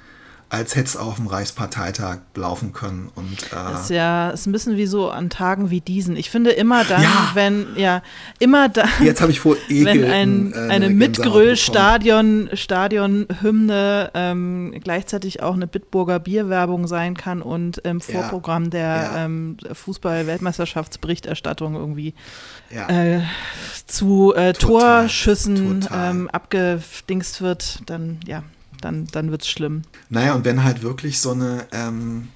als 0.49 0.77
hätte 0.77 0.87
es 0.87 0.97
auf 0.97 1.17
dem 1.17 1.27
Reichsparteitag 1.27 2.19
laufen 2.37 2.73
können. 2.73 3.11
Und, 3.17 3.53
äh 3.53 3.81
ist 3.81 3.91
ja, 3.91 4.31
ist 4.31 4.47
ein 4.47 4.53
bisschen 4.53 4.77
wie 4.77 4.87
so 4.87 5.11
an 5.11 5.29
Tagen 5.29 5.71
wie 5.71 5.81
diesen. 5.81 6.17
Ich 6.17 6.31
finde 6.31 6.53
immer 6.53 6.85
dann, 6.85 7.03
ja. 7.03 7.31
wenn, 7.35 7.67
ja, 7.75 8.01
immer 8.39 8.69
dann, 8.69 8.89
Jetzt 9.03 9.21
habe 9.21 9.33
ich 9.33 9.41
vor 9.41 9.57
Ekel 9.69 10.03
wenn 10.03 10.13
ein, 10.13 10.53
äh, 10.53 10.73
eine 10.73 10.91
Mitgröl-Stadion, 10.91 12.51
Stadion-Hymne 12.53 14.13
ähm, 14.15 14.73
gleichzeitig 14.83 15.43
auch 15.43 15.55
eine 15.55 15.67
Bitburger 15.67 16.21
Bierwerbung 16.21 16.87
sein 16.87 17.17
kann 17.17 17.43
und 17.43 17.79
im 17.79 18.01
Vorprogramm 18.01 18.65
ja. 18.65 18.71
der 18.71 18.87
ja. 18.87 19.25
ähm, 19.25 19.57
Fußball-Weltmeisterschaftsberichterstattung 19.73 21.75
irgendwie 21.75 22.15
äh, 22.71 23.19
zu 23.87 24.33
äh, 24.35 24.53
Torschüssen 24.53 25.89
ähm, 25.93 26.31
abgedingst 26.31 27.43
wird, 27.43 27.81
dann 27.87 28.21
ja, 28.27 28.45
dann, 28.87 29.07
dann 29.11 29.31
wird 29.31 29.43
es 29.43 29.49
schlimm. 29.49 29.83
Naja, 30.09 30.35
und 30.35 30.45
wenn 30.45 30.63
halt 30.63 30.83
wirklich 30.83 31.21
so 31.21 31.33
eine, 31.33 31.67
ähm, 31.73 32.29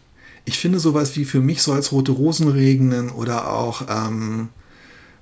ich 0.44 0.59
finde 0.59 0.80
sowas 0.80 1.16
wie 1.16 1.24
für 1.24 1.40
mich 1.40 1.62
soll 1.62 1.78
es 1.78 1.92
rote 1.92 2.12
Rosen 2.12 2.48
regnen 2.48 3.11
oder 3.11 3.53
auch 3.53 3.82
ähm, 3.88 4.48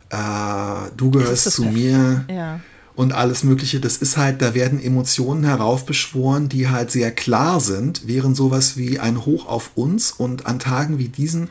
äh, 0.08 0.90
du 0.96 1.10
gehörst 1.10 1.50
zu 1.52 1.64
mir. 1.64 2.24
Ja. 2.30 2.60
Und 2.94 3.12
alles 3.12 3.44
Mögliche, 3.44 3.78
das 3.78 3.98
ist 3.98 4.16
halt, 4.16 4.42
da 4.42 4.54
werden 4.54 4.82
Emotionen 4.82 5.44
heraufbeschworen, 5.44 6.48
die 6.48 6.68
halt 6.68 6.90
sehr 6.90 7.12
klar 7.12 7.60
sind, 7.60 8.08
während 8.08 8.36
sowas 8.36 8.76
wie 8.76 8.98
ein 8.98 9.24
Hoch 9.24 9.46
auf 9.46 9.70
uns 9.76 10.10
und 10.10 10.46
an 10.46 10.58
Tagen 10.58 10.98
wie 10.98 11.08
diesen 11.08 11.48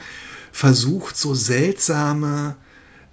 versucht, 0.52 1.16
so 1.16 1.34
seltsame, 1.34 2.56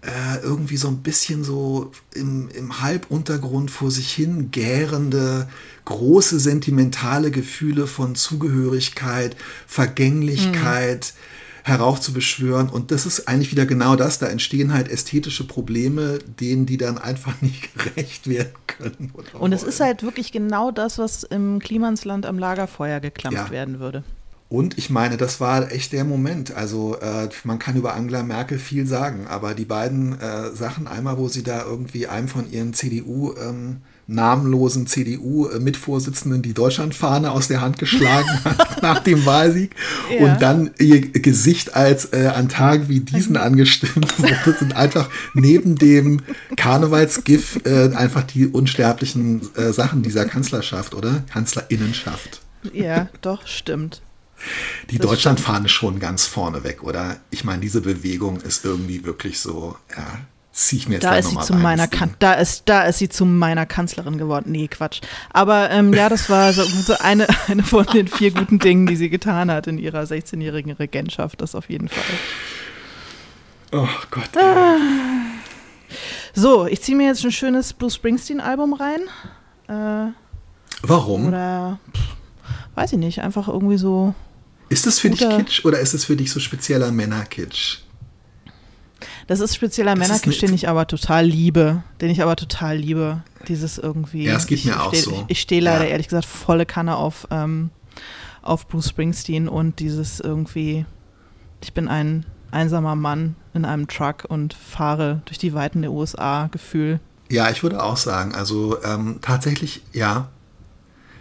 äh, 0.04 0.38
irgendwie 0.42 0.76
so 0.76 0.88
ein 0.88 0.98
bisschen 0.98 1.44
so 1.44 1.92
im, 2.14 2.48
im 2.50 2.80
Halbuntergrund 2.80 3.70
vor 3.70 3.90
sich 3.90 4.12
hin 4.12 4.50
gärende, 4.50 5.48
große 5.84 6.38
sentimentale 6.38 7.30
Gefühle 7.30 7.86
von 7.86 8.14
Zugehörigkeit, 8.14 9.36
Vergänglichkeit. 9.66 11.14
Mhm 11.14 11.34
heraufzubeschwören. 11.64 12.68
Und 12.68 12.90
das 12.90 13.06
ist 13.06 13.26
eigentlich 13.26 13.50
wieder 13.50 13.64
genau 13.64 13.96
das. 13.96 14.18
Da 14.18 14.26
entstehen 14.26 14.74
halt 14.74 14.88
ästhetische 14.88 15.46
Probleme, 15.46 16.18
denen 16.18 16.66
die 16.66 16.76
dann 16.76 16.98
einfach 16.98 17.40
nicht 17.40 17.74
gerecht 17.78 18.28
werden 18.28 18.52
können. 18.66 19.12
Und 19.32 19.52
es 19.52 19.62
ist 19.62 19.80
halt 19.80 20.02
wirklich 20.02 20.30
genau 20.30 20.70
das, 20.70 20.98
was 20.98 21.22
im 21.22 21.58
Klimansland 21.60 22.26
am 22.26 22.38
Lagerfeuer 22.38 23.00
geklampft 23.00 23.46
ja. 23.46 23.50
werden 23.50 23.80
würde. 23.80 24.04
Und 24.54 24.78
ich 24.78 24.88
meine, 24.88 25.16
das 25.16 25.40
war 25.40 25.72
echt 25.72 25.92
der 25.92 26.04
Moment. 26.04 26.54
Also 26.54 26.96
äh, 27.00 27.28
man 27.42 27.58
kann 27.58 27.74
über 27.74 27.94
Angela 27.94 28.22
Merkel 28.22 28.60
viel 28.60 28.86
sagen, 28.86 29.26
aber 29.26 29.52
die 29.52 29.64
beiden 29.64 30.12
äh, 30.20 30.54
Sachen, 30.54 30.86
einmal, 30.86 31.18
wo 31.18 31.26
sie 31.26 31.42
da 31.42 31.64
irgendwie 31.64 32.06
einem 32.06 32.28
von 32.28 32.48
ihren 32.48 32.72
CDU 32.72 33.34
ähm, 33.34 33.78
namenlosen 34.06 34.86
CDU-Mitvorsitzenden 34.86 36.42
die 36.42 36.54
Deutschlandfahne 36.54 37.32
aus 37.32 37.48
der 37.48 37.62
Hand 37.62 37.78
geschlagen 37.78 38.28
hat 38.44 38.80
nach 38.80 39.00
dem 39.00 39.26
Wahlsieg 39.26 39.74
ja. 40.08 40.24
und 40.24 40.40
dann 40.40 40.70
ihr 40.78 41.00
Gesicht 41.00 41.74
als 41.74 42.12
äh, 42.12 42.30
an 42.32 42.48
Tagen 42.48 42.88
wie 42.88 43.00
diesen 43.00 43.36
angestimmt 43.36 44.20
wurde, 44.20 44.56
sind 44.56 44.76
einfach 44.76 45.10
neben 45.32 45.74
dem 45.74 46.20
Karnevalsgif 46.54 47.58
äh, 47.64 47.92
einfach 47.92 48.22
die 48.22 48.46
unsterblichen 48.46 49.40
äh, 49.56 49.72
Sachen 49.72 50.02
dieser 50.02 50.26
Kanzlerschaft, 50.26 50.94
oder? 50.94 51.24
Kanzlerinnenschaft. 51.32 52.40
Ja, 52.72 53.08
doch, 53.20 53.48
stimmt. 53.48 54.00
Die 54.90 54.98
Deutschlandfahne 54.98 55.68
schon 55.68 56.00
ganz 56.00 56.26
vorne 56.26 56.64
weg, 56.64 56.82
oder? 56.82 57.16
Ich 57.30 57.44
meine, 57.44 57.60
diese 57.60 57.80
Bewegung 57.80 58.40
ist 58.40 58.64
irgendwie 58.64 59.04
wirklich 59.04 59.40
so, 59.40 59.76
ja, 59.96 60.18
ziehe 60.52 60.80
ich 60.80 60.88
mir 60.88 60.94
jetzt 60.94 61.04
da 61.04 61.16
ist 61.16 61.30
sie 61.30 61.40
zu 61.40 61.54
meiner 61.54 61.88
kan 61.88 62.14
da 62.20 62.34
ist 62.34 62.62
da 62.66 62.84
ist 62.84 62.98
sie 62.98 63.08
zu 63.08 63.24
meiner 63.24 63.66
Kanzlerin 63.66 64.18
geworden. 64.18 64.52
Nee, 64.52 64.68
Quatsch. 64.68 65.00
Aber 65.32 65.70
ähm, 65.70 65.92
ja, 65.92 66.08
das 66.08 66.30
war 66.30 66.52
so, 66.52 66.62
so, 66.62 66.94
eine, 66.98 67.26
eine 67.48 67.62
von 67.62 67.86
den 67.86 68.08
vier 68.08 68.30
guten 68.30 68.58
Dingen, 68.58 68.86
die 68.86 68.96
sie 68.96 69.10
getan 69.10 69.50
hat 69.50 69.66
in 69.66 69.78
ihrer 69.78 70.02
16-jährigen 70.02 70.72
Regentschaft, 70.72 71.40
das 71.40 71.54
auf 71.54 71.68
jeden 71.68 71.88
Fall. 71.88 72.02
Oh 73.72 73.88
Gott. 74.10 74.30
Ah. 74.36 74.76
So, 76.32 76.66
ich 76.66 76.82
ziehe 76.82 76.96
mir 76.96 77.08
jetzt 77.08 77.24
ein 77.24 77.32
schönes 77.32 77.72
Bruce 77.72 77.96
Springsteen-Album 77.96 78.74
rein. 78.74 79.00
Äh, 79.68 80.12
Warum? 80.82 81.28
Oder 81.28 81.78
pff, 81.92 82.00
weiß 82.74 82.92
ich 82.92 82.98
nicht, 82.98 83.20
einfach 83.20 83.48
irgendwie 83.48 83.78
so. 83.78 84.14
Ist 84.68 84.86
das 84.86 84.98
für 84.98 85.10
dich 85.10 85.20
Kitsch 85.20 85.64
oder 85.64 85.78
ist 85.78 85.94
es 85.94 86.04
für 86.04 86.16
dich 86.16 86.30
so 86.30 86.40
spezieller 86.40 86.90
Männerkitsch? 86.90 87.78
Das 89.26 89.40
ist 89.40 89.54
spezieller 89.54 89.96
Männerkitsch, 89.96 90.42
den 90.42 90.54
ich 90.54 90.68
aber 90.68 90.86
total 90.86 91.26
liebe. 91.26 91.82
Den 92.00 92.10
ich 92.10 92.22
aber 92.22 92.36
total 92.36 92.76
liebe. 92.76 93.22
Dieses 93.48 93.78
irgendwie. 93.78 94.24
Ja, 94.24 94.36
es 94.36 94.46
geht 94.46 94.58
ich, 94.58 94.64
mir 94.66 94.82
auch 94.82 94.94
steh, 94.94 95.00
so. 95.00 95.12
Ich, 95.12 95.38
ich 95.38 95.40
stehe 95.40 95.60
leider 95.60 95.84
ja. 95.84 95.90
ehrlich 95.90 96.08
gesagt 96.08 96.26
volle 96.26 96.66
Kanne 96.66 96.96
auf, 96.96 97.28
ähm, 97.30 97.70
auf 98.42 98.68
Bruce 98.68 98.88
Springsteen 98.88 99.48
und 99.48 99.80
dieses 99.80 100.20
irgendwie, 100.20 100.84
ich 101.62 101.72
bin 101.72 101.88
ein 101.88 102.26
einsamer 102.50 102.94
Mann 102.94 103.36
in 103.52 103.64
einem 103.64 103.88
Truck 103.88 104.24
und 104.28 104.54
fahre 104.54 105.22
durch 105.26 105.38
die 105.38 105.54
Weiten 105.54 105.82
der 105.82 105.92
USA 105.92 106.48
Gefühl. 106.50 107.00
Ja, 107.30 107.50
ich 107.50 107.62
würde 107.62 107.82
auch 107.82 107.96
sagen, 107.96 108.34
also 108.34 108.82
ähm, 108.82 109.18
tatsächlich, 109.20 109.82
ja. 109.92 110.28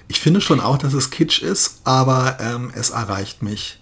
Ich 0.08 0.20
finde 0.20 0.41
schon 0.41 0.60
auch, 0.60 0.78
dass 0.78 0.93
es 0.93 1.10
Kitsch 1.10 1.41
ist, 1.41 1.82
aber 1.84 2.38
ähm, 2.39 2.72
es 2.76 2.91
erreicht 2.91 3.41
mich 3.41 3.80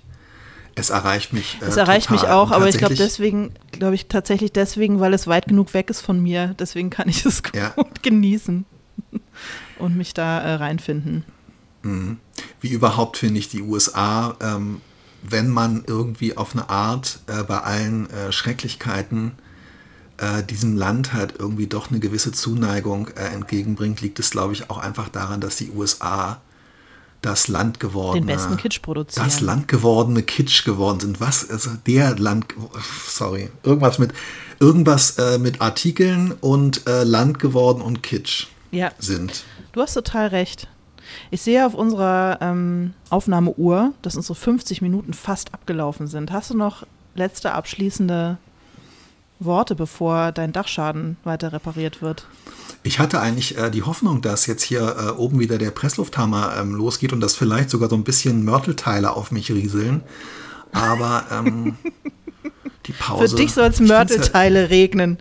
es 0.76 0.89
erreicht 0.89 1.34
mich. 1.34 1.57
Äh, 1.61 1.65
es 1.65 1.78
erreicht 1.78 2.07
total. 2.07 2.24
mich 2.24 2.32
auch, 2.32 2.51
aber 2.51 2.69
ich 2.69 2.78
glaube 2.78 2.95
deswegen, 2.95 3.53
glaube 3.72 3.95
ich 3.95 4.07
tatsächlich 4.07 4.51
deswegen, 4.51 4.99
weil 4.99 5.13
es 5.13 5.28
weit 5.28 5.47
genug 5.47 5.74
weg 5.74 5.89
ist 5.89 6.01
von 6.01 6.22
mir. 6.22 6.55
Deswegen 6.59 6.89
kann 6.89 7.09
ich 7.09 7.26
es 7.26 7.43
gut 7.43 7.55
ja. 7.55 7.74
genießen 8.01 8.65
und 9.80 9.97
mich 9.97 10.13
da 10.13 10.39
äh, 10.39 10.53
reinfinden. 10.55 11.24
Mhm. 11.84 12.19
Wie 12.59 12.69
überhaupt 12.69 13.17
finde 13.17 13.39
ich 13.39 13.49
die 13.49 13.61
USA, 13.61 14.36
ähm, 14.39 14.82
wenn 15.24 15.49
man 15.49 15.84
irgendwie 15.86 16.38
auf 16.38 16.53
eine 16.53 16.69
Art 16.69 17.19
äh, 17.28 17.43
bei 17.43 17.59
allen 17.59 18.09
äh, 18.09 18.32
Schrecklichkeiten 18.32 19.34
äh, 20.22 20.43
diesem 20.43 20.78
Land 20.78 21.13
halt 21.13 21.36
irgendwie 21.39 21.67
doch 21.67 21.89
eine 21.89 21.99
gewisse 21.99 22.32
Zuneigung 22.32 23.09
äh, 23.09 23.34
entgegenbringt, 23.34 24.01
liegt 24.01 24.19
es, 24.19 24.30
glaube 24.30 24.53
ich, 24.53 24.69
auch 24.69 24.78
einfach 24.78 25.09
daran, 25.09 25.41
dass 25.41 25.57
die 25.57 25.72
USA 25.72 26.39
das 27.22 27.47
Land 27.47 27.80
gewordene. 27.80 28.26
Den 28.26 28.36
besten 28.36 28.57
Kitsch 28.57 28.82
produzieren. 28.82 29.26
Das 29.26 29.41
Land 29.41 29.67
gewordene 29.67 30.24
Kitsch 30.24 30.65
geworden 30.65 30.99
sind. 30.99 31.19
Was? 31.19 31.49
Also 31.49 31.72
der 31.86 32.17
Land. 32.17 32.47
Sorry. 33.07 33.49
Irgendwas 33.63 33.99
mit, 33.99 34.13
irgendwas 34.59 35.17
äh, 35.17 35.38
mit 35.38 35.61
Artikeln 35.61 36.34
und 36.41 36.88
äh, 36.88 37.03
Land 37.03 37.39
geworden 37.39 37.82
und 37.82 38.01
Kitsch 38.01 38.47
ja. 38.72 38.91
sind. 38.97 39.43
Du 39.74 39.82
hast 39.82 39.93
total 39.93 40.28
recht. 40.28 40.67
Ich 41.30 41.41
sehe 41.41 41.65
auf 41.65 41.74
unserer 41.74 42.39
ähm, 42.41 42.93
Aufnahmeuhr, 43.09 43.93
dass 44.01 44.15
unsere 44.15 44.36
50 44.36 44.82
Minuten 44.82 45.13
fast 45.13 45.53
abgelaufen 45.53 46.07
sind. 46.07 46.32
Hast 46.32 46.51
du 46.51 46.57
noch 46.57 46.86
letzte 47.15 47.53
abschließende 47.53 48.38
Worte, 49.46 49.76
bevor 49.76 50.32
dein 50.32 50.54
Dachschaden 50.54 51.18
weiter 51.24 51.54
repariert 51.54 52.02
wird? 52.02 52.26
Ich 52.84 53.00
hatte 53.00 53.20
eigentlich 53.20 53.58
äh, 53.58 53.70
die 53.70 53.84
Hoffnung, 53.84 54.22
dass 54.22 54.48
jetzt 54.48 54.64
hier 54.64 54.82
äh, 54.82 55.10
oben 55.12 55.39
wieder 55.39 55.58
der 55.58 55.72
Presslufthammer 55.72 56.56
ähm, 56.60 56.74
losgeht 56.74 57.14
und 57.14 57.22
dass 57.22 57.36
vielleicht 57.36 57.70
sogar 57.70 57.89
so 57.89 57.96
ein 57.96 58.04
bisschen 58.04 58.44
Mörtelteile 58.44 59.12
auf 59.12 59.32
mich 59.32 59.52
rieseln. 59.52 60.02
Aber 60.72 61.26
ähm, 61.32 61.78
die 62.88 62.94
Pause. 62.94 63.36
Für 63.36 63.42
dich 63.42 63.54
soll 63.54 63.68
es 63.68 63.80
Mörtelteile 63.80 64.70
regnen. 64.70 65.20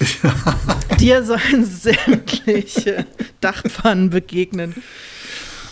Dir 1.00 1.24
sollen 1.24 1.64
sämtliche 1.64 3.06
Dachpfannen 3.40 4.10
begegnen. 4.10 4.74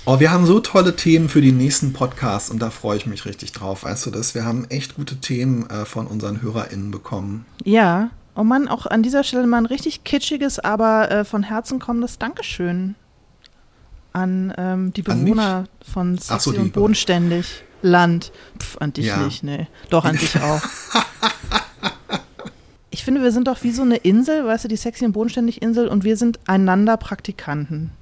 Oh, 0.09 0.20
wir 0.20 0.30
haben 0.30 0.46
so 0.46 0.61
tolle 0.61 0.94
Themen 0.94 1.28
für 1.28 1.40
die 1.40 1.50
nächsten 1.50 1.92
Podcasts 1.92 2.48
und 2.48 2.61
da 2.62 2.70
freue 2.70 2.96
ich 2.96 3.07
mich 3.07 3.24
richtig 3.24 3.50
drauf. 3.50 3.82
Weißt 3.82 4.07
du 4.07 4.12
das? 4.12 4.36
Wir 4.36 4.44
haben 4.44 4.64
echt 4.70 4.94
gute 4.94 5.16
Themen 5.16 5.68
äh, 5.68 5.84
von 5.84 6.07
unseren 6.07 6.42
HörerInnen 6.42 6.92
bekommen. 6.92 7.44
Ja, 7.64 8.11
Oh 8.38 8.44
Mann, 8.44 8.68
auch 8.68 8.84
an 8.84 9.02
dieser 9.02 9.24
Stelle 9.24 9.46
mal 9.46 9.57
ein 9.57 9.66
richtig 9.66 10.04
kitschiges, 10.04 10.59
aber 10.59 11.11
äh, 11.11 11.24
von 11.24 11.42
Herzen 11.42 11.78
kommendes 11.78 12.18
Dankeschön 12.18 12.94
an 14.12 14.52
ähm, 14.59 14.92
die 14.92 15.00
Bewohner 15.00 15.42
an 15.42 15.68
von 15.80 16.18
Sexy 16.18 16.50
so, 16.50 16.61
und 16.61 16.72
Bodenständig 16.74 17.64
Land. 17.80 18.32
Pff, 18.59 18.76
an 18.78 18.92
dich 18.92 19.07
ja. 19.07 19.16
nicht, 19.16 19.42
nee. 19.42 19.66
Doch, 19.90 20.04
an 20.04 20.16
dich 20.16 20.40
auch. 20.40 20.62
Ich 22.90 23.04
finde, 23.04 23.22
wir 23.22 23.30
sind 23.30 23.46
doch 23.46 23.62
wie 23.62 23.72
so 23.72 23.82
eine 23.82 23.96
Insel, 23.98 24.46
weißt 24.46 24.64
du, 24.64 24.68
die 24.68 24.76
Sexy 24.76 25.04
und 25.04 25.12
Bodenständig 25.12 25.61
Insel 25.61 25.86
und 25.86 26.02
wir 26.02 26.16
sind 26.16 26.40
einander 26.46 26.96
Praktikanten. 26.96 27.92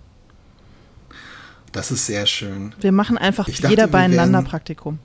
Das 1.75 1.91
ist 1.91 2.07
sehr 2.07 2.25
schön. 2.27 2.73
Wir 2.81 2.93
machen 2.93 3.19
einfach 3.19 3.49
ich 3.49 3.59
jeder 3.59 3.75
dachte, 3.75 3.89
beieinander 3.89 4.43
Praktikum. 4.43 5.01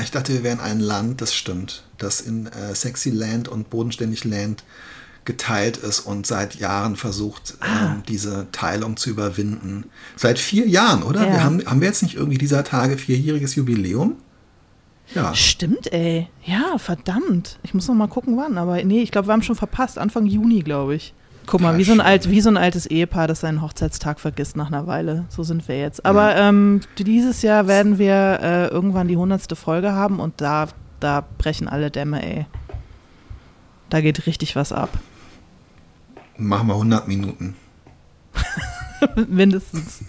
Ich 0.00 0.12
dachte, 0.12 0.32
wir 0.32 0.44
wären 0.44 0.60
ein 0.60 0.78
Land, 0.78 1.20
das 1.20 1.34
stimmt, 1.34 1.82
das 1.98 2.20
in 2.20 2.46
äh, 2.46 2.72
Sexy 2.74 3.10
Land 3.10 3.48
und 3.48 3.68
Bodenständig 3.68 4.24
Land 4.24 4.62
geteilt 5.24 5.76
ist 5.76 6.00
und 6.00 6.24
seit 6.24 6.54
Jahren 6.54 6.94
versucht, 6.94 7.56
ah. 7.60 7.94
ähm, 7.94 8.02
diese 8.08 8.46
Teilung 8.52 8.96
zu 8.96 9.10
überwinden. 9.10 9.86
Seit 10.14 10.38
vier 10.38 10.68
Jahren, 10.68 11.02
oder? 11.02 11.26
Ja. 11.26 11.32
Wir 11.32 11.44
haben, 11.44 11.66
haben 11.66 11.80
wir 11.80 11.88
jetzt 11.88 12.04
nicht 12.04 12.14
irgendwie 12.14 12.38
dieser 12.38 12.62
Tage 12.62 12.96
vierjähriges 12.96 13.56
Jubiläum? 13.56 14.16
Ja. 15.16 15.34
Stimmt, 15.34 15.92
ey. 15.92 16.28
Ja, 16.44 16.78
verdammt. 16.78 17.58
Ich 17.64 17.74
muss 17.74 17.88
noch 17.88 17.94
mal 17.96 18.06
gucken, 18.06 18.36
wann. 18.36 18.56
Aber 18.56 18.82
nee, 18.84 19.02
ich 19.02 19.10
glaube, 19.10 19.26
wir 19.28 19.32
haben 19.32 19.42
schon 19.42 19.56
verpasst. 19.56 19.98
Anfang 19.98 20.26
Juni, 20.26 20.60
glaube 20.60 20.94
ich. 20.94 21.12
Guck 21.46 21.60
mal, 21.60 21.76
wie 21.78 21.84
so, 21.84 21.92
ein 21.92 22.00
alt, 22.00 22.30
wie 22.30 22.40
so 22.40 22.48
ein 22.48 22.56
altes 22.56 22.86
Ehepaar, 22.86 23.28
das 23.28 23.40
seinen 23.40 23.60
Hochzeitstag 23.60 24.20
vergisst 24.20 24.56
nach 24.56 24.68
einer 24.68 24.86
Weile. 24.86 25.26
So 25.28 25.42
sind 25.42 25.66
wir 25.68 25.78
jetzt. 25.78 26.04
Aber 26.04 26.36
ähm, 26.36 26.80
dieses 26.98 27.42
Jahr 27.42 27.66
werden 27.66 27.98
wir 27.98 28.38
äh, 28.40 28.66
irgendwann 28.68 29.08
die 29.08 29.16
hundertste 29.16 29.56
Folge 29.56 29.92
haben 29.92 30.20
und 30.20 30.40
da, 30.40 30.68
da 31.00 31.24
brechen 31.38 31.68
alle 31.68 31.90
Dämme, 31.90 32.24
ey. 32.24 32.46
Da 33.90 34.00
geht 34.00 34.26
richtig 34.26 34.56
was 34.56 34.72
ab. 34.72 34.90
Machen 36.36 36.66
wir 36.66 36.74
100 36.74 37.06
Minuten. 37.06 37.56
Mindestens. 39.28 40.00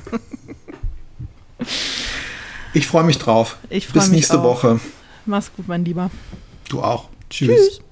Ich 2.74 2.88
freue 2.88 3.04
mich 3.04 3.18
drauf. 3.18 3.58
Ich 3.70 3.88
freue 3.88 4.02
mich 4.02 4.10
Bis 4.10 4.12
nächste 4.12 4.40
auch. 4.40 4.44
Woche. 4.44 4.80
Mach's 5.26 5.52
gut, 5.56 5.68
mein 5.68 5.86
Lieber. 5.86 6.10
Du 6.70 6.82
auch. 6.82 7.10
Tschüss. 7.30 7.50
Tschüss. 7.50 7.85